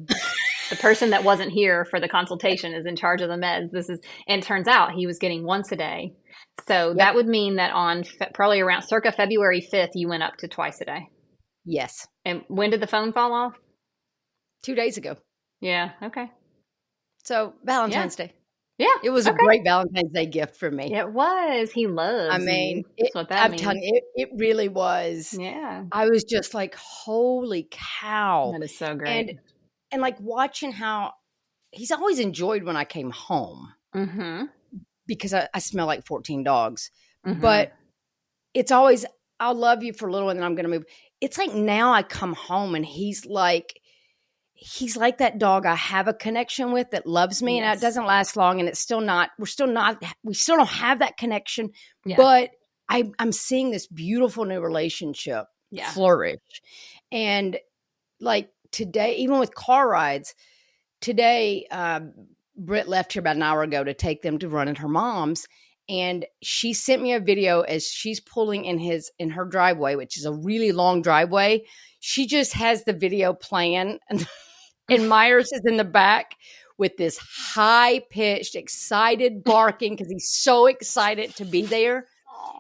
the 0.71 0.77
person 0.77 1.11
that 1.11 1.25
wasn't 1.25 1.51
here 1.53 1.85
for 1.87 1.99
the 2.01 2.09
consultation 2.19 2.75
is 2.75 2.85
in 2.87 2.97
charge 2.97 3.23
of 3.23 3.29
the 3.29 3.37
meds. 3.37 3.71
This 3.71 3.89
is 3.89 4.01
and 4.27 4.43
it 4.43 4.47
turns 4.47 4.69
out 4.69 4.93
he 4.93 5.07
was 5.07 5.19
getting 5.19 5.45
once 5.45 5.73
a 5.73 5.77
day 5.77 6.13
so 6.67 6.95
that 6.95 7.15
would 7.15 7.27
mean 7.27 7.57
that 7.57 7.73
on 7.73 8.03
fe- 8.05 8.31
probably 8.35 8.61
around 8.61 8.83
circa 8.83 9.13
february 9.13 9.61
5th 9.73 9.91
you 9.95 10.09
went 10.09 10.23
up 10.23 10.37
to 10.39 10.49
twice 10.49 10.81
a 10.81 10.85
day 10.85 11.09
Yes. 11.65 12.07
and 12.25 12.43
when 12.49 12.71
did 12.71 12.81
the 12.81 12.87
phone 12.87 13.13
fall 13.13 13.33
off 13.33 13.55
Two 14.63 14.75
days 14.75 14.97
ago. 14.97 15.17
yeah 15.61 15.91
okay 16.03 16.31
So 17.25 17.55
Valentine's 17.65 18.17
Day. 18.17 18.33
yeah 18.79 18.87
It 19.05 19.11
was 19.11 19.27
a 19.27 19.33
great 19.33 19.63
Valentine's 19.65 20.13
Day 20.13 20.27
gift 20.27 20.57
for 20.57 20.71
me. 20.71 20.93
it 20.95 21.13
was 21.13 21.71
he 21.71 21.87
loves 21.87 22.35
I 22.35 22.39
mean, 22.39 22.85
it, 22.97 23.05
that's 23.05 23.15
what 23.15 23.29
that 23.29 23.45
I'm 23.45 23.51
means 23.53 23.63
telling 23.63 23.83
you, 23.83 23.93
it, 23.95 24.05
it 24.17 24.29
really 24.37 24.69
was. 24.69 25.35
yeah 25.39 25.85
I 25.93 26.07
was 26.09 26.25
just 26.25 26.55
like, 26.55 26.75
holy 26.75 27.69
cow. 27.71 28.51
that 28.53 28.65
is 28.65 28.77
so 28.77 28.95
great 28.97 29.29
And 29.29 29.39
and 29.93 30.03
like 30.03 30.17
watching 30.21 30.73
how 30.73 31.13
he's 31.71 31.91
always 31.93 32.19
enjoyed 32.19 32.63
when 32.65 32.77
I 32.77 32.85
came 32.85 33.11
home 33.11 33.73
mm-hmm. 33.95 34.45
Because 35.09 35.35
I, 35.35 35.49
I 35.53 35.59
smell 35.59 35.87
like 35.87 36.07
14 36.07 36.45
dogs. 36.45 36.93
Mhm. 37.27 37.41
But 37.41 37.73
it's 38.55 38.71
always, 38.71 39.05
I'll 39.41 39.57
love 39.57 39.83
you 39.83 39.93
for 39.93 40.09
a 40.09 40.13
little 40.13 40.29
and 40.31 40.39
then 40.39 40.47
I'm 40.47 40.55
gonna 40.55 40.69
move. 40.69 40.85
It's 41.21 41.37
like 41.39 41.53
now 41.53 41.93
I 41.93 42.05
come 42.05 42.35
home 42.35 42.77
and 42.77 42.87
he's 42.87 43.27
like 43.27 43.81
he's 44.61 44.97
like 44.97 45.19
that 45.19 45.39
dog 45.39 45.67
I 45.67 45.77
have 45.77 46.09
a 46.09 46.13
connection 46.13 46.73
with 46.73 46.91
that 46.91 47.07
loves 47.07 47.41
me 47.45 47.61
and 47.61 47.77
it 47.77 47.81
doesn't 47.81 48.07
last 48.07 48.37
long 48.37 48.59
and 48.59 48.69
it's 48.69 48.81
still 48.81 49.01
not 49.01 49.31
we're 49.39 49.47
still 49.47 49.69
not 49.69 50.03
we 50.25 50.35
still 50.35 50.57
don't 50.57 50.69
have 50.69 50.99
that 50.99 51.17
connection 51.17 51.71
Yeah. 52.05 52.17
but 52.17 52.51
I, 52.89 53.09
I'm 53.21 53.31
seeing 53.31 53.71
this 53.71 53.87
beautiful 53.87 54.45
new 54.47 54.61
relationship 54.61 55.45
yeah 55.71 55.91
flourish. 55.93 56.41
And 57.13 57.57
like 58.21 58.51
today, 58.73 59.17
even 59.19 59.39
with 59.39 59.55
car 59.55 59.89
rides, 59.89 60.35
today, 61.01 61.67
um, 61.71 62.13
Britt 62.59 62.89
left 62.89 63.13
here 63.13 63.21
about 63.21 63.37
an 63.37 63.43
hour 63.43 63.63
ago 63.63 63.85
to 63.85 63.95
take 63.95 64.23
them 64.23 64.39
to 64.39 64.49
run 64.49 64.69
at 64.69 64.79
her 64.79 64.89
mom's. 64.89 65.47
And 65.89 66.27
she 66.43 66.75
sent 66.75 67.01
me 67.01 67.15
a 67.15 67.21
video 67.21 67.63
as 67.63 67.87
she's 67.87 68.21
pulling 68.21 68.67
in 68.67 68.79
his 68.79 69.11
in 69.19 69.31
her 69.31 69.47
driveway, 69.47 69.95
which 69.95 70.19
is 70.19 70.27
a 70.27 70.33
really 70.33 70.73
long 70.73 71.01
driveway. 71.01 71.65
She 72.01 72.27
just 72.27 72.53
has 72.53 72.85
the 72.85 72.93
video 72.93 73.33
playing, 73.33 73.99
and, 74.11 74.27
and 74.91 75.09
Myers 75.09 75.51
is 75.53 75.63
in 75.65 75.79
the 75.79 75.85
back 75.85 76.35
with 76.77 76.97
this 76.99 77.19
high 77.19 78.01
pitched, 78.11 78.55
excited 78.55 79.43
barking 79.45 79.95
because 79.95 80.11
he's 80.11 80.29
so 80.31 80.67
excited 80.67 81.35
to 81.37 81.45
be 81.45 81.63
there. 81.63 82.07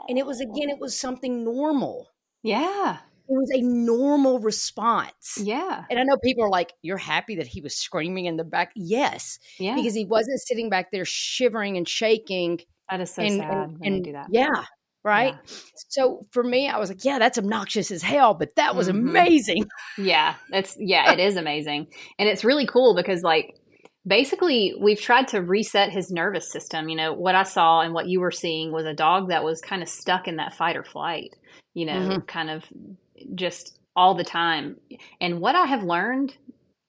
And 0.08 0.16
it 0.16 0.24
was 0.24 0.40
again, 0.40 0.70
it 0.70 0.80
was 0.80 0.98
something 0.98 1.44
normal 1.44 2.08
yeah 2.42 2.98
it 3.28 3.32
was 3.32 3.50
a 3.54 3.60
normal 3.62 4.38
response. 4.40 5.38
yeah 5.42 5.84
And 5.90 5.98
I 5.98 6.02
know 6.02 6.16
people 6.22 6.44
are 6.44 6.50
like, 6.50 6.72
you're 6.82 6.96
happy 6.96 7.36
that 7.36 7.46
he 7.46 7.60
was 7.60 7.76
screaming 7.76 8.26
in 8.26 8.36
the 8.36 8.44
back. 8.44 8.72
Yes, 8.74 9.38
yeah 9.58 9.74
because 9.74 9.94
he 9.94 10.04
wasn't 10.04 10.40
sitting 10.40 10.70
back 10.70 10.90
there 10.92 11.04
shivering 11.04 11.76
and 11.76 11.88
shaking. 11.88 12.60
that 12.90 13.00
is 13.00 13.10
so 13.14 13.22
and, 13.22 13.40
sad 13.40 13.50
and, 13.50 13.78
when 13.78 13.92
and 13.94 14.04
do 14.04 14.12
that 14.12 14.26
yeah, 14.30 14.64
right. 15.04 15.34
Yeah. 15.34 15.52
So 15.90 16.26
for 16.32 16.42
me, 16.42 16.68
I 16.68 16.78
was 16.78 16.90
like, 16.90 17.04
yeah, 17.04 17.18
that's 17.18 17.38
obnoxious 17.38 17.90
as 17.90 18.02
hell, 18.02 18.34
but 18.34 18.54
that 18.56 18.74
was 18.74 18.88
Mhm. 18.88 18.90
amazing. 18.90 19.64
Yeah, 19.96 20.34
it's 20.50 20.76
yeah, 20.78 21.12
it 21.12 21.20
is 21.20 21.36
amazing. 21.36 21.88
And 22.18 22.28
it's 22.28 22.44
really 22.44 22.66
cool 22.66 22.94
because 22.94 23.22
like 23.22 23.54
basically 24.06 24.74
we've 24.80 25.00
tried 25.00 25.28
to 25.28 25.42
reset 25.42 25.90
his 25.90 26.10
nervous 26.10 26.50
system. 26.50 26.88
You 26.88 26.96
know, 26.96 27.12
what 27.12 27.34
I 27.34 27.42
saw 27.42 27.80
and 27.80 27.92
what 27.94 28.08
you 28.08 28.20
were 28.20 28.30
seeing 28.30 28.72
was 28.72 28.86
a 28.86 28.94
dog 28.94 29.28
that 29.28 29.44
was 29.44 29.60
kind 29.60 29.82
of 29.82 29.88
stuck 29.88 30.28
in 30.28 30.36
that 30.36 30.54
fight 30.54 30.76
or 30.76 30.84
flight, 30.84 31.34
you 31.74 31.84
know, 31.86 31.92
Mhm. 31.92 32.26
kind 32.26 32.50
of 32.50 32.64
just 33.34 33.78
all 33.96 34.14
the 34.14 34.24
time. 34.24 34.76
And 35.20 35.40
what 35.40 35.54
I 35.54 35.66
have 35.66 35.82
learned 35.82 36.36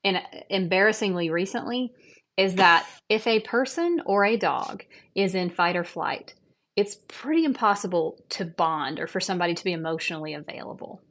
and 0.03 0.21
embarrassingly 0.49 1.29
recently 1.29 1.91
is 2.37 2.55
that 2.55 2.85
if 3.09 3.27
a 3.27 3.41
person 3.41 4.01
or 4.05 4.23
a 4.23 4.37
dog 4.37 4.83
is 5.15 5.35
in 5.35 5.49
fight 5.49 5.75
or 5.75 5.83
flight, 5.83 6.33
it's 6.75 6.95
pretty 7.07 7.43
impossible 7.43 8.23
to 8.29 8.45
bond 8.45 8.99
or 8.99 9.07
for 9.07 9.19
somebody 9.19 9.53
to 9.53 9.63
be 9.63 9.73
emotionally 9.73 10.33
available. 10.33 11.01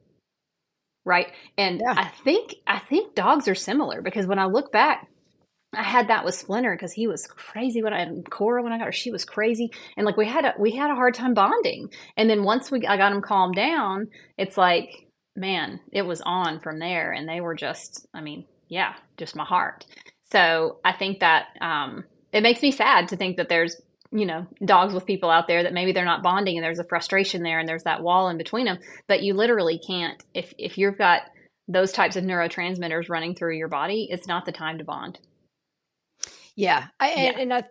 Right? 1.05 1.27
And 1.57 1.81
Yeah. 1.81 1.93
I 1.95 2.05
think 2.23 2.55
I 2.67 2.79
think 2.79 3.15
dogs 3.15 3.47
are 3.47 3.55
similar 3.55 4.01
because 4.01 4.25
when 4.27 4.39
I 4.39 4.45
look 4.45 4.71
back 4.71 5.07
I 5.73 5.83
had 5.83 6.07
that 6.07 6.25
with 6.25 6.33
Splinter 6.33 6.75
because 6.75 6.93
he 6.93 7.07
was 7.07 7.27
crazy 7.27 7.83
when 7.83 7.93
I 7.93 7.99
had 7.99 8.29
Cora 8.29 8.63
when 8.63 8.71
I 8.73 8.79
got 8.79 8.85
her. 8.85 8.91
She 8.91 9.11
was 9.11 9.23
crazy, 9.23 9.69
and 9.95 10.05
like 10.05 10.17
we 10.17 10.25
had 10.25 10.45
a 10.45 10.53
we 10.57 10.71
had 10.71 10.89
a 10.89 10.95
hard 10.95 11.13
time 11.13 11.33
bonding. 11.35 11.89
And 12.17 12.29
then 12.29 12.43
once 12.43 12.71
we 12.71 12.85
I 12.87 12.97
got 12.97 13.11
him 13.11 13.21
calmed 13.21 13.55
down, 13.55 14.07
it's 14.37 14.57
like 14.57 15.05
man, 15.39 15.79
it 15.91 16.03
was 16.03 16.21
on 16.21 16.59
from 16.59 16.79
there, 16.79 17.11
and 17.11 17.27
they 17.27 17.41
were 17.41 17.55
just 17.55 18.07
I 18.13 18.21
mean, 18.21 18.45
yeah, 18.67 18.93
just 19.17 19.35
my 19.35 19.45
heart. 19.45 19.85
So 20.31 20.79
I 20.85 20.93
think 20.93 21.21
that 21.21 21.47
um, 21.61 22.03
it 22.31 22.43
makes 22.43 22.61
me 22.61 22.71
sad 22.71 23.07
to 23.09 23.17
think 23.17 23.37
that 23.37 23.49
there's 23.49 23.81
you 24.11 24.25
know 24.25 24.47
dogs 24.63 24.93
with 24.93 25.05
people 25.05 25.29
out 25.29 25.47
there 25.47 25.63
that 25.63 25.73
maybe 25.73 25.91
they're 25.91 26.05
not 26.05 26.23
bonding 26.23 26.57
and 26.57 26.63
there's 26.63 26.79
a 26.79 26.83
frustration 26.83 27.43
there 27.43 27.59
and 27.59 27.69
there's 27.69 27.83
that 27.83 28.03
wall 28.03 28.29
in 28.29 28.37
between 28.37 28.65
them. 28.65 28.79
But 29.07 29.23
you 29.23 29.33
literally 29.33 29.79
can't 29.79 30.21
if 30.33 30.53
if 30.57 30.77
you've 30.77 30.97
got 30.97 31.23
those 31.67 31.91
types 31.91 32.15
of 32.15 32.23
neurotransmitters 32.23 33.09
running 33.09 33.35
through 33.35 33.55
your 33.55 33.67
body, 33.67 34.07
it's 34.09 34.27
not 34.27 34.45
the 34.45 34.51
time 34.51 34.79
to 34.79 34.83
bond. 34.83 35.19
Yeah, 36.59 36.87
I, 36.99 37.11
yeah. 37.11 37.15
and, 37.15 37.37
and 37.37 37.53
I, 37.53 37.63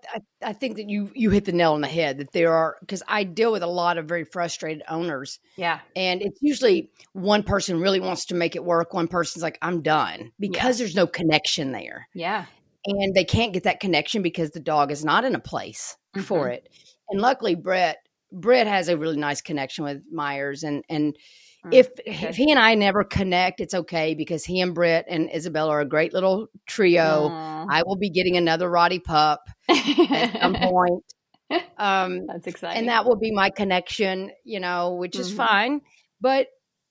I 0.43 0.53
think 0.55 0.77
that 0.77 0.89
you 0.89 1.13
you 1.15 1.29
hit 1.29 1.45
the 1.45 1.53
nail 1.53 1.75
on 1.75 1.83
the 1.83 1.89
head 1.89 2.17
that 2.17 2.33
there 2.33 2.55
are 2.55 2.79
because 2.81 3.03
I 3.07 3.23
deal 3.23 3.53
with 3.53 3.63
a 3.63 3.67
lot 3.67 3.99
of 3.99 4.07
very 4.07 4.25
frustrated 4.25 4.83
owners. 4.89 5.41
Yeah, 5.57 5.81
and 5.95 6.23
it's 6.23 6.39
usually 6.41 6.91
one 7.13 7.43
person 7.43 7.83
really 7.83 8.01
wants 8.01 8.25
to 8.27 8.35
make 8.35 8.57
it 8.57 8.65
work, 8.65 8.95
one 8.95 9.07
person's 9.07 9.43
like 9.43 9.59
I'm 9.61 9.83
done 9.83 10.33
because 10.41 10.81
yeah. 10.81 10.85
there's 10.85 10.97
no 10.97 11.07
connection 11.07 11.73
there. 11.73 12.09
Yeah, 12.15 12.47
and 12.87 13.15
they 13.15 13.25
can't 13.25 13.53
get 13.53 13.65
that 13.65 13.81
connection 13.81 14.23
because 14.23 14.53
the 14.53 14.61
dog 14.61 14.91
is 14.91 15.05
not 15.05 15.23
in 15.23 15.35
a 15.35 15.41
place 15.41 15.95
mm-hmm. 16.17 16.25
for 16.25 16.49
it. 16.49 16.67
And 17.11 17.21
luckily, 17.21 17.57
Brett 17.57 17.99
Brett 18.33 18.67
has 18.67 18.89
a 18.89 18.97
really 18.97 19.19
nice 19.19 19.43
connection 19.43 19.85
with 19.85 20.01
Myers, 20.11 20.63
and 20.63 20.83
and 20.89 21.15
Mm, 21.67 21.75
if 21.75 21.89
if 22.07 22.37
he 22.37 22.51
and 22.51 22.59
I 22.59 22.75
never 22.75 23.05
connect, 23.05 23.61
it's 23.61 23.75
okay 23.75 24.15
because 24.15 24.45
he 24.45 24.61
and 24.61 24.75
Britt 24.75 25.07
and 25.09 25.29
Isabella 25.35 25.71
are 25.71 25.81
a 25.81 25.89
great 25.89 26.13
little 26.13 26.49
trio. 26.67 27.29
Aww. 27.29 27.67
I 27.71 27.83
will 27.85 27.97
be 27.97 28.11
getting 28.11 28.37
another 28.37 28.71
Roddy 28.71 29.01
pup 29.01 29.41
at 29.69 30.41
some 30.41 30.55
point. 30.61 31.05
Um, 31.79 32.27
That's 32.27 32.47
exciting, 32.47 32.79
and 32.79 32.89
that 32.89 33.05
will 33.05 33.19
be 33.19 33.33
my 33.33 33.51
connection. 33.51 34.31
You 34.45 34.61
know, 34.61 34.95
which 34.95 35.17
is 35.17 35.29
mm-hmm. 35.29 35.37
fine. 35.37 35.81
But 36.21 36.49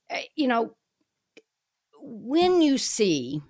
eh, 0.09 0.23
you 0.35 0.47
know, 0.47 0.71
when 2.01 2.61
you 2.61 2.77
see 2.77 3.41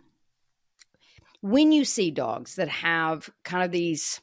when 1.41 1.71
you 1.71 1.85
see 1.85 2.11
dogs 2.11 2.55
that 2.55 2.69
have 2.69 3.29
kind 3.43 3.63
of 3.63 3.71
these 3.71 4.21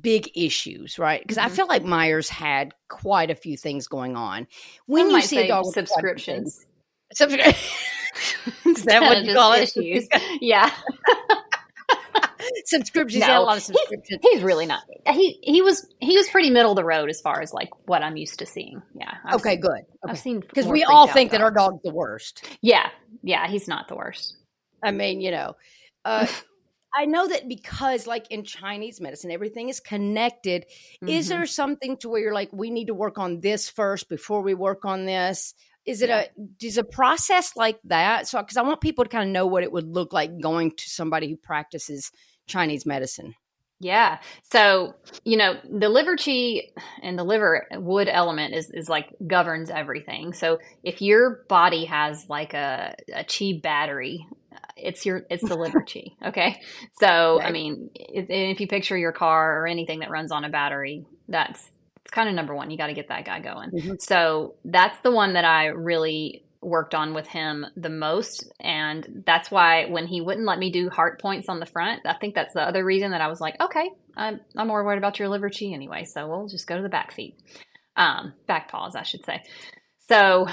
big 0.00 0.30
issues, 0.34 0.98
right? 0.98 1.20
Because 1.22 1.36
mm-hmm. 1.36 1.46
I 1.46 1.54
feel 1.54 1.66
like 1.66 1.84
Myers 1.84 2.28
had 2.28 2.74
quite 2.88 3.30
a 3.30 3.34
few 3.34 3.56
things 3.56 3.86
going 3.86 4.16
on. 4.16 4.46
When 4.86 5.06
Some 5.06 5.16
you 5.16 5.22
see 5.22 5.38
a 5.38 5.48
dog 5.48 5.66
subscriptions, 5.66 6.66
subscriptions. 7.12 7.56
is 8.66 8.84
that 8.84 9.02
what 9.02 9.24
you 9.24 9.34
call 9.34 9.52
it? 9.54 9.62
Issues. 9.62 10.08
yeah. 10.40 10.70
subscriptions. 12.64 13.26
No, 13.26 13.42
a 13.42 13.44
lot 13.44 13.56
of 13.56 13.62
subscriptions. 13.62 14.20
He's, 14.22 14.32
he's, 14.34 14.42
really 14.42 14.66
not. 14.66 14.82
He 15.06 15.38
he 15.42 15.62
was 15.62 15.86
he 16.00 16.16
was 16.16 16.28
pretty 16.28 16.50
middle 16.50 16.72
of 16.72 16.76
the 16.76 16.84
road 16.84 17.08
as 17.08 17.20
far 17.20 17.40
as 17.40 17.52
like 17.52 17.70
what 17.86 18.02
I'm 18.02 18.16
used 18.16 18.38
to 18.40 18.46
seeing. 18.46 18.82
Yeah. 18.94 19.14
I've 19.24 19.36
okay, 19.36 19.52
seen, 19.52 19.60
good. 19.60 19.70
Okay. 19.70 19.86
I've 20.08 20.18
seen 20.18 20.40
because 20.40 20.66
we 20.66 20.84
all 20.84 21.06
think 21.06 21.30
dogs. 21.30 21.38
that 21.38 21.44
our 21.44 21.50
dog's 21.50 21.82
the 21.82 21.92
worst. 21.92 22.46
Yeah, 22.60 22.88
yeah, 23.22 23.48
he's 23.48 23.68
not 23.68 23.88
the 23.88 23.96
worst. 23.96 24.36
I 24.82 24.92
mean, 24.92 25.20
you 25.20 25.30
know, 25.30 25.56
uh, 26.04 26.26
I 26.94 27.04
know 27.04 27.28
that 27.28 27.48
because, 27.48 28.06
like 28.06 28.26
in 28.30 28.44
Chinese 28.44 29.00
medicine, 29.00 29.30
everything 29.30 29.68
is 29.68 29.80
connected. 29.80 30.64
Mm-hmm. 31.02 31.08
Is 31.08 31.28
there 31.28 31.46
something 31.46 31.96
to 31.98 32.08
where 32.08 32.20
you're 32.20 32.34
like, 32.34 32.50
we 32.52 32.70
need 32.70 32.86
to 32.86 32.94
work 32.94 33.18
on 33.18 33.40
this 33.40 33.68
first 33.68 34.08
before 34.08 34.42
we 34.42 34.54
work 34.54 34.84
on 34.84 35.04
this? 35.04 35.54
Is 35.84 36.02
it 36.02 36.08
yeah. 36.08 36.26
a 36.36 36.66
is 36.66 36.78
a 36.78 36.84
process 36.84 37.56
like 37.56 37.78
that? 37.84 38.28
So, 38.28 38.40
because 38.40 38.56
I 38.56 38.62
want 38.62 38.80
people 38.80 39.04
to 39.04 39.10
kind 39.10 39.28
of 39.28 39.32
know 39.32 39.46
what 39.46 39.62
it 39.62 39.72
would 39.72 39.86
look 39.86 40.12
like 40.12 40.40
going 40.40 40.72
to 40.72 40.90
somebody 40.90 41.28
who 41.28 41.36
practices 41.36 42.10
Chinese 42.46 42.84
medicine. 42.86 43.34
Yeah. 43.80 44.18
So, 44.50 44.94
you 45.24 45.36
know, 45.36 45.54
the 45.64 45.88
liver 45.88 46.16
chi 46.16 46.62
and 47.00 47.16
the 47.16 47.22
liver 47.22 47.66
wood 47.74 48.08
element 48.08 48.54
is, 48.54 48.70
is 48.70 48.88
like 48.88 49.14
governs 49.24 49.70
everything. 49.70 50.32
So 50.32 50.58
if 50.82 51.00
your 51.00 51.44
body 51.48 51.84
has 51.84 52.28
like 52.28 52.54
a, 52.54 52.96
a 53.14 53.24
chi 53.24 53.60
battery 53.62 54.26
it's 54.76 55.04
your 55.04 55.22
it's 55.30 55.46
the 55.46 55.56
liver 55.58 55.82
chi 55.82 56.04
okay 56.24 56.60
so 57.00 57.38
right. 57.38 57.48
i 57.48 57.52
mean 57.52 57.90
if, 57.94 58.26
if, 58.28 58.60
you 58.60 58.66
picture 58.66 58.96
your 58.96 59.12
car 59.12 59.60
or 59.60 59.66
anything 59.66 60.00
that 60.00 60.10
runs 60.10 60.32
on 60.32 60.44
a 60.44 60.48
battery 60.48 61.04
that's 61.28 61.70
it's 62.04 62.10
kind 62.10 62.28
of 62.28 62.34
number 62.34 62.54
one 62.54 62.70
you 62.70 62.78
got 62.78 62.86
to 62.86 62.94
get 62.94 63.08
that 63.08 63.24
guy 63.24 63.40
going 63.40 63.70
mm-hmm. 63.70 63.94
so 63.98 64.54
that's 64.64 64.98
the 65.00 65.10
one 65.10 65.34
that 65.34 65.44
i 65.44 65.66
really 65.66 66.44
worked 66.60 66.94
on 66.94 67.14
with 67.14 67.26
him 67.28 67.64
the 67.76 67.88
most 67.88 68.50
and 68.58 69.22
that's 69.24 69.48
why 69.50 69.86
when 69.86 70.06
he 70.06 70.20
wouldn't 70.20 70.46
let 70.46 70.58
me 70.58 70.72
do 70.72 70.90
heart 70.90 71.20
points 71.20 71.48
on 71.48 71.60
the 71.60 71.66
front 71.66 72.00
i 72.04 72.14
think 72.14 72.34
that's 72.34 72.54
the 72.54 72.60
other 72.60 72.84
reason 72.84 73.12
that 73.12 73.20
i 73.20 73.28
was 73.28 73.40
like 73.40 73.60
okay 73.60 73.88
i'm, 74.16 74.40
I'm 74.56 74.66
more 74.66 74.84
worried 74.84 74.98
about 74.98 75.18
your 75.18 75.28
liver 75.28 75.50
chi 75.50 75.66
anyway 75.66 76.04
so 76.04 76.26
we'll 76.26 76.48
just 76.48 76.66
go 76.66 76.76
to 76.76 76.82
the 76.82 76.88
back 76.88 77.12
feet 77.12 77.36
um, 77.96 78.32
back 78.46 78.70
paws 78.70 78.96
i 78.96 79.02
should 79.02 79.24
say 79.24 79.42
so 80.08 80.46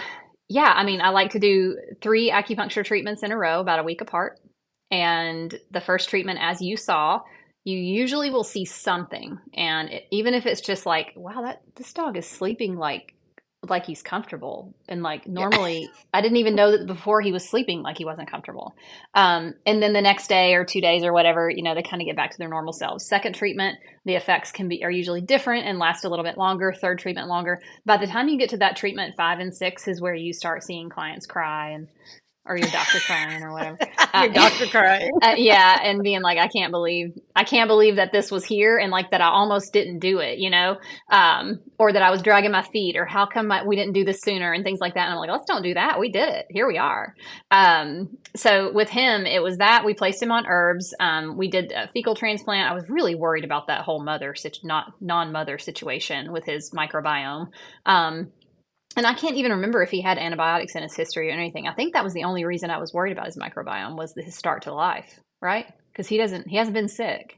yeah, 0.48 0.72
I 0.76 0.84
mean, 0.84 1.02
I 1.02 1.10
like 1.10 1.32
to 1.32 1.40
do 1.40 1.78
three 2.02 2.32
acupuncture 2.32 2.86
treatments 2.86 3.24
in 3.24 3.32
a 3.32 3.38
row, 3.38 3.60
about 3.60 3.80
a 3.80 3.84
week 3.84 4.02
apart. 4.02 4.40
And 4.92 5.60
the 5.72 5.82
first 5.82 6.10
treatment, 6.10 6.40
as 6.42 6.62
you 6.62 6.78
saw, 6.78 7.22
you 7.64 7.78
usually 7.78 8.30
will 8.30 8.44
see 8.44 8.66
something. 8.66 9.40
And 9.56 9.90
it, 9.90 10.04
even 10.12 10.36
if 10.36 10.46
it's 10.46 10.62
just 10.62 10.86
like, 10.86 11.14
wow, 11.16 11.42
that 11.42 11.62
this 11.76 11.92
dog 11.94 12.16
is 12.16 12.28
sleeping 12.28 12.78
like 12.78 13.15
like 13.70 13.86
he's 13.86 14.02
comfortable. 14.02 14.74
And 14.88 15.02
like 15.04 15.28
normally 15.28 15.82
yeah. 15.82 15.88
i 16.14 16.22
didn't 16.22 16.38
even 16.38 16.56
know 16.56 16.72
that 16.72 16.86
before 16.86 17.22
he 17.22 17.32
was 17.32 17.48
sleeping 17.48 17.82
like 17.82 17.98
he 17.98 18.06
wasn't 18.06 18.30
comfortable. 18.30 18.76
Um, 19.14 19.54
and 19.66 19.82
then 19.82 19.94
the 19.94 20.02
next 20.02 20.28
day 20.28 20.54
or 20.54 20.66
two 20.66 20.82
days 20.82 21.04
or 21.04 21.14
whatever 21.14 21.50
you 21.50 21.64
know 21.64 21.76
they 21.76 21.84
kind 21.84 22.02
of 22.02 22.06
get 22.06 22.16
back 22.16 22.32
to 22.32 22.38
their 22.38 22.50
normal 22.50 22.74
selves. 22.74 23.08
Second 23.08 23.34
treatment 23.36 23.78
the 24.06 24.16
effects 24.16 24.52
can 24.52 24.68
be 24.68 24.84
are 24.84 24.92
usually 24.92 25.22
different 25.22 25.66
and 25.66 25.80
last 25.80 26.06
a 26.06 26.10
little 26.10 26.26
bit 26.26 26.38
longer. 26.38 26.74
Third 26.74 27.00
treatment 27.00 27.28
longer. 27.28 27.62
By 27.86 27.98
the 27.98 28.08
time 28.08 28.28
you 28.28 28.38
get 28.38 28.50
to 28.52 28.58
that 28.58 28.76
treatment 28.76 29.16
five 29.16 29.40
and 29.40 29.56
six 29.56 29.88
is 29.88 30.02
where 30.02 30.16
you 30.16 30.34
start 30.34 30.64
seeing 30.64 30.90
clients 30.90 31.26
cry 31.26 31.70
and 31.70 31.88
or 32.46 32.58
your 32.58 32.70
doctor 32.70 33.00
crying 33.00 33.42
or 33.42 33.52
whatever. 33.52 33.78
your 34.16 34.34
doctor 34.34 34.68
crying. 34.68 35.12
uh, 35.22 35.34
yeah, 35.38 35.80
and 35.84 36.04
being 36.04 36.22
like, 36.22 36.38
I 36.38 36.48
can't 36.48 36.72
believe, 36.72 37.18
I 37.36 37.44
can't 37.44 37.68
believe 37.68 37.96
that 37.96 38.12
this 38.12 38.32
was 38.32 38.46
here, 38.46 38.78
and 38.78 38.92
like 38.92 39.12
that 39.12 39.22
I 39.22 39.28
almost 39.28 39.74
didn't 39.74 40.00
do 40.00 40.20
it, 40.20 40.38
you 40.38 40.50
know, 40.50 40.78
um, 41.10 41.60
or 41.80 41.92
that 41.92 42.02
I 42.02 42.12
was 42.12 42.22
dragging 42.22 42.52
my 42.52 42.62
feet, 42.62 42.98
or 42.98 43.06
how 43.06 43.26
come 43.26 43.52
I, 43.52 43.66
we 43.66 43.76
didn't 43.76 43.94
do 43.94 44.06
this 44.06 44.22
sooner, 44.22 44.54
and 44.54 44.64
things 44.64 44.80
like 44.80 44.94
that. 44.94 45.06
And 45.06 45.14
I'm 45.14 45.18
like, 45.18 45.30
let's 45.30 45.46
don't 45.46 45.64
do 45.64 45.74
that. 45.74 46.00
We 46.00 46.12
did 46.12 46.30
it. 46.30 46.46
Here 46.50 46.68
we 46.68 46.78
are. 46.78 47.16
Um, 47.50 48.18
so 48.36 48.72
with 48.72 48.90
him, 48.90 49.26
it 49.26 49.42
was 49.42 49.58
that 49.58 49.84
we 49.86 49.94
placed 49.94 50.22
him 50.22 50.32
on 50.32 50.46
herbs. 50.46 50.94
Um, 51.00 51.38
we 51.38 51.50
did 51.50 51.72
a 51.72 51.88
fecal 51.88 52.16
transplant. 52.16 52.70
I 52.70 52.76
was 52.76 52.90
really 52.90 53.16
worried 53.16 53.44
about 53.44 53.68
that 53.68 53.82
whole 53.82 54.04
mother, 54.04 54.36
not 54.64 54.94
non-mother 55.02 55.58
situation 55.58 56.32
with 56.32 56.46
his 56.46 56.72
microbiome. 56.72 57.48
Um, 57.86 58.32
and 58.96 59.06
I 59.06 59.14
can't 59.14 59.36
even 59.36 59.52
remember 59.52 59.82
if 59.82 59.90
he 59.90 60.02
had 60.02 60.18
antibiotics 60.18 60.76
in 60.76 60.84
his 60.84 60.96
history 60.96 61.30
or 61.30 61.34
anything. 61.34 61.68
I 61.68 61.74
think 61.74 61.94
that 61.94 62.04
was 62.04 62.14
the 62.14 62.24
only 62.24 62.46
reason 62.46 62.70
I 62.70 62.78
was 62.78 62.94
worried 62.94 63.12
about 63.12 63.26
his 63.26 63.38
microbiome 63.38 63.98
was 63.98 64.14
his 64.16 64.36
start 64.36 64.64
to 64.64 64.74
life, 64.74 65.20
right? 65.42 65.66
Because 65.92 66.08
he 66.08 66.18
doesn't, 66.18 66.48
he 66.48 66.58
hasn't 66.58 66.76
been 66.76 66.90
sick. 66.90 67.38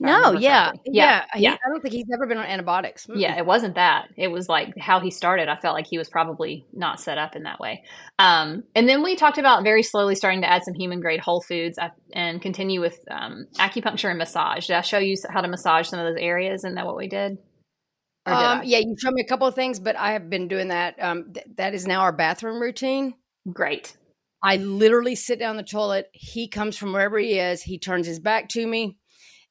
No, 0.00 0.32
yeah, 0.32 0.72
yeah, 0.86 1.24
yeah, 1.34 1.36
yeah. 1.36 1.52
I 1.52 1.68
don't 1.68 1.82
think 1.82 1.92
he's 1.92 2.06
ever 2.12 2.26
been 2.26 2.38
on 2.38 2.46
antibiotics. 2.46 3.06
Mm. 3.06 3.20
Yeah, 3.20 3.36
it 3.36 3.44
wasn't 3.44 3.74
that. 3.74 4.08
It 4.16 4.28
was 4.28 4.48
like 4.48 4.72
how 4.78 5.00
he 5.00 5.10
started. 5.10 5.48
I 5.48 5.56
felt 5.56 5.74
like 5.74 5.86
he 5.86 5.98
was 5.98 6.08
probably 6.08 6.66
not 6.72 6.98
set 6.98 7.18
up 7.18 7.36
in 7.36 7.42
that 7.42 7.60
way. 7.60 7.84
Um, 8.18 8.64
and 8.74 8.88
then 8.88 9.02
we 9.02 9.16
talked 9.16 9.36
about 9.36 9.64
very 9.64 9.82
slowly 9.82 10.14
starting 10.14 10.40
to 10.42 10.50
add 10.50 10.64
some 10.64 10.74
human 10.74 11.00
grade 11.00 11.20
whole 11.20 11.42
foods 11.42 11.78
uh, 11.78 11.90
and 12.14 12.40
continue 12.40 12.80
with 12.80 12.98
um, 13.10 13.46
acupuncture 13.58 14.08
and 14.08 14.18
massage. 14.18 14.66
Did 14.66 14.76
I 14.76 14.80
show 14.80 14.98
you 14.98 15.14
how 15.28 15.42
to 15.42 15.48
massage 15.48 15.88
some 15.88 16.00
of 16.00 16.06
those 16.06 16.22
areas? 16.22 16.60
Isn't 16.60 16.76
that 16.76 16.86
what 16.86 16.96
we 16.96 17.08
did? 17.08 17.36
Um, 18.26 18.62
yeah, 18.64 18.78
you 18.78 18.96
showed 18.98 19.14
me 19.14 19.22
a 19.22 19.28
couple 19.28 19.46
of 19.46 19.54
things, 19.54 19.78
but 19.78 19.96
I 19.96 20.12
have 20.12 20.28
been 20.28 20.48
doing 20.48 20.68
that. 20.68 20.96
Um, 21.00 21.32
th- 21.32 21.46
that 21.56 21.74
is 21.74 21.86
now 21.86 22.00
our 22.00 22.12
bathroom 22.12 22.60
routine. 22.60 23.14
Great. 23.52 23.96
I 24.42 24.56
literally 24.56 25.14
sit 25.14 25.38
down 25.38 25.56
the 25.56 25.62
toilet. 25.62 26.08
He 26.12 26.48
comes 26.48 26.76
from 26.76 26.92
wherever 26.92 27.18
he 27.18 27.38
is. 27.38 27.62
He 27.62 27.78
turns 27.78 28.06
his 28.06 28.20
back 28.20 28.48
to 28.50 28.66
me, 28.66 28.96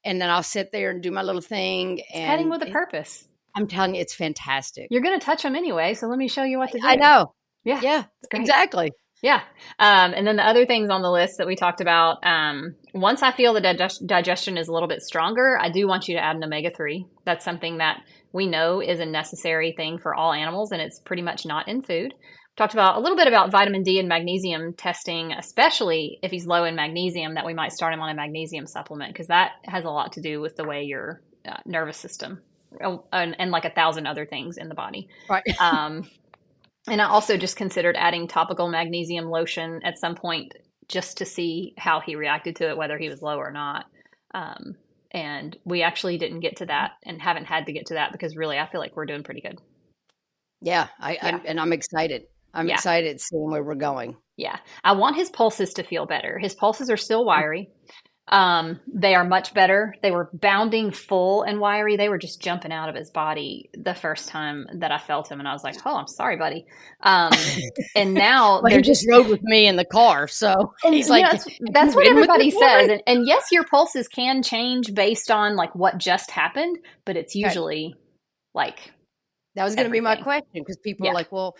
and 0.04 0.20
then 0.20 0.30
I'll 0.30 0.42
sit 0.42 0.72
there 0.72 0.90
and 0.90 1.02
do 1.02 1.10
my 1.10 1.22
little 1.22 1.40
thing. 1.40 2.02
And 2.12 2.24
heading 2.24 2.50
with 2.50 2.62
a 2.62 2.70
purpose. 2.70 3.26
I'm 3.54 3.66
telling 3.66 3.94
you, 3.94 4.02
it's 4.02 4.14
fantastic. 4.14 4.88
You're 4.90 5.02
going 5.02 5.18
to 5.18 5.24
touch 5.24 5.42
him 5.42 5.56
anyway, 5.56 5.94
so 5.94 6.06
let 6.08 6.18
me 6.18 6.28
show 6.28 6.44
you 6.44 6.58
what 6.58 6.72
to 6.72 6.78
do. 6.78 6.86
I 6.86 6.96
know. 6.96 7.32
Yeah, 7.64 7.80
yeah, 7.82 8.04
exactly. 8.32 8.92
Yeah. 9.22 9.40
Um, 9.78 10.12
and 10.14 10.26
then 10.26 10.36
the 10.36 10.46
other 10.46 10.66
things 10.66 10.90
on 10.90 11.02
the 11.02 11.10
list 11.10 11.38
that 11.38 11.46
we 11.46 11.56
talked 11.56 11.80
about, 11.80 12.18
um, 12.24 12.76
once 12.92 13.22
I 13.22 13.32
feel 13.32 13.54
the 13.54 13.60
digest- 13.60 14.06
digestion 14.06 14.58
is 14.58 14.68
a 14.68 14.72
little 14.72 14.88
bit 14.88 15.02
stronger, 15.02 15.58
I 15.60 15.70
do 15.70 15.88
want 15.88 16.06
you 16.06 16.16
to 16.16 16.22
add 16.22 16.36
an 16.36 16.44
omega 16.44 16.70
3. 16.70 17.06
That's 17.24 17.44
something 17.44 17.78
that 17.78 18.02
we 18.36 18.46
know 18.46 18.80
is 18.80 19.00
a 19.00 19.06
necessary 19.06 19.72
thing 19.76 19.98
for 19.98 20.14
all 20.14 20.32
animals, 20.32 20.70
and 20.70 20.80
it's 20.80 21.00
pretty 21.00 21.22
much 21.22 21.46
not 21.46 21.66
in 21.66 21.82
food. 21.82 22.12
We 22.12 22.56
talked 22.56 22.74
about 22.74 22.96
a 22.96 23.00
little 23.00 23.16
bit 23.16 23.26
about 23.26 23.50
vitamin 23.50 23.82
D 23.82 23.98
and 23.98 24.08
magnesium 24.08 24.74
testing, 24.74 25.32
especially 25.32 26.18
if 26.22 26.30
he's 26.30 26.46
low 26.46 26.64
in 26.64 26.76
magnesium, 26.76 27.34
that 27.34 27.46
we 27.46 27.54
might 27.54 27.72
start 27.72 27.94
him 27.94 28.00
on 28.00 28.10
a 28.10 28.14
magnesium 28.14 28.66
supplement 28.66 29.12
because 29.12 29.26
that 29.28 29.52
has 29.64 29.84
a 29.84 29.90
lot 29.90 30.12
to 30.12 30.20
do 30.20 30.40
with 30.40 30.54
the 30.54 30.64
way 30.64 30.84
your 30.84 31.22
uh, 31.48 31.56
nervous 31.64 31.96
system 31.96 32.42
oh, 32.84 33.04
and, 33.12 33.34
and, 33.38 33.50
like 33.50 33.64
a 33.64 33.70
thousand 33.70 34.06
other 34.06 34.26
things 34.26 34.58
in 34.58 34.68
the 34.68 34.74
body. 34.74 35.08
Right. 35.28 35.44
um, 35.60 36.08
and 36.88 37.00
I 37.00 37.06
also 37.06 37.36
just 37.36 37.56
considered 37.56 37.96
adding 37.98 38.28
topical 38.28 38.68
magnesium 38.68 39.26
lotion 39.26 39.80
at 39.82 39.98
some 39.98 40.14
point 40.14 40.52
just 40.88 41.18
to 41.18 41.24
see 41.24 41.74
how 41.78 42.00
he 42.00 42.14
reacted 42.14 42.56
to 42.56 42.68
it, 42.68 42.76
whether 42.76 42.98
he 42.98 43.08
was 43.08 43.22
low 43.22 43.38
or 43.38 43.50
not. 43.50 43.86
Um, 44.34 44.76
and 45.10 45.56
we 45.64 45.82
actually 45.82 46.18
didn't 46.18 46.40
get 46.40 46.56
to 46.56 46.66
that 46.66 46.92
and 47.04 47.20
haven't 47.20 47.46
had 47.46 47.66
to 47.66 47.72
get 47.72 47.86
to 47.86 47.94
that 47.94 48.12
because 48.12 48.36
really 48.36 48.58
I 48.58 48.68
feel 48.70 48.80
like 48.80 48.96
we're 48.96 49.06
doing 49.06 49.22
pretty 49.22 49.40
good. 49.40 49.58
Yeah, 50.60 50.88
I, 51.00 51.12
yeah. 51.14 51.26
I'm, 51.26 51.42
and 51.46 51.60
I'm 51.60 51.72
excited. 51.72 52.22
I'm 52.54 52.68
yeah. 52.68 52.74
excited 52.74 53.20
seeing 53.20 53.50
where 53.50 53.62
we're 53.62 53.74
going. 53.74 54.16
Yeah, 54.36 54.58
I 54.82 54.92
want 54.92 55.16
his 55.16 55.30
pulses 55.30 55.74
to 55.74 55.82
feel 55.82 56.06
better. 56.06 56.38
His 56.38 56.54
pulses 56.54 56.90
are 56.90 56.96
still 56.96 57.20
mm-hmm. 57.20 57.28
wiry. 57.28 57.70
Um, 58.28 58.80
they 58.92 59.14
are 59.14 59.24
much 59.24 59.54
better. 59.54 59.94
They 60.02 60.10
were 60.10 60.30
bounding 60.32 60.90
full 60.90 61.42
and 61.42 61.60
wiry. 61.60 61.96
They 61.96 62.08
were 62.08 62.18
just 62.18 62.40
jumping 62.40 62.72
out 62.72 62.88
of 62.88 62.96
his 62.96 63.08
body 63.08 63.70
the 63.74 63.94
first 63.94 64.28
time 64.28 64.66
that 64.74 64.90
I 64.90 64.98
felt 64.98 65.30
him, 65.30 65.38
and 65.38 65.48
I 65.48 65.52
was 65.52 65.62
like, 65.62 65.76
"Oh, 65.86 65.94
I'm 65.94 66.08
sorry, 66.08 66.36
buddy." 66.36 66.66
Um, 67.02 67.30
and 67.96 68.14
now 68.14 68.60
well, 68.62 68.70
they're 68.70 68.80
just, 68.80 69.02
just 69.02 69.08
rode 69.08 69.28
with 69.28 69.42
me 69.42 69.68
in 69.68 69.76
the 69.76 69.84
car, 69.84 70.26
so 70.26 70.74
and 70.84 70.92
he's 70.92 71.08
like, 71.08 71.30
that's, 71.30 71.46
that's 71.70 71.94
what 71.94 72.08
everybody 72.08 72.50
says. 72.50 72.88
And, 72.88 73.02
and, 73.06 73.26
yes, 73.28 73.46
your 73.52 73.64
pulses 73.64 74.08
can 74.08 74.42
change 74.42 74.92
based 74.92 75.30
on 75.30 75.54
like 75.54 75.72
what 75.76 75.98
just 75.98 76.32
happened, 76.32 76.78
but 77.04 77.16
it's 77.16 77.36
usually 77.36 77.86
okay. 77.86 78.00
like 78.54 78.92
that 79.54 79.62
was 79.62 79.76
going 79.76 79.86
to 79.86 79.92
be 79.92 80.00
my 80.00 80.16
question 80.16 80.48
because 80.52 80.78
people 80.78 81.06
yeah. 81.06 81.12
are 81.12 81.14
like, 81.14 81.30
"Well, 81.30 81.54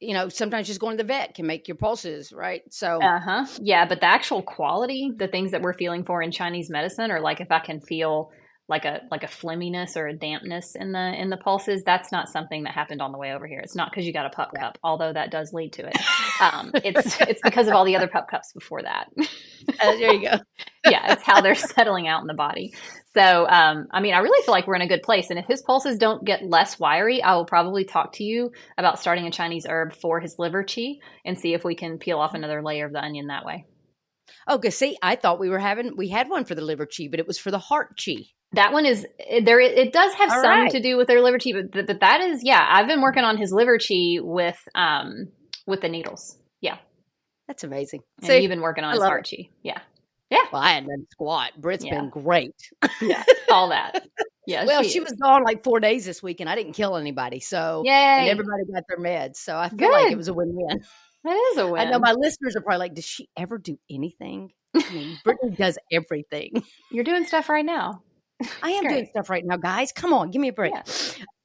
you 0.00 0.14
know, 0.14 0.28
sometimes 0.28 0.66
just 0.66 0.80
going 0.80 0.96
to 0.96 1.02
the 1.02 1.06
vet 1.06 1.34
can 1.34 1.46
make 1.46 1.66
your 1.68 1.76
pulses, 1.76 2.32
right? 2.32 2.62
So, 2.70 3.00
uh 3.02 3.18
huh. 3.18 3.46
Yeah, 3.60 3.86
but 3.86 4.00
the 4.00 4.06
actual 4.06 4.42
quality, 4.42 5.12
the 5.14 5.28
things 5.28 5.50
that 5.52 5.62
we're 5.62 5.74
feeling 5.74 6.04
for 6.04 6.22
in 6.22 6.30
Chinese 6.30 6.70
medicine, 6.70 7.10
or 7.10 7.20
like 7.20 7.40
if 7.40 7.50
I 7.50 7.58
can 7.58 7.80
feel 7.80 8.30
like 8.68 8.84
a 8.84 9.00
like 9.10 9.22
a 9.24 9.28
phlegminess 9.28 9.96
or 9.96 10.06
a 10.06 10.14
dampness 10.14 10.74
in 10.74 10.92
the 10.92 11.20
in 11.20 11.30
the 11.30 11.36
pulses 11.36 11.82
that's 11.84 12.12
not 12.12 12.28
something 12.28 12.64
that 12.64 12.74
happened 12.74 13.00
on 13.00 13.12
the 13.12 13.18
way 13.18 13.32
over 13.32 13.46
here. 13.46 13.60
It's 13.60 13.74
not 13.74 13.90
because 13.90 14.06
you 14.06 14.12
got 14.12 14.26
a 14.26 14.30
pup 14.30 14.52
cup 14.54 14.78
although 14.82 15.12
that 15.12 15.30
does 15.30 15.52
lead 15.52 15.72
to 15.74 15.86
it. 15.86 15.96
Um, 16.40 16.70
it's 16.72 17.20
it's 17.20 17.40
because 17.42 17.66
of 17.66 17.74
all 17.74 17.84
the 17.84 17.96
other 17.96 18.06
pup 18.06 18.28
cups 18.30 18.52
before 18.52 18.82
that. 18.82 19.08
Uh, 19.18 19.96
there 19.96 20.12
you 20.12 20.22
go. 20.22 20.36
Yeah 20.88 21.12
it's 21.12 21.24
how 21.24 21.40
they're 21.40 21.56
settling 21.56 22.06
out 22.06 22.20
in 22.20 22.28
the 22.28 22.34
body. 22.34 22.74
So 23.12 23.46
um, 23.48 23.88
i 23.90 24.00
mean 24.00 24.14
i 24.14 24.18
really 24.18 24.44
feel 24.44 24.52
like 24.52 24.68
we're 24.68 24.76
in 24.76 24.82
a 24.82 24.86
good 24.86 25.02
place 25.02 25.30
and 25.30 25.38
if 25.40 25.46
his 25.46 25.62
pulses 25.62 25.98
don't 25.98 26.24
get 26.24 26.44
less 26.44 26.78
wiry 26.78 27.20
i 27.22 27.34
will 27.34 27.44
probably 27.44 27.84
talk 27.84 28.12
to 28.14 28.24
you 28.24 28.52
about 28.76 29.00
starting 29.00 29.26
a 29.26 29.32
chinese 29.32 29.66
herb 29.68 29.94
for 29.94 30.20
his 30.20 30.36
liver 30.38 30.62
chi 30.62 30.98
and 31.24 31.36
see 31.36 31.54
if 31.54 31.64
we 31.64 31.74
can 31.74 31.98
peel 31.98 32.20
off 32.20 32.34
another 32.34 32.62
layer 32.62 32.86
of 32.86 32.92
the 32.92 33.02
onion 33.02 33.26
that 33.26 33.44
way. 33.44 33.64
Oh, 34.46 34.58
cause 34.58 34.76
see, 34.76 34.96
I 35.02 35.16
thought 35.16 35.40
we 35.40 35.48
were 35.48 35.58
having 35.58 35.96
we 35.96 36.08
had 36.08 36.28
one 36.28 36.44
for 36.44 36.54
the 36.54 36.62
liver 36.62 36.86
chi, 36.86 37.08
but 37.10 37.20
it 37.20 37.26
was 37.26 37.38
for 37.38 37.50
the 37.50 37.58
heart 37.58 37.98
qi. 37.98 38.28
That 38.52 38.72
one 38.72 38.86
is 38.86 39.06
there. 39.44 39.60
It 39.60 39.92
does 39.92 40.14
have 40.14 40.30
All 40.30 40.42
some 40.42 40.50
right. 40.50 40.70
to 40.70 40.80
do 40.80 40.96
with 40.96 41.06
their 41.06 41.20
liver 41.20 41.38
qi, 41.38 41.70
but 41.70 41.86
but 41.86 42.00
that 42.00 42.20
is 42.22 42.40
yeah. 42.42 42.66
I've 42.66 42.86
been 42.86 43.02
working 43.02 43.24
on 43.24 43.36
his 43.36 43.52
liver 43.52 43.76
qi 43.78 44.22
with 44.22 44.58
um 44.74 45.28
with 45.66 45.82
the 45.82 45.88
needles. 45.88 46.38
Yeah, 46.62 46.78
that's 47.46 47.62
amazing. 47.62 48.00
And 48.18 48.26
See, 48.26 48.38
you've 48.38 48.48
been 48.48 48.62
working 48.62 48.84
on 48.84 48.92
his 48.92 49.02
heart 49.02 49.26
qi. 49.26 49.50
Yeah, 49.62 49.80
yeah. 50.30 50.44
Well, 50.50 50.62
I 50.62 50.70
hadn't 50.70 50.88
done 50.88 51.06
squat. 51.10 51.52
Britt's 51.58 51.84
yeah. 51.84 52.00
been 52.00 52.08
great. 52.08 52.56
yeah, 53.02 53.22
all 53.50 53.68
that. 53.68 54.06
Yeah. 54.46 54.64
well, 54.64 54.82
she, 54.82 54.88
she 54.88 55.00
was 55.00 55.12
gone 55.12 55.44
like 55.44 55.62
four 55.62 55.78
days 55.78 56.06
this 56.06 56.22
week, 56.22 56.40
and 56.40 56.48
I 56.48 56.54
didn't 56.54 56.72
kill 56.72 56.96
anybody. 56.96 57.40
So 57.40 57.82
yeah, 57.84 58.20
and 58.20 58.30
everybody 58.30 58.62
got 58.72 58.84
their 58.88 58.98
meds. 58.98 59.36
So 59.36 59.58
I 59.58 59.68
feel 59.68 59.76
Good. 59.76 59.92
like 59.92 60.12
it 60.12 60.16
was 60.16 60.28
a 60.28 60.34
win-win. 60.34 60.80
That 61.24 61.50
is 61.52 61.58
a 61.58 61.66
win. 61.66 61.86
I 61.86 61.90
know 61.90 61.98
my 61.98 62.12
listeners 62.12 62.56
are 62.56 62.62
probably 62.62 62.78
like, 62.78 62.94
"Does 62.94 63.04
she 63.04 63.28
ever 63.36 63.58
do 63.58 63.78
anything?" 63.90 64.52
I 64.74 64.90
mean, 64.92 65.18
Brittany 65.24 65.54
does 65.54 65.78
everything. 65.92 66.62
You're 66.90 67.04
doing 67.04 67.26
stuff 67.26 67.50
right 67.50 67.64
now. 67.64 68.02
I 68.62 68.70
am 68.70 68.88
doing 68.88 69.06
stuff 69.06 69.30
right 69.30 69.44
now, 69.44 69.56
guys. 69.56 69.92
Come 69.92 70.12
on, 70.12 70.30
give 70.30 70.40
me 70.40 70.48
a 70.48 70.52
break. 70.52 70.72
Yeah. 70.74 70.82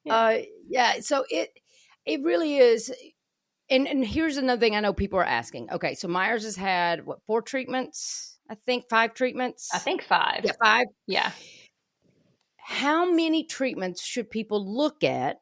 Yeah. 0.05 0.15
Uh, 0.15 0.37
yeah. 0.67 0.93
So 0.99 1.25
it 1.29 1.49
it 2.05 2.21
really 2.23 2.57
is. 2.57 2.93
And 3.69 3.87
and 3.87 4.05
here's 4.05 4.37
another 4.37 4.59
thing 4.59 4.75
I 4.75 4.79
know 4.79 4.93
people 4.93 5.19
are 5.19 5.25
asking. 5.25 5.71
Okay, 5.71 5.95
so 5.95 6.07
Myers 6.07 6.43
has 6.43 6.55
had 6.55 7.05
what 7.05 7.19
four 7.25 7.41
treatments? 7.41 8.37
I 8.49 8.55
think 8.55 8.89
five 8.89 9.13
treatments. 9.13 9.69
I 9.73 9.79
think 9.79 10.03
five. 10.03 10.41
Yeah, 10.43 10.51
five. 10.61 10.85
Yeah. 11.07 11.31
How 12.57 13.11
many 13.11 13.45
treatments 13.45 14.03
should 14.03 14.29
people 14.29 14.65
look 14.65 15.03
at? 15.03 15.37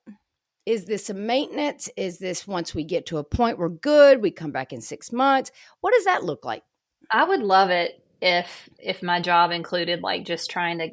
Is 0.65 0.85
this 0.85 1.09
a 1.09 1.13
maintenance? 1.13 1.89
Is 1.97 2.19
this 2.19 2.47
once 2.47 2.75
we 2.75 2.83
get 2.83 3.07
to 3.07 3.17
a 3.17 3.23
point 3.23 3.57
we're 3.57 3.69
good, 3.69 4.21
we 4.21 4.31
come 4.31 4.51
back 4.51 4.71
in 4.71 4.81
six 4.81 5.11
months? 5.11 5.51
What 5.81 5.93
does 5.93 6.05
that 6.05 6.23
look 6.23 6.45
like? 6.45 6.63
I 7.09 7.23
would 7.23 7.41
love 7.41 7.71
it 7.71 8.03
if 8.21 8.69
if 8.79 9.01
my 9.01 9.19
job 9.19 9.51
included 9.51 10.01
like 10.01 10.25
just 10.25 10.51
trying 10.51 10.77
to 10.77 10.91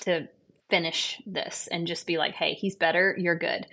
to 0.00 0.28
finish 0.70 1.20
this 1.26 1.68
and 1.70 1.86
just 1.86 2.06
be 2.06 2.18
like, 2.18 2.34
hey, 2.34 2.54
he's 2.54 2.76
better, 2.76 3.14
you're 3.18 3.38
good. 3.38 3.66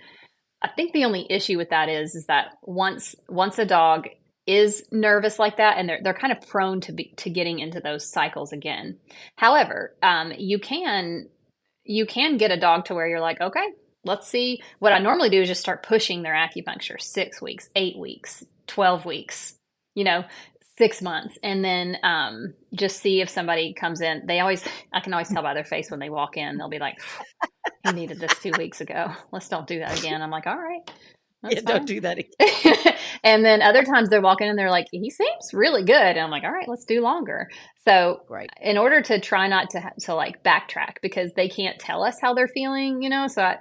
I 0.62 0.68
think 0.68 0.92
the 0.92 1.04
only 1.04 1.26
issue 1.28 1.58
with 1.58 1.70
that 1.70 1.88
is 1.88 2.14
is 2.14 2.26
that 2.26 2.56
once 2.62 3.14
once 3.28 3.58
a 3.58 3.66
dog 3.66 4.08
is 4.46 4.82
nervous 4.90 5.38
like 5.38 5.58
that 5.58 5.76
and 5.78 5.88
they're 5.88 6.00
they're 6.02 6.14
kind 6.14 6.32
of 6.32 6.46
prone 6.48 6.80
to 6.82 6.92
be 6.92 7.12
to 7.16 7.30
getting 7.30 7.58
into 7.58 7.80
those 7.80 8.10
cycles 8.10 8.52
again. 8.52 8.98
However, 9.36 9.94
um, 10.02 10.32
you 10.36 10.58
can 10.58 11.28
you 11.84 12.06
can 12.06 12.38
get 12.38 12.50
a 12.50 12.60
dog 12.60 12.86
to 12.86 12.94
where 12.94 13.06
you're 13.06 13.20
like, 13.20 13.40
okay, 13.40 13.66
let's 14.04 14.26
see. 14.26 14.62
What 14.78 14.92
I 14.92 14.98
normally 15.00 15.28
do 15.28 15.42
is 15.42 15.48
just 15.48 15.60
start 15.60 15.86
pushing 15.86 16.22
their 16.22 16.34
acupuncture 16.34 17.00
six 17.00 17.42
weeks, 17.42 17.68
eight 17.76 17.98
weeks, 17.98 18.44
twelve 18.66 19.04
weeks. 19.04 19.54
You 19.94 20.04
know, 20.04 20.24
six 20.76 21.00
months 21.00 21.38
and 21.42 21.64
then 21.64 21.96
um, 22.02 22.54
just 22.74 23.00
see 23.00 23.20
if 23.20 23.28
somebody 23.28 23.72
comes 23.74 24.00
in 24.00 24.22
they 24.26 24.40
always 24.40 24.64
i 24.92 25.00
can 25.00 25.12
always 25.12 25.28
tell 25.28 25.42
by 25.42 25.54
their 25.54 25.64
face 25.64 25.90
when 25.90 26.00
they 26.00 26.10
walk 26.10 26.36
in 26.36 26.56
they'll 26.56 26.68
be 26.68 26.78
like 26.78 27.00
he 27.84 27.92
needed 27.92 28.18
this 28.18 28.36
two 28.40 28.52
weeks 28.58 28.80
ago 28.80 29.12
let's 29.32 29.48
don't 29.48 29.66
do 29.66 29.78
that 29.78 29.98
again 29.98 30.20
i'm 30.20 30.30
like 30.30 30.46
all 30.46 30.58
right 30.58 30.90
yeah, 31.50 31.60
don't 31.60 31.86
do 31.86 32.00
that 32.00 32.18
again. 32.40 32.94
and 33.22 33.44
then 33.44 33.62
other 33.62 33.84
times 33.84 34.08
they're 34.08 34.20
walking 34.20 34.48
and 34.48 34.58
they're 34.58 34.70
like, 34.70 34.86
he 34.90 35.10
seems 35.10 35.52
really 35.52 35.84
good. 35.84 35.94
And 35.94 36.20
I'm 36.20 36.30
like, 36.30 36.44
all 36.44 36.52
right, 36.52 36.68
let's 36.68 36.84
do 36.84 37.00
longer. 37.00 37.48
So 37.86 38.22
right. 38.28 38.48
in 38.60 38.78
order 38.78 39.02
to 39.02 39.20
try 39.20 39.48
not 39.48 39.70
to, 39.70 39.82
to 40.00 40.14
like 40.14 40.42
backtrack 40.42 40.96
because 41.02 41.32
they 41.34 41.48
can't 41.48 41.78
tell 41.78 42.02
us 42.02 42.16
how 42.20 42.34
they're 42.34 42.48
feeling, 42.48 43.02
you 43.02 43.10
know? 43.10 43.26
So 43.26 43.42
I, 43.42 43.58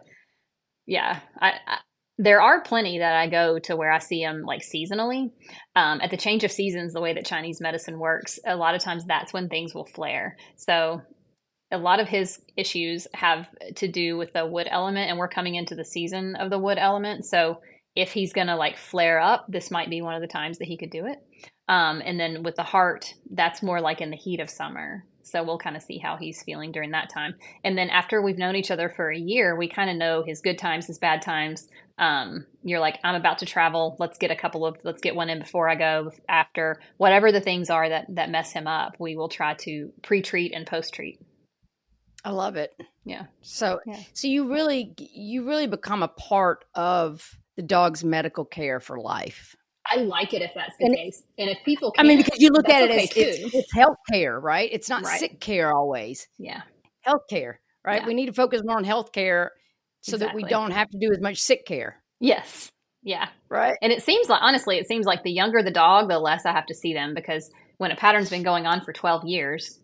yeah, 0.85 1.19
I, 1.39 1.53
there 2.23 2.41
are 2.41 2.61
plenty 2.61 2.99
that 2.99 3.15
I 3.15 3.27
go 3.27 3.59
to 3.59 3.75
where 3.75 3.91
I 3.91 3.99
see 3.99 4.23
them 4.23 4.43
like 4.43 4.61
seasonally. 4.61 5.31
Um, 5.75 5.99
at 6.01 6.09
the 6.09 6.17
change 6.17 6.43
of 6.43 6.51
seasons, 6.51 6.93
the 6.93 7.01
way 7.01 7.13
that 7.13 7.25
Chinese 7.25 7.59
medicine 7.59 7.99
works, 7.99 8.39
a 8.45 8.55
lot 8.55 8.75
of 8.75 8.81
times 8.81 9.05
that's 9.05 9.33
when 9.33 9.49
things 9.49 9.75
will 9.75 9.85
flare. 9.85 10.37
So 10.55 11.01
a 11.71 11.77
lot 11.77 11.99
of 11.99 12.07
his 12.07 12.39
issues 12.55 13.07
have 13.13 13.47
to 13.75 13.87
do 13.87 14.15
with 14.17 14.31
the 14.31 14.45
wood 14.45 14.67
element, 14.69 15.09
and 15.09 15.17
we're 15.17 15.27
coming 15.27 15.55
into 15.55 15.75
the 15.75 15.83
season 15.83 16.35
of 16.35 16.49
the 16.49 16.59
wood 16.59 16.77
element. 16.77 17.25
So 17.25 17.59
if 17.95 18.13
he's 18.13 18.31
going 18.31 18.47
to 18.47 18.55
like 18.55 18.77
flare 18.77 19.19
up, 19.19 19.45
this 19.49 19.69
might 19.69 19.89
be 19.89 20.01
one 20.01 20.15
of 20.15 20.21
the 20.21 20.27
times 20.27 20.59
that 20.59 20.67
he 20.67 20.77
could 20.77 20.91
do 20.91 21.05
it. 21.05 21.19
Um, 21.67 22.01
and 22.05 22.19
then 22.19 22.43
with 22.43 22.55
the 22.55 22.63
heart, 22.63 23.13
that's 23.31 23.63
more 23.63 23.81
like 23.81 24.01
in 24.01 24.11
the 24.11 24.17
heat 24.17 24.39
of 24.39 24.49
summer. 24.49 25.05
So 25.23 25.41
we'll 25.41 25.57
kind 25.57 25.77
of 25.77 25.81
see 25.81 25.97
how 25.97 26.17
he's 26.17 26.43
feeling 26.43 26.71
during 26.71 26.91
that 26.91 27.09
time. 27.09 27.35
And 27.63 27.77
then 27.77 27.89
after 27.89 28.21
we've 28.21 28.37
known 28.37 28.57
each 28.57 28.71
other 28.71 28.89
for 28.89 29.09
a 29.09 29.17
year, 29.17 29.55
we 29.55 29.69
kind 29.69 29.89
of 29.89 29.95
know 29.95 30.23
his 30.25 30.41
good 30.41 30.57
times, 30.57 30.87
his 30.87 30.99
bad 30.99 31.21
times. 31.21 31.69
Um, 31.97 32.47
you're 32.63 32.79
like, 32.79 32.99
I'm 33.03 33.15
about 33.15 33.39
to 33.39 33.45
travel. 33.45 33.95
Let's 33.99 34.17
get 34.17 34.31
a 34.31 34.35
couple 34.35 34.65
of, 34.65 34.77
let's 34.83 35.01
get 35.01 35.15
one 35.15 35.29
in 35.29 35.39
before 35.39 35.69
I 35.69 35.75
go, 35.75 36.11
after, 36.27 36.81
whatever 36.97 37.31
the 37.31 37.41
things 37.41 37.69
are 37.69 37.87
that, 37.87 38.07
that 38.09 38.31
mess 38.31 38.51
him 38.51 38.67
up, 38.67 38.95
we 38.99 39.15
will 39.15 39.29
try 39.29 39.53
to 39.55 39.91
pre 40.01 40.21
treat 40.21 40.53
and 40.53 40.65
post 40.65 40.93
treat. 40.93 41.19
I 42.25 42.31
love 42.31 42.55
it. 42.55 42.71
Yeah. 43.05 43.25
So, 43.41 43.79
yeah. 43.85 43.99
so 44.13 44.27
you 44.27 44.51
really, 44.51 44.93
you 44.97 45.45
really 45.45 45.67
become 45.67 46.03
a 46.03 46.07
part 46.07 46.65
of 46.73 47.37
the 47.57 47.63
dog's 47.63 48.03
medical 48.03 48.45
care 48.45 48.79
for 48.79 48.99
life. 48.99 49.55
I 49.85 49.97
like 49.97 50.33
it 50.33 50.41
if 50.41 50.51
that's 50.55 50.75
the 50.79 50.85
and 50.85 50.95
case. 50.95 51.21
And 51.37 51.49
if 51.49 51.57
people, 51.65 51.93
I 51.97 52.03
mean, 52.03 52.17
because 52.17 52.39
you 52.39 52.49
look 52.49 52.69
at 52.69 52.83
it 52.83 52.91
okay 52.91 53.03
as 53.03 53.11
it's, 53.15 53.53
it's, 53.53 53.73
health 53.73 53.97
care, 54.11 54.39
right? 54.39 54.69
It's 54.71 54.89
not 54.89 55.03
right. 55.03 55.19
sick 55.19 55.41
care 55.41 55.73
always. 55.73 56.27
Yeah. 56.37 56.61
Health 57.01 57.23
care, 57.29 57.59
right? 57.85 58.01
Yeah. 58.01 58.07
We 58.07 58.13
need 58.13 58.27
to 58.27 58.33
focus 58.33 58.61
more 58.63 58.77
on 58.77 58.85
health 58.85 59.11
care 59.11 59.51
so 60.03 60.15
exactly. 60.15 60.41
that 60.41 60.45
we 60.45 60.49
don't 60.49 60.71
have 60.71 60.89
to 60.89 60.97
do 60.99 61.11
as 61.11 61.21
much 61.21 61.41
sick 61.41 61.65
care. 61.65 62.03
Yes. 62.19 62.69
Yeah. 63.03 63.29
Right. 63.49 63.77
And 63.81 63.91
it 63.91 64.03
seems 64.03 64.29
like, 64.29 64.41
honestly, 64.41 64.77
it 64.77 64.87
seems 64.87 65.05
like 65.05 65.23
the 65.23 65.31
younger 65.31 65.63
the 65.63 65.71
dog, 65.71 66.09
the 66.09 66.19
less 66.19 66.45
I 66.45 66.51
have 66.51 66.65
to 66.67 66.73
see 66.73 66.93
them 66.93 67.13
because 67.13 67.49
when 67.77 67.91
a 67.91 67.95
pattern's 67.95 68.29
been 68.29 68.43
going 68.43 68.65
on 68.65 68.81
for 68.81 68.93
12 68.93 69.25
years, 69.25 69.79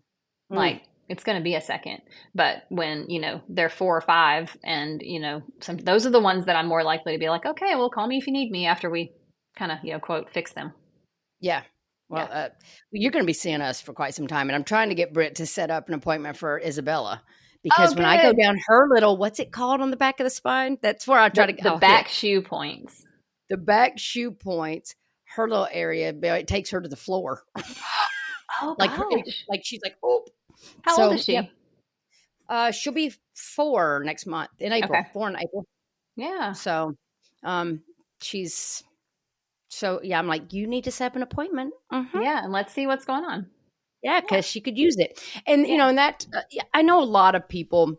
mm. 0.52 0.56
like 0.56 0.82
it's 1.08 1.24
going 1.24 1.38
to 1.38 1.44
be 1.44 1.54
a 1.54 1.60
second. 1.60 2.00
But 2.34 2.64
when, 2.68 3.08
you 3.08 3.20
know, 3.20 3.40
they're 3.48 3.70
four 3.70 3.96
or 3.96 4.02
five 4.02 4.56
and, 4.62 5.00
you 5.02 5.20
know, 5.20 5.42
some, 5.60 5.78
those 5.78 6.06
are 6.06 6.10
the 6.10 6.20
ones 6.20 6.46
that 6.46 6.56
I'm 6.56 6.66
more 6.66 6.84
likely 6.84 7.14
to 7.14 7.18
be 7.18 7.28
like, 7.28 7.46
okay, 7.46 7.74
well, 7.76 7.90
call 7.90 8.06
me 8.06 8.18
if 8.18 8.26
you 8.26 8.32
need 8.32 8.50
me 8.50 8.66
after 8.66 8.90
we 8.90 9.12
kind 9.56 9.72
of, 9.72 9.78
you 9.82 9.92
know, 9.92 10.00
quote, 10.00 10.30
fix 10.30 10.52
them. 10.52 10.72
Yeah. 11.40 11.62
Well, 12.08 12.28
yeah. 12.30 12.38
Uh, 12.38 12.48
you're 12.90 13.12
going 13.12 13.24
to 13.24 13.26
be 13.26 13.32
seeing 13.32 13.60
us 13.62 13.80
for 13.80 13.92
quite 13.94 14.14
some 14.14 14.26
time. 14.26 14.48
And 14.48 14.56
I'm 14.56 14.64
trying 14.64 14.90
to 14.90 14.94
get 14.94 15.14
Britt 15.14 15.36
to 15.36 15.46
set 15.46 15.70
up 15.70 15.88
an 15.88 15.94
appointment 15.94 16.36
for 16.36 16.60
Isabella 16.60 17.22
because 17.62 17.92
oh, 17.92 17.96
when 17.96 18.04
I 18.04 18.22
go 18.22 18.32
down 18.32 18.58
her 18.66 18.88
little, 18.88 19.16
what's 19.16 19.38
it 19.38 19.52
called 19.52 19.80
on 19.80 19.90
the 19.90 19.96
back 19.96 20.20
of 20.20 20.24
the 20.24 20.30
spine? 20.30 20.78
That's 20.80 21.06
where 21.06 21.18
I 21.18 21.28
try 21.28 21.46
the, 21.46 21.52
to 21.52 21.62
get 21.62 21.72
the 21.72 21.78
back 21.78 22.06
hit. 22.06 22.14
shu 22.14 22.42
points. 22.42 23.06
The 23.48 23.56
back 23.56 23.98
shu 23.98 24.30
points, 24.30 24.94
her 25.34 25.48
little 25.48 25.68
area, 25.70 26.14
it 26.14 26.48
takes 26.48 26.70
her 26.70 26.80
to 26.80 26.88
the 26.88 26.96
floor. 26.96 27.42
oh, 28.62 28.76
like, 28.78 28.90
her, 28.90 29.04
like 29.48 29.62
she's 29.64 29.80
like, 29.84 29.96
oh. 30.02 30.24
How 30.82 30.96
so, 30.96 31.02
old 31.04 31.14
is 31.14 31.24
she? 31.24 31.34
Yeah. 31.34 31.46
Uh, 32.48 32.70
she'll 32.70 32.92
be 32.92 33.12
four 33.34 34.02
next 34.04 34.26
month 34.26 34.50
in 34.58 34.72
April. 34.72 34.98
Okay. 34.98 35.08
Four 35.12 35.28
in 35.28 35.36
April. 35.36 35.64
Yeah. 36.16 36.52
So, 36.52 36.96
um, 37.44 37.82
she's 38.20 38.82
so 39.70 40.00
yeah, 40.02 40.18
I'm 40.18 40.26
like, 40.26 40.52
you 40.52 40.66
need 40.66 40.84
to 40.84 40.90
set 40.90 41.06
up 41.06 41.16
an 41.16 41.22
appointment. 41.22 41.72
Mm-hmm. 41.92 42.20
Yeah, 42.20 42.42
and 42.42 42.52
let's 42.52 42.72
see 42.74 42.86
what's 42.86 43.04
going 43.04 43.24
on. 43.24 43.46
Yeah, 44.02 44.20
because 44.20 44.46
yeah. 44.46 44.50
she 44.50 44.60
could 44.60 44.78
use 44.78 44.96
it, 44.98 45.22
and 45.46 45.62
yeah. 45.62 45.72
you 45.72 45.78
know, 45.78 45.88
and 45.88 45.98
that 45.98 46.26
uh, 46.34 46.40
I 46.72 46.82
know 46.82 47.02
a 47.02 47.04
lot 47.04 47.34
of 47.34 47.48
people. 47.48 47.96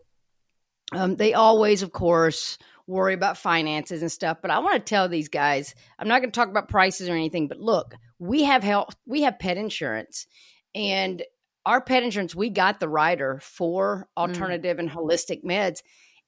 Um, 0.94 1.16
they 1.16 1.32
always, 1.32 1.82
of 1.82 1.90
course, 1.90 2.58
worry 2.86 3.14
about 3.14 3.38
finances 3.38 4.02
and 4.02 4.12
stuff. 4.12 4.38
But 4.42 4.50
I 4.50 4.58
want 4.58 4.74
to 4.74 4.80
tell 4.80 5.08
these 5.08 5.28
guys, 5.28 5.74
I'm 5.98 6.08
not 6.08 6.20
going 6.20 6.30
to 6.30 6.38
talk 6.38 6.48
about 6.48 6.68
prices 6.68 7.08
or 7.08 7.14
anything. 7.14 7.48
But 7.48 7.58
look, 7.58 7.94
we 8.18 8.44
have 8.44 8.62
health, 8.62 8.94
we 9.06 9.22
have 9.22 9.38
pet 9.38 9.56
insurance, 9.56 10.26
and 10.74 11.22
our 11.64 11.80
pet 11.80 12.02
insurance, 12.02 12.34
we 12.34 12.50
got 12.50 12.80
the 12.80 12.88
rider 12.88 13.40
for 13.42 14.08
mm. 14.18 14.20
alternative 14.20 14.76
mm. 14.76 14.80
and 14.80 14.90
holistic 14.90 15.44
meds, 15.44 15.78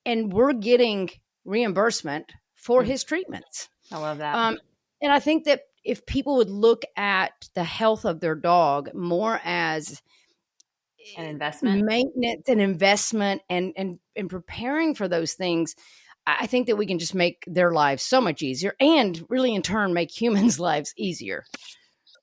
and 0.07 0.33
we're 0.33 0.53
getting 0.53 1.11
reimbursement 1.45 2.33
for 2.55 2.83
mm. 2.83 2.87
his 2.87 3.05
treatments. 3.05 3.68
I 3.93 3.99
love 3.99 4.18
that. 4.18 4.35
Um, 4.35 4.59
and 5.03 5.12
I 5.12 5.20
think 5.20 5.45
that 5.45 5.62
if 5.85 6.07
people 6.07 6.37
would 6.37 6.51
look 6.51 6.85
at 6.97 7.49
the 7.55 7.64
health 7.64 8.05
of 8.05 8.20
their 8.20 8.35
dog 8.35 8.95
more 8.95 9.41
as 9.45 10.03
eh, 11.01 11.20
an 11.20 11.28
investment, 11.28 11.85
maintenance 11.85 12.49
and 12.49 12.61
investment, 12.61 13.43
and 13.49 13.72
and 13.76 13.99
and 14.16 14.30
preparing 14.30 14.95
for 14.95 15.09
those 15.09 15.35
things, 15.35 15.74
I 16.26 16.47
think 16.47 16.66
that 16.66 16.76
we 16.76 16.87
can 16.87 16.99
just 16.99 17.14
make 17.14 17.45
their 17.47 17.72
lives 17.72 18.03
so 18.03 18.20
much 18.20 18.43
easier, 18.43 18.74
and 18.80 19.24
really 19.28 19.55
in 19.55 19.62
turn 19.62 19.93
make 19.93 20.11
humans' 20.20 20.59
lives 20.59 20.95
easier. 20.97 21.45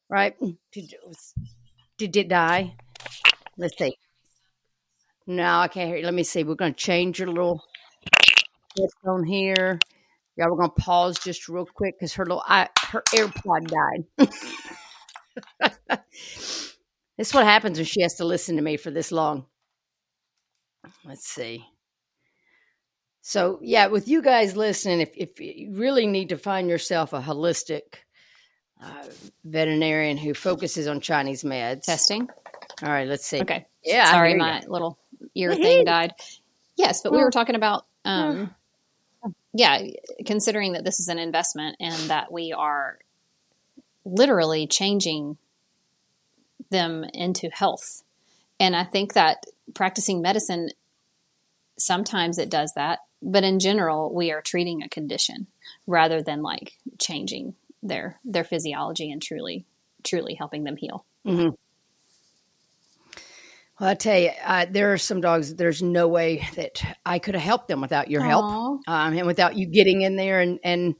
Right? 0.09 0.35
Did, 0.73 0.93
did 1.97 2.17
it 2.17 2.27
die? 2.27 2.75
Let's 3.57 3.77
see. 3.77 3.95
No, 5.27 5.59
I 5.59 5.67
can't 5.69 5.87
hear 5.87 5.97
you. 5.97 6.03
Let 6.03 6.13
me 6.13 6.23
see. 6.23 6.43
We're 6.43 6.55
going 6.55 6.73
to 6.73 6.79
change 6.79 7.19
your 7.19 7.29
little 7.29 7.63
headphone 8.77 9.23
here. 9.23 9.79
Yeah, 10.37 10.45
we're 10.47 10.57
going 10.57 10.71
to 10.75 10.81
pause 10.81 11.19
just 11.19 11.49
real 11.49 11.65
quick 11.65 11.95
because 11.99 12.13
her 12.13 12.25
little 12.25 12.43
I, 12.45 12.69
her 12.87 13.03
AirPod 13.13 13.67
died. 13.67 14.29
this 16.39 16.77
is 17.17 17.33
what 17.33 17.45
happens 17.45 17.77
when 17.77 17.85
she 17.85 18.01
has 18.01 18.15
to 18.15 18.25
listen 18.25 18.55
to 18.55 18.61
me 18.61 18.77
for 18.77 18.91
this 18.91 19.11
long. 19.11 19.45
Let's 21.05 21.27
see. 21.27 21.65
So 23.21 23.59
yeah, 23.61 23.87
with 23.87 24.07
you 24.07 24.21
guys 24.21 24.57
listening, 24.57 25.01
if 25.01 25.11
if 25.15 25.39
you 25.39 25.73
really 25.73 26.07
need 26.07 26.29
to 26.29 26.37
find 26.37 26.67
yourself 26.67 27.13
a 27.13 27.21
holistic 27.21 27.81
uh, 28.81 29.05
veterinarian 29.43 30.17
who 30.17 30.33
focuses 30.33 30.87
on 30.87 30.99
Chinese 31.01 31.43
meds 31.43 31.83
testing. 31.83 32.27
All 32.81 32.89
right, 32.89 33.07
let's 33.07 33.25
see. 33.25 33.41
Okay. 33.41 33.65
Yeah. 33.83 34.09
Sorry, 34.11 34.35
my 34.35 34.61
you. 34.61 34.69
little 34.69 34.97
ear 35.35 35.53
thing 35.53 35.85
died. 35.85 36.13
Yes, 36.77 37.01
but 37.03 37.11
we 37.11 37.19
were 37.19 37.29
talking 37.29 37.55
about 37.55 37.85
um, 38.05 38.55
yeah, 39.53 39.81
considering 40.25 40.73
that 40.73 40.83
this 40.85 40.99
is 40.99 41.07
an 41.07 41.19
investment 41.19 41.75
and 41.79 42.09
that 42.09 42.31
we 42.31 42.53
are 42.53 42.99
literally 44.05 44.67
changing 44.67 45.37
them 46.69 47.03
into 47.13 47.49
health. 47.49 48.03
And 48.59 48.75
I 48.75 48.83
think 48.83 49.13
that 49.13 49.45
practicing 49.73 50.21
medicine 50.21 50.69
sometimes 51.77 52.37
it 52.37 52.49
does 52.49 52.73
that, 52.75 52.99
but 53.21 53.43
in 53.43 53.59
general 53.59 54.13
we 54.13 54.31
are 54.31 54.41
treating 54.41 54.83
a 54.83 54.89
condition 54.89 55.47
rather 55.87 56.21
than 56.21 56.41
like 56.41 56.73
changing 56.99 57.55
their 57.83 58.19
their 58.23 58.43
physiology 58.43 59.11
and 59.11 59.21
truly 59.21 59.65
truly 60.03 60.35
helping 60.35 60.63
them 60.63 60.77
heal. 60.77 61.05
Mm-hmm. 61.25 61.49
Well, 63.81 63.89
I 63.89 63.95
tell 63.95 64.19
you, 64.19 64.29
uh, 64.45 64.67
there 64.69 64.93
are 64.93 64.99
some 64.99 65.21
dogs. 65.21 65.49
That 65.49 65.57
there's 65.57 65.81
no 65.81 66.07
way 66.07 66.47
that 66.55 66.83
I 67.03 67.17
could 67.17 67.33
have 67.33 67.43
helped 67.43 67.67
them 67.67 67.81
without 67.81 68.11
your 68.11 68.21
Aww. 68.21 68.27
help, 68.27 68.45
um, 68.87 69.17
and 69.17 69.25
without 69.25 69.57
you 69.57 69.65
getting 69.65 70.03
in 70.03 70.15
there 70.15 70.39
and 70.39 70.59
and 70.63 70.93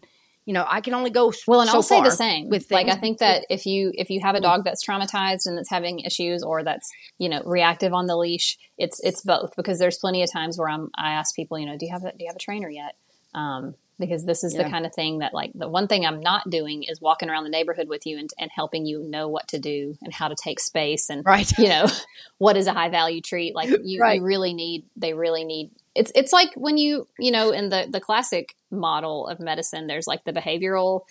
you 0.46 0.54
know 0.56 0.66
I 0.68 0.82
can 0.82 0.96
only 0.96 1.12
go 1.12 1.32
well. 1.46 1.62
And 1.62 1.70
so 1.70 1.76
I'll 1.76 1.84
say 1.84 2.02
the 2.02 2.10
same. 2.10 2.50
With 2.50 2.72
like 2.72 2.88
I 2.88 2.96
think 2.96 3.20
that 3.20 3.46
if 3.52 3.68
you 3.68 3.92
if 3.94 4.10
you 4.10 4.20
have 4.24 4.34
a 4.34 4.42
dog 4.42 4.64
that's 4.66 4.84
traumatized 4.84 5.46
and 5.46 5.56
that's 5.56 5.70
having 5.70 6.00
issues 6.00 6.42
or 6.42 6.64
that's 6.64 6.90
you 7.20 7.30
know 7.30 7.44
reactive 7.46 7.94
on 7.94 8.08
the 8.08 8.18
leash, 8.18 8.58
it's 8.80 9.00
it's 9.04 9.22
both 9.22 9.56
because 9.56 9.78
there's 9.78 10.00
plenty 10.00 10.24
of 10.24 10.32
times 10.32 10.58
where 10.58 10.68
I'm 10.68 10.90
I 10.98 11.12
ask 11.12 11.36
people, 11.36 11.60
you 11.60 11.68
know, 11.68 11.78
do 11.78 11.86
you 11.86 11.92
have 11.92 12.04
a, 12.04 12.12
do 12.14 12.24
you 12.24 12.30
have 12.30 12.36
a 12.36 12.40
trainer 12.40 12.70
yet? 12.72 12.96
Um, 13.36 13.76
because 14.02 14.26
this 14.26 14.44
is 14.44 14.54
yeah. 14.54 14.64
the 14.64 14.70
kind 14.70 14.86
of 14.86 14.94
thing 14.94 15.20
that 15.20 15.34
like 15.34 15.52
the 15.56 15.70
one 15.70 15.88
thing 15.88 16.06
I'm 16.06 16.20
not 16.20 16.50
doing 16.50 16.84
is 16.84 17.00
walking 17.00 17.30
around 17.30 17.46
the 17.46 17.50
neighborhood 17.50 17.88
with 17.88 18.06
you 18.06 18.18
and, 18.18 18.30
and 18.38 18.52
helping 18.54 18.86
you 18.86 19.02
know 19.02 19.30
what 19.30 19.48
to 19.50 19.60
do 19.60 19.98
and 20.02 20.14
how 20.14 20.28
to 20.28 20.36
take 20.36 20.60
space 20.60 21.10
and 21.10 21.26
right. 21.26 21.50
you 21.58 21.70
know 21.70 21.86
what 22.38 22.58
is 22.58 22.68
a 22.68 22.74
high 22.74 22.90
value 22.90 23.22
treat 23.22 23.56
like 23.56 23.70
you, 23.84 24.02
right. 24.02 24.18
you 24.18 24.26
really 24.26 24.54
need 24.54 24.84
they 24.98 25.14
really 25.14 25.46
need 25.46 25.72
it's 25.96 26.12
it's 26.16 26.34
like 26.34 26.54
when 26.56 26.78
you 26.78 27.08
you 27.18 27.32
know 27.32 27.52
in 27.52 27.70
the 27.70 27.88
the 27.90 28.02
classic 28.02 28.56
model 28.70 29.28
of 29.28 29.40
medicine 29.40 29.88
there's 29.88 30.08
like 30.08 30.24
the 30.26 30.34
behavioral 30.34 31.02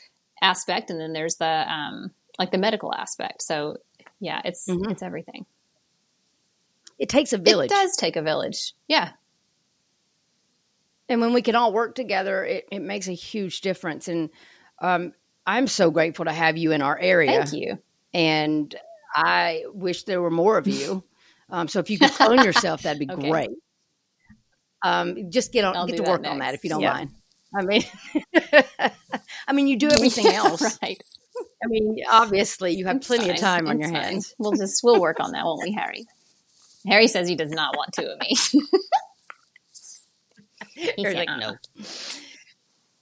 aspect 0.43 0.91
and 0.91 1.01
then 1.01 1.13
there's 1.13 1.37
the 1.37 1.73
um 1.73 2.11
like 2.39 2.51
the 2.51 2.59
medical 2.59 2.95
aspect 2.95 3.43
so 3.43 3.77
yeah 4.19 4.41
it's 4.45 4.67
mm-hmm. 4.67 4.91
it's 4.91 5.03
everything 5.03 5.47
it 6.99 7.09
takes 7.09 7.33
a 7.33 7.39
village 7.39 7.71
it 7.71 7.75
does 7.75 7.97
take 7.97 8.17
a 8.17 8.23
village 8.23 8.75
yeah 8.89 9.13
and 11.11 11.21
when 11.21 11.33
we 11.33 11.43
can 11.43 11.57
all 11.57 11.73
work 11.73 11.97
together, 11.97 12.45
it, 12.45 12.69
it 12.71 12.79
makes 12.79 13.09
a 13.09 13.13
huge 13.13 13.61
difference. 13.61 14.07
And 14.07 14.31
um, 14.81 15.13
I'm 15.45 15.67
so 15.67 15.91
grateful 15.91 16.25
to 16.27 16.33
have 16.33 16.57
you 16.57 16.71
in 16.71 16.83
our 16.83 16.97
area. 16.97 17.45
Thank 17.45 17.53
you. 17.53 17.79
And 18.15 18.75
I 19.15 19.65
wish 19.75 20.05
there 20.05 20.23
were 20.23 20.31
more 20.31 20.57
of 20.57 20.69
you. 20.69 21.03
Um, 21.51 21.67
so 21.67 21.81
if 21.81 21.91
you 21.91 21.99
could 21.99 22.13
clone 22.13 22.45
yourself, 22.45 22.83
that'd 22.83 23.01
be 23.01 23.11
okay. 23.13 23.29
great. 23.29 23.51
Um, 24.83 25.31
just 25.31 25.53
get 25.53 25.65
on, 25.65 25.77
I'll 25.77 25.87
get 25.89 25.97
to 25.97 26.05
work 26.05 26.23
next. 26.23 26.33
on 26.33 26.39
that 26.39 26.55
if 26.55 26.63
you 26.63 26.71
don't 26.71 26.83
mind. 26.83 27.11
I 27.55 27.63
mean, 27.63 27.83
I 29.49 29.53
mean, 29.53 29.67
you 29.67 29.77
do 29.77 29.91
everything 29.91 30.27
else, 30.33 30.79
right? 30.81 31.03
I 31.63 31.67
mean, 31.67 31.97
obviously, 32.09 32.77
you 32.77 32.87
have 32.87 32.97
it's 32.99 33.07
plenty 33.09 33.25
fine. 33.25 33.35
of 33.35 33.37
time 33.41 33.67
on 33.67 33.81
your 33.81 33.91
fine. 33.91 34.03
hands. 34.03 34.35
We'll 34.39 34.53
just 34.53 34.83
we'll 34.85 35.01
work 35.01 35.19
on 35.19 35.33
that, 35.33 35.45
won't 35.45 35.63
we, 35.63 35.73
Harry? 35.73 36.07
Harry 36.87 37.09
says 37.09 37.29
he 37.29 37.35
does 37.35 37.51
not 37.51 37.77
want 37.77 37.93
two 37.93 38.07
of 38.07 38.19
me. 38.21 38.37
He's 40.97 41.15
like, 41.15 41.29
no. 41.39 41.57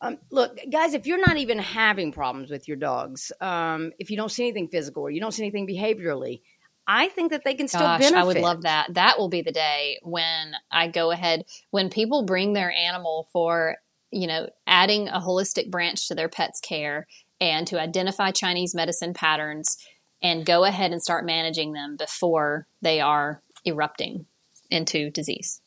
Um, 0.01 0.19
look, 0.31 0.59
guys, 0.71 0.95
if 0.95 1.07
you're 1.07 1.25
not 1.25 1.39
even 1.39 1.59
having 1.59 2.13
problems 2.13 2.51
with 2.51 2.69
your 2.69 2.77
dogs, 2.77 3.33
um, 3.41 3.93
if 3.99 4.11
you 4.11 4.17
don't 4.17 4.31
see 4.31 4.45
anything 4.45 4.69
physical 4.69 5.03
or 5.03 5.11
you 5.11 5.21
don't 5.21 5.33
see 5.33 5.43
anything 5.43 5.67
behaviorally, 5.67 6.41
I 6.87 7.09
think 7.09 7.33
that 7.33 7.43
they 7.45 7.55
can 7.55 7.69
still 7.69 7.81
Gosh, 7.81 8.01
benefit. 8.01 8.19
I 8.19 8.25
would 8.25 8.39
love 8.39 8.63
that. 8.63 8.95
That 8.95 9.19
will 9.19 9.29
be 9.29 9.43
the 9.43 9.53
day 9.53 9.99
when 10.03 10.53
I 10.71 10.89
go 10.89 11.11
ahead 11.11 11.45
when 11.71 11.91
people 11.91 12.25
bring 12.25 12.53
their 12.53 12.73
animal 12.73 13.29
for 13.33 13.77
you 14.11 14.27
know 14.27 14.49
adding 14.67 15.09
a 15.09 15.21
holistic 15.21 15.71
branch 15.71 16.09
to 16.09 16.15
their 16.15 16.29
pet's 16.29 16.61
care 16.61 17.07
and 17.41 17.67
to 17.67 17.81
identify 17.81 18.31
Chinese 18.31 18.75
medicine 18.75 19.13
patterns 19.13 19.77
and 20.23 20.47
go 20.47 20.65
ahead 20.65 20.93
and 20.93 21.03
start 21.03 21.27
managing 21.27 21.73
them 21.73 21.97
before 21.97 22.67
they 22.81 23.01
are 23.01 23.43
erupting 23.67 24.27
into 24.71 25.11
disease. 25.11 25.61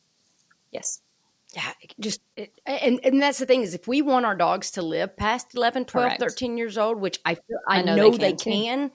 Yes 0.71 1.01
yeah 1.55 1.71
just 1.99 2.21
it, 2.35 2.53
and 2.65 2.99
and 3.03 3.21
that's 3.21 3.39
the 3.39 3.45
thing 3.45 3.61
is 3.61 3.73
if 3.73 3.87
we 3.87 4.01
want 4.01 4.25
our 4.25 4.35
dogs 4.35 4.71
to 4.71 4.81
live 4.81 5.15
past 5.17 5.53
11 5.55 5.85
12 5.85 6.05
Correct. 6.05 6.21
13 6.21 6.57
years 6.57 6.77
old 6.77 6.99
which 6.99 7.19
i 7.25 7.35
feel, 7.35 7.59
i, 7.67 7.79
I 7.79 7.81
know, 7.81 7.95
know, 7.95 8.11
they, 8.11 8.33
can, 8.33 8.51
they 8.51 8.65
can 8.65 8.91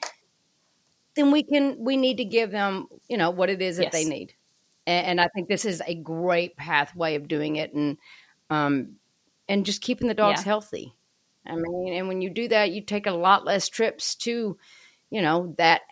then 1.16 1.30
we 1.30 1.42
can 1.42 1.76
we 1.78 1.96
need 1.96 2.18
to 2.18 2.24
give 2.24 2.50
them 2.50 2.86
you 3.09 3.16
know 3.16 3.30
what 3.30 3.50
it 3.50 3.61
is 3.61 3.76
that 3.76 3.84
yes. 3.84 3.92
they 3.92 4.04
need 4.04 4.34
and, 4.86 5.07
and, 5.07 5.20
i 5.20 5.28
think 5.34 5.48
this 5.48 5.64
is 5.64 5.82
a 5.86 5.94
great 5.94 6.57
pathway 6.57 7.16
of 7.16 7.28
doing 7.28 7.57
it 7.57 7.74
and 7.74 7.98
um 8.48 8.96
and 9.48 9.66
just 9.66 9.82
keeping 9.82 10.09
the 10.09 10.14
dogs 10.14 10.40
yeah. 10.40 10.44
healthy 10.44 10.94
i 11.46 11.54
mean 11.54 11.92
and 11.92 12.09
when 12.09 12.22
you 12.22 12.30
do 12.30 12.48
that 12.48 12.70
you 12.70 12.80
take 12.80 13.07
a 13.07 13.12
lot 13.12 13.44
less 13.44 13.68
trips 13.68 14.14
to 14.14 14.57
you 15.11 15.20
know 15.20 15.54
that 15.59 15.82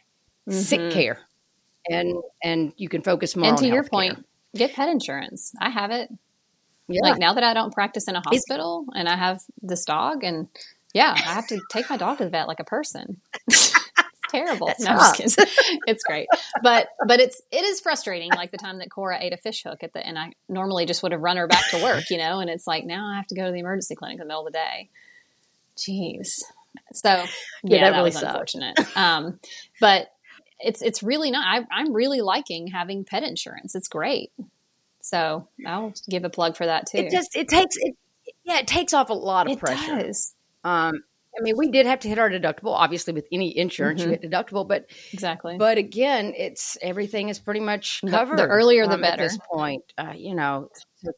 mm-hmm. 0.48 0.58
sick 0.58 0.92
care 0.92 1.18
and 1.90 2.14
and 2.42 2.72
you 2.76 2.88
can 2.88 3.02
focus 3.02 3.36
more 3.36 3.50
and 3.50 3.58
to 3.58 3.66
your 3.66 3.84
point 3.84 4.24
get 4.56 4.72
pet 4.72 4.88
insurance 4.88 5.52
i 5.60 5.68
have 5.68 5.90
it 5.90 6.08
yeah. 6.88 7.00
Like 7.02 7.18
now 7.18 7.34
that 7.34 7.44
I 7.44 7.54
don't 7.54 7.72
practice 7.72 8.08
in 8.08 8.16
a 8.16 8.20
hospital 8.20 8.86
and 8.94 9.08
I 9.08 9.16
have 9.16 9.40
this 9.62 9.84
dog, 9.84 10.24
and 10.24 10.48
yeah, 10.92 11.12
I 11.14 11.34
have 11.34 11.46
to 11.48 11.60
take 11.70 11.88
my 11.88 11.96
dog 11.96 12.18
to 12.18 12.24
the 12.24 12.30
vet 12.30 12.48
like 12.48 12.60
a 12.60 12.64
person. 12.64 13.20
it's 13.48 13.74
terrible. 14.30 14.72
no, 14.80 15.12
it's 15.18 16.04
great, 16.04 16.28
but 16.62 16.88
but 17.06 17.20
it's 17.20 17.40
it 17.50 17.64
is 17.64 17.80
frustrating. 17.80 18.30
Like 18.30 18.50
the 18.50 18.58
time 18.58 18.78
that 18.78 18.90
Cora 18.90 19.18
ate 19.20 19.32
a 19.32 19.38
fish 19.38 19.62
hook 19.62 19.82
at 19.82 19.92
the, 19.92 20.06
and 20.06 20.18
I 20.18 20.32
normally 20.48 20.86
just 20.86 21.02
would 21.02 21.12
have 21.12 21.20
run 21.20 21.36
her 21.36 21.46
back 21.46 21.68
to 21.70 21.82
work, 21.82 22.10
you 22.10 22.18
know, 22.18 22.40
and 22.40 22.50
it's 22.50 22.66
like 22.66 22.84
now 22.84 23.06
I 23.06 23.16
have 23.16 23.26
to 23.28 23.34
go 23.34 23.46
to 23.46 23.52
the 23.52 23.60
emergency 23.60 23.94
clinic 23.94 24.16
in 24.16 24.20
the 24.20 24.26
middle 24.26 24.46
of 24.46 24.52
the 24.52 24.58
day. 24.58 24.90
Jeez. 25.76 26.42
So 26.92 27.08
yeah, 27.08 27.26
yeah 27.64 27.84
that, 27.84 27.90
that 27.90 27.96
really 27.96 28.02
was 28.04 28.14
sucked. 28.14 28.26
unfortunate. 28.26 28.96
Um, 28.96 29.40
but 29.80 30.08
it's 30.60 30.82
it's 30.82 31.02
really 31.02 31.30
not. 31.30 31.44
I, 31.46 31.66
I'm 31.70 31.92
really 31.92 32.20
liking 32.20 32.68
having 32.68 33.04
pet 33.04 33.22
insurance. 33.22 33.74
It's 33.74 33.88
great. 33.88 34.32
So 35.04 35.46
I'll 35.66 35.92
give 36.08 36.24
a 36.24 36.30
plug 36.30 36.56
for 36.56 36.64
that 36.64 36.86
too. 36.86 36.96
It 36.96 37.10
just 37.10 37.36
it 37.36 37.46
takes 37.46 37.76
it 37.76 37.94
yeah, 38.42 38.60
it 38.60 38.66
takes 38.66 38.94
off 38.94 39.10
a 39.10 39.14
lot 39.14 39.46
of 39.46 39.52
it 39.52 39.58
pressure. 39.58 40.02
Does. 40.02 40.34
Um 40.64 41.04
I 41.36 41.42
mean, 41.42 41.56
we 41.58 41.68
did 41.68 41.84
have 41.84 41.98
to 42.00 42.08
hit 42.08 42.16
our 42.16 42.30
deductible. 42.30 42.72
Obviously, 42.72 43.12
with 43.12 43.26
any 43.32 43.58
insurance, 43.58 44.00
mm-hmm. 44.00 44.12
you 44.12 44.18
hit 44.20 44.30
deductible, 44.30 44.66
but 44.66 44.86
exactly. 45.12 45.58
But 45.58 45.78
again, 45.78 46.32
it's 46.36 46.78
everything 46.80 47.28
is 47.28 47.40
pretty 47.40 47.58
much 47.58 48.02
covered. 48.08 48.38
The, 48.38 48.44
the 48.44 48.48
earlier, 48.48 48.86
the 48.86 48.94
um, 48.94 49.00
better. 49.00 49.24
At 49.24 49.30
this 49.30 49.38
point, 49.52 49.82
uh, 49.98 50.12
you 50.16 50.34
know. 50.36 50.70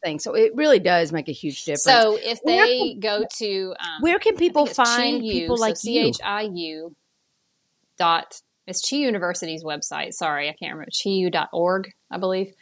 thing. 0.02 0.18
So 0.18 0.34
it 0.34 0.52
really 0.54 0.78
does 0.78 1.12
make 1.12 1.28
a 1.28 1.32
huge 1.32 1.64
difference. 1.64 1.82
So 1.82 2.18
if 2.20 2.40
they 2.42 2.94
can- 2.94 3.00
go 3.00 3.24
to 3.36 3.74
um, 3.78 4.00
Where 4.00 4.18
can 4.18 4.36
people 4.36 4.64
find 4.66 5.22
CHIU, 5.22 5.32
people 5.32 5.58
like 5.58 5.76
you? 5.84 6.12
CHIU 6.12 6.94
dot 7.98 8.40
it's 8.66 8.88
Chi 8.88 8.96
University's 8.96 9.62
website. 9.62 10.12
Sorry, 10.12 10.48
I 10.48 10.52
can't 10.52 10.72
remember. 10.72 10.90
CHIU.org, 10.90 11.92
I 12.10 12.18
believe. 12.18 12.52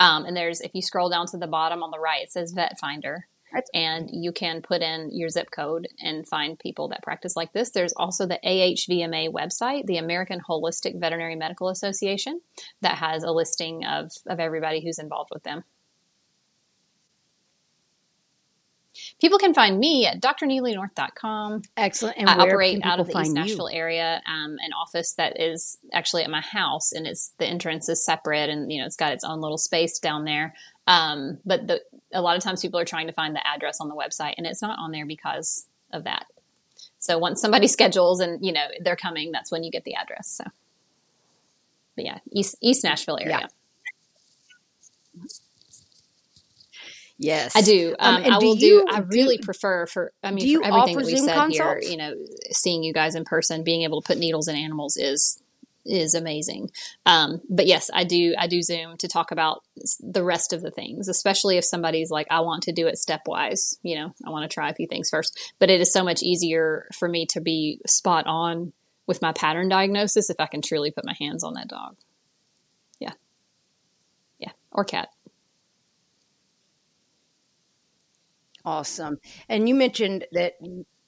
Um, 0.00 0.24
and 0.24 0.36
there's 0.36 0.60
if 0.60 0.72
you 0.74 0.82
scroll 0.82 1.10
down 1.10 1.26
to 1.28 1.36
the 1.38 1.46
bottom 1.46 1.82
on 1.82 1.90
the 1.92 2.00
right, 2.00 2.22
it 2.22 2.32
says 2.32 2.52
Vet 2.52 2.78
Finder. 2.80 3.28
That's- 3.52 3.68
And 3.74 4.08
you 4.12 4.32
can 4.32 4.62
put 4.62 4.80
in 4.80 5.10
your 5.12 5.28
zip 5.28 5.50
code 5.50 5.88
and 6.00 6.26
find 6.26 6.58
people 6.58 6.88
that 6.88 7.02
practice 7.02 7.34
like 7.36 7.52
this. 7.52 7.70
There's 7.70 7.92
also 7.96 8.24
the 8.26 8.38
AHVMA 8.44 9.28
website, 9.32 9.86
the 9.86 9.96
American 9.98 10.40
Holistic 10.48 10.98
Veterinary 11.00 11.34
Medical 11.34 11.68
Association, 11.68 12.40
that 12.80 12.98
has 12.98 13.24
a 13.24 13.32
listing 13.32 13.84
of, 13.84 14.10
of 14.28 14.38
everybody 14.40 14.82
who's 14.82 15.00
involved 15.00 15.30
with 15.32 15.42
them. 15.42 15.64
People 19.20 19.38
can 19.38 19.54
find 19.54 19.78
me 19.78 20.06
at 20.06 20.20
drneelynorth.com. 20.20 21.62
Excellent. 21.76 22.18
And 22.18 22.28
I 22.28 22.36
where 22.36 22.46
operate 22.48 22.80
out 22.82 22.98
of 22.98 23.06
the 23.06 23.10
East 23.10 23.16
find 23.16 23.28
you? 23.28 23.34
Nashville 23.34 23.68
area, 23.68 24.20
um, 24.26 24.56
an 24.60 24.72
office 24.72 25.14
that 25.14 25.40
is 25.40 25.78
actually 25.92 26.24
at 26.24 26.30
my 26.30 26.40
house, 26.40 26.92
and 26.92 27.06
it's 27.06 27.32
the 27.38 27.46
entrance 27.46 27.88
is 27.88 28.04
separate, 28.04 28.50
and 28.50 28.72
you 28.72 28.80
know 28.80 28.86
it's 28.86 28.96
got 28.96 29.12
its 29.12 29.24
own 29.24 29.40
little 29.40 29.58
space 29.58 29.98
down 29.98 30.24
there. 30.24 30.54
Um, 30.86 31.38
but 31.44 31.66
the, 31.66 31.80
a 32.12 32.20
lot 32.20 32.36
of 32.36 32.42
times 32.42 32.62
people 32.62 32.80
are 32.80 32.84
trying 32.84 33.06
to 33.06 33.12
find 33.12 33.34
the 33.34 33.46
address 33.46 33.80
on 33.80 33.88
the 33.88 33.94
website, 33.94 34.34
and 34.36 34.46
it's 34.46 34.62
not 34.62 34.78
on 34.78 34.90
there 34.90 35.06
because 35.06 35.66
of 35.92 36.04
that. 36.04 36.26
So 36.98 37.18
once 37.18 37.40
somebody 37.40 37.66
schedules 37.68 38.20
and 38.20 38.44
you 38.44 38.52
know 38.52 38.66
they're 38.80 38.96
coming, 38.96 39.30
that's 39.30 39.52
when 39.52 39.62
you 39.62 39.70
get 39.70 39.84
the 39.84 39.94
address. 39.94 40.28
So, 40.28 40.44
but 41.94 42.04
yeah, 42.04 42.18
East 42.32 42.56
East 42.60 42.82
Nashville 42.82 43.18
area. 43.20 43.38
Yeah. 43.40 43.46
Yes, 47.22 47.54
I 47.54 47.60
do. 47.60 47.94
Um, 47.98 48.16
Um, 48.16 48.22
I 48.32 48.38
do 48.38 48.46
will 48.46 48.54
do, 48.56 48.66
you- 48.66 48.86
I 48.88 49.00
do- 49.00 49.06
really 49.10 49.36
prefer 49.36 49.84
for. 49.86 50.10
I 50.22 50.30
mean, 50.30 50.38
do 50.42 50.48
you 50.50 50.60
for 50.60 50.64
everything 50.68 50.96
offer 50.96 51.04
that 51.04 51.12
we 51.12 51.16
Zoom 51.16 51.26
said 51.26 51.34
consults? 51.34 51.86
here, 51.86 51.92
you 51.92 51.98
know, 51.98 52.14
seeing 52.50 52.82
you 52.82 52.94
guys 52.94 53.14
in 53.14 53.24
person, 53.24 53.62
being 53.62 53.82
able 53.82 54.00
to 54.00 54.06
put 54.06 54.16
needles 54.18 54.48
in 54.48 54.56
animals 54.56 54.96
is 54.96 55.42
is 55.84 56.14
amazing. 56.14 56.70
Um, 57.04 57.40
but 57.50 57.66
yes, 57.66 57.90
I 57.92 58.04
do. 58.04 58.34
I 58.38 58.46
do 58.46 58.62
Zoom 58.62 58.96
to 58.98 59.08
talk 59.08 59.32
about 59.32 59.62
the 60.00 60.24
rest 60.24 60.54
of 60.54 60.62
the 60.62 60.70
things, 60.70 61.08
especially 61.08 61.58
if 61.58 61.64
somebody's 61.64 62.10
like, 62.10 62.26
I 62.30 62.40
want 62.40 62.62
to 62.64 62.72
do 62.72 62.86
it 62.86 62.96
stepwise. 62.96 63.76
You 63.82 63.96
know, 63.96 64.14
I 64.26 64.30
want 64.30 64.48
to 64.50 64.54
try 64.54 64.70
a 64.70 64.74
few 64.74 64.86
things 64.86 65.10
first. 65.10 65.38
But 65.58 65.68
it 65.70 65.80
is 65.82 65.92
so 65.92 66.02
much 66.02 66.22
easier 66.22 66.86
for 66.98 67.06
me 67.08 67.26
to 67.26 67.40
be 67.42 67.80
spot 67.86 68.26
on 68.26 68.72
with 69.06 69.20
my 69.20 69.32
pattern 69.32 69.68
diagnosis 69.68 70.30
if 70.30 70.36
I 70.38 70.46
can 70.46 70.62
truly 70.62 70.90
put 70.90 71.04
my 71.04 71.14
hands 71.18 71.44
on 71.44 71.52
that 71.54 71.68
dog. 71.68 71.96
Yeah, 72.98 73.12
yeah, 74.38 74.52
or 74.72 74.84
cat. 74.84 75.08
Awesome. 78.70 79.18
And 79.48 79.68
you 79.68 79.74
mentioned 79.74 80.26
that 80.30 80.54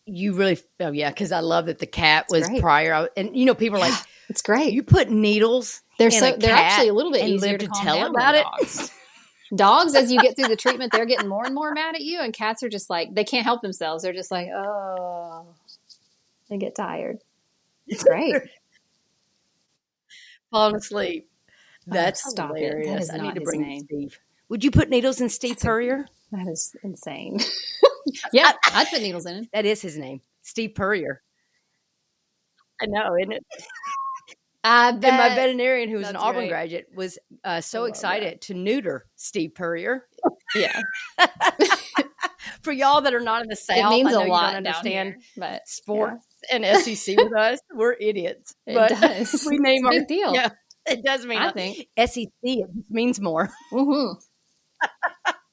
you 0.04 0.34
really, 0.34 0.58
oh 0.80 0.90
yeah, 0.90 1.10
because 1.10 1.30
I 1.30 1.40
love 1.40 1.66
that 1.66 1.78
the 1.78 1.86
cat 1.86 2.26
was 2.28 2.48
great. 2.48 2.60
prior. 2.60 3.08
And 3.16 3.36
you 3.36 3.46
know, 3.46 3.54
people 3.54 3.78
are 3.78 3.88
like, 3.88 3.94
It's 4.28 4.42
great. 4.42 4.72
you 4.72 4.82
put 4.82 5.10
needles. 5.10 5.82
They're 5.98 6.10
so 6.10 6.36
they're 6.36 6.54
actually 6.54 6.88
a 6.88 6.94
little 6.94 7.12
bit 7.12 7.28
easier 7.28 7.58
to, 7.58 7.66
to 7.66 7.72
tell 7.72 8.06
about 8.06 8.34
it. 8.34 8.42
Dogs. 8.42 8.90
dogs, 9.54 9.94
as 9.94 10.10
you 10.10 10.20
get 10.20 10.34
through 10.34 10.48
the 10.48 10.56
treatment, 10.56 10.90
they're 10.90 11.06
getting 11.06 11.28
more 11.28 11.44
and 11.44 11.54
more 11.54 11.72
mad 11.72 11.94
at 11.94 12.00
you, 12.00 12.20
and 12.20 12.32
cats 12.32 12.64
are 12.64 12.68
just 12.68 12.90
like 12.90 13.14
they 13.14 13.24
can't 13.24 13.44
help 13.44 13.60
themselves. 13.60 14.02
They're 14.02 14.12
just 14.12 14.32
like, 14.32 14.48
oh, 14.48 15.46
they 16.48 16.56
get 16.56 16.74
tired. 16.74 17.18
It's 17.86 18.02
great. 18.02 18.34
Falling 20.50 20.76
asleep. 20.76 21.28
Oh, 21.88 21.90
That's 21.94 22.26
Oh, 22.26 22.30
stop 22.30 22.50
it. 22.50 22.54
That 22.54 22.58
hilarious. 22.68 23.10
I 23.12 23.18
need 23.18 23.34
to 23.36 23.40
bring 23.42 23.60
name. 23.60 23.84
Steve. 23.84 24.18
Would 24.48 24.64
you 24.64 24.70
put 24.70 24.88
needles 24.88 25.20
in 25.20 25.28
Steve 25.28 25.60
Purrier? 25.60 26.06
That 26.32 26.48
is 26.50 26.74
insane. 26.82 27.40
yeah, 28.32 28.52
I'd 28.72 28.88
put 28.88 29.02
needles 29.02 29.26
in 29.26 29.36
him. 29.36 29.48
That 29.52 29.64
is 29.66 29.80
his 29.80 29.96
name, 29.96 30.20
Steve 30.42 30.74
Purrier. 30.74 31.22
I 32.80 32.86
know, 32.86 33.16
isn't 33.20 33.32
it? 33.32 33.44
I 34.64 34.90
And 34.90 35.00
my 35.02 35.34
veterinarian, 35.34 35.88
who 35.88 35.96
was 35.98 36.08
an 36.08 36.16
Auburn 36.16 36.42
right. 36.42 36.48
graduate, 36.48 36.86
was 36.94 37.18
uh, 37.44 37.60
so 37.60 37.80
love 37.80 37.90
excited 37.90 38.40
to 38.42 38.54
neuter 38.54 39.06
Steve 39.16 39.54
Purrier. 39.54 40.06
yeah, 40.54 40.80
For 42.62 42.72
y'all 42.72 43.00
that 43.00 43.12
are 43.14 43.20
not 43.20 43.42
in 43.42 43.48
the 43.48 43.56
South, 43.56 43.76
it 43.76 43.88
means 43.88 44.08
I 44.08 44.12
know 44.12 44.20
a 44.20 44.24
you 44.26 44.30
lot 44.30 44.52
don't 44.52 44.66
understand 44.66 45.08
here, 45.14 45.22
but 45.36 45.68
sports 45.68 46.24
and 46.50 46.64
SEC 46.64 47.16
with 47.16 47.36
us. 47.36 47.58
We're 47.74 47.94
idiots. 47.94 48.54
It 48.66 48.74
but 48.74 48.88
does. 49.00 49.44
we 49.48 49.58
name 49.58 49.78
It's 49.78 49.82
a 49.84 49.86
our 49.86 49.92
big 49.92 50.08
deal. 50.08 50.34
Yeah, 50.34 50.48
it 50.86 51.04
does 51.04 51.26
mean 51.26 51.38
I 51.38 51.48
a- 51.48 51.52
think. 51.52 51.88
SEC. 51.98 52.28
It 52.42 52.66
just 52.74 52.90
means 52.90 53.20
more. 53.20 53.50
hmm 53.70 54.12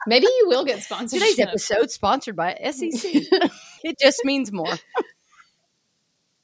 Maybe 0.09 0.25
you 0.25 0.45
will 0.47 0.65
get 0.65 0.81
sponsored. 0.81 1.19
Today's 1.19 1.37
episode 1.37 1.91
sponsored 1.91 2.35
by 2.35 2.55
SEC. 2.71 2.89
it 3.83 3.95
just 4.01 4.25
means 4.25 4.51
more. 4.51 4.73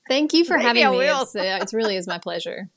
Thank 0.07 0.33
you 0.33 0.45
for 0.45 0.55
Maybe 0.55 0.67
having 0.67 0.85
I 0.85 0.91
me. 0.91 0.97
will. 0.97 1.23
It's, 1.23 1.35
uh, 1.35 1.59
it 1.61 1.73
really 1.73 1.95
is 1.95 2.05
my 2.05 2.19
pleasure. 2.19 2.69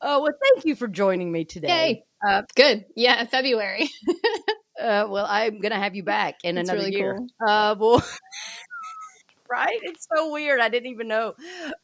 Oh 0.00 0.22
well, 0.22 0.32
thank 0.40 0.66
you 0.66 0.76
for 0.76 0.86
joining 0.86 1.32
me 1.32 1.44
today. 1.44 1.66
Yay. 1.68 2.04
Uh, 2.26 2.42
Good. 2.54 2.84
Yeah, 2.94 3.24
February. 3.24 3.90
uh, 4.80 5.06
well, 5.10 5.26
I'm 5.28 5.60
gonna 5.60 5.80
have 5.80 5.96
you 5.96 6.04
back 6.04 6.36
in 6.44 6.58
another 6.58 6.78
really 6.78 6.92
year. 6.92 7.16
cool. 7.16 7.26
Uh, 7.44 7.74
well, 7.76 8.04
right? 9.50 9.80
It's 9.82 10.06
so 10.16 10.30
weird. 10.30 10.60
I 10.60 10.68
didn't 10.68 10.90
even 10.90 11.08
know. 11.08 11.34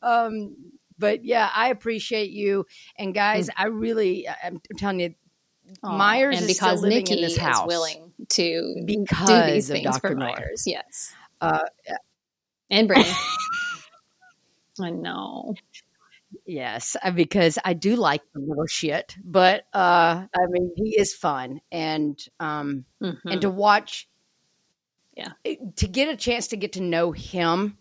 Um, 0.03 0.55
but 1.01 1.24
yeah, 1.24 1.51
I 1.53 1.70
appreciate 1.70 2.31
you. 2.31 2.66
And 2.97 3.12
guys, 3.12 3.51
I 3.57 3.66
really, 3.66 4.28
I'm 4.45 4.61
telling 4.76 5.01
you, 5.01 5.14
Aw, 5.83 5.97
Myers 5.97 6.41
and 6.41 6.49
is 6.51 6.57
still 6.57 6.68
because 6.68 6.83
living 6.83 6.99
Nikki 6.99 7.14
in 7.14 7.21
this 7.23 7.37
house 7.37 7.61
is 7.62 7.66
willing 7.66 8.12
to 8.31 8.75
do 8.87 8.97
these 9.47 9.71
of 9.71 9.77
things 9.77 9.99
for 9.99 10.09
Dr. 10.09 10.14
North. 10.14 10.39
Myers. 10.39 10.64
Yes, 10.66 11.12
Uh, 11.41 11.61
and 12.71 12.87
Brittany. 12.89 13.14
I 14.81 14.91
know. 14.91 15.55
yes, 16.47 16.97
uh, 17.03 17.11
because 17.11 17.59
I 17.64 17.75
do 17.75 17.97
like 17.97 18.23
the 18.33 18.41
little 18.41 18.66
shit, 18.66 19.16
but 19.25 19.64
uh, 19.75 20.25
I 20.35 20.47
mean, 20.49 20.73
he 20.77 20.99
is 20.99 21.14
fun, 21.14 21.61
and 21.71 22.18
um, 22.39 22.85
Mhm. 23.03 23.18
and 23.27 23.41
to 23.43 23.51
watch, 23.51 24.09
Yeah. 25.16 25.33
to 25.77 25.89
get 25.89 26.09
a 26.09 26.16
chance 26.16 26.49
to 26.49 26.57
get 26.57 26.73
to 26.75 26.81
know 26.81 27.12
him 27.12 27.77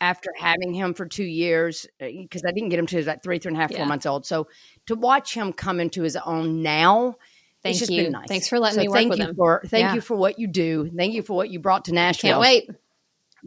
after 0.00 0.30
having 0.38 0.72
him 0.72 0.94
for 0.94 1.06
two 1.06 1.24
years, 1.24 1.86
because 1.98 2.42
I 2.44 2.52
didn't 2.52 2.70
get 2.70 2.78
him 2.78 2.86
to 2.86 3.04
like 3.04 3.22
three, 3.22 3.38
three 3.38 3.50
and 3.50 3.56
a 3.56 3.60
half, 3.60 3.70
Yeah. 3.70 3.78
four 3.78 3.86
months 3.86 4.06
old. 4.06 4.24
So 4.26 4.48
to 4.86 4.94
watch 4.94 5.34
him 5.34 5.52
come 5.52 5.78
into 5.78 6.02
his 6.02 6.16
own 6.16 6.62
now. 6.62 7.16
Thank 7.62 7.74
it's 7.74 7.80
just 7.80 7.92
you. 7.92 8.04
been 8.04 8.12
nice. 8.12 8.28
Thanks 8.28 8.48
for 8.48 8.58
letting 8.58 8.76
So 8.76 8.80
me 8.82 8.88
work 8.88 8.96
thank 8.96 9.10
with 9.10 9.18
you 9.18 9.24
him. 9.26 9.34
for 9.36 9.62
thank 9.66 9.82
Yeah. 9.82 9.94
you 9.94 10.00
for 10.00 10.16
what 10.16 10.38
you 10.38 10.46
do. 10.46 10.90
Thank 10.96 11.14
you 11.14 11.22
for 11.22 11.34
what 11.36 11.50
you 11.50 11.58
brought 11.60 11.84
to 11.86 11.92
Nashville. 11.92 12.30
Can't 12.32 12.40
wait. 12.40 12.70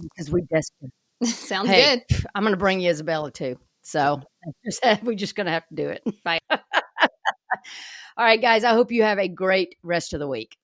because 0.01 0.32
we 0.32 0.41
desperate. 0.43 0.91
Sounds 1.24 1.70
Hey, 1.70 2.03
good. 2.09 2.26
I'm 2.36 2.43
going 2.43 2.53
to 2.53 2.57
bring 2.57 2.80
you 2.82 2.89
Isabella 2.89 3.32
too. 3.32 3.57
So 3.82 4.22
we're 5.03 5.16
just 5.16 5.36
going 5.36 5.45
to 5.45 5.51
have 5.51 5.68
to 5.68 5.76
do 5.76 5.89
it. 5.89 6.03
Bye. 6.24 6.39
All 6.49 6.59
right, 8.26 8.41
guys. 8.41 8.64
I 8.64 8.72
hope 8.74 8.91
you 8.91 9.03
have 9.03 9.18
a 9.20 9.28
great 9.28 9.76
rest 9.84 10.14
of 10.14 10.20
the 10.20 10.28
week. 10.28 10.55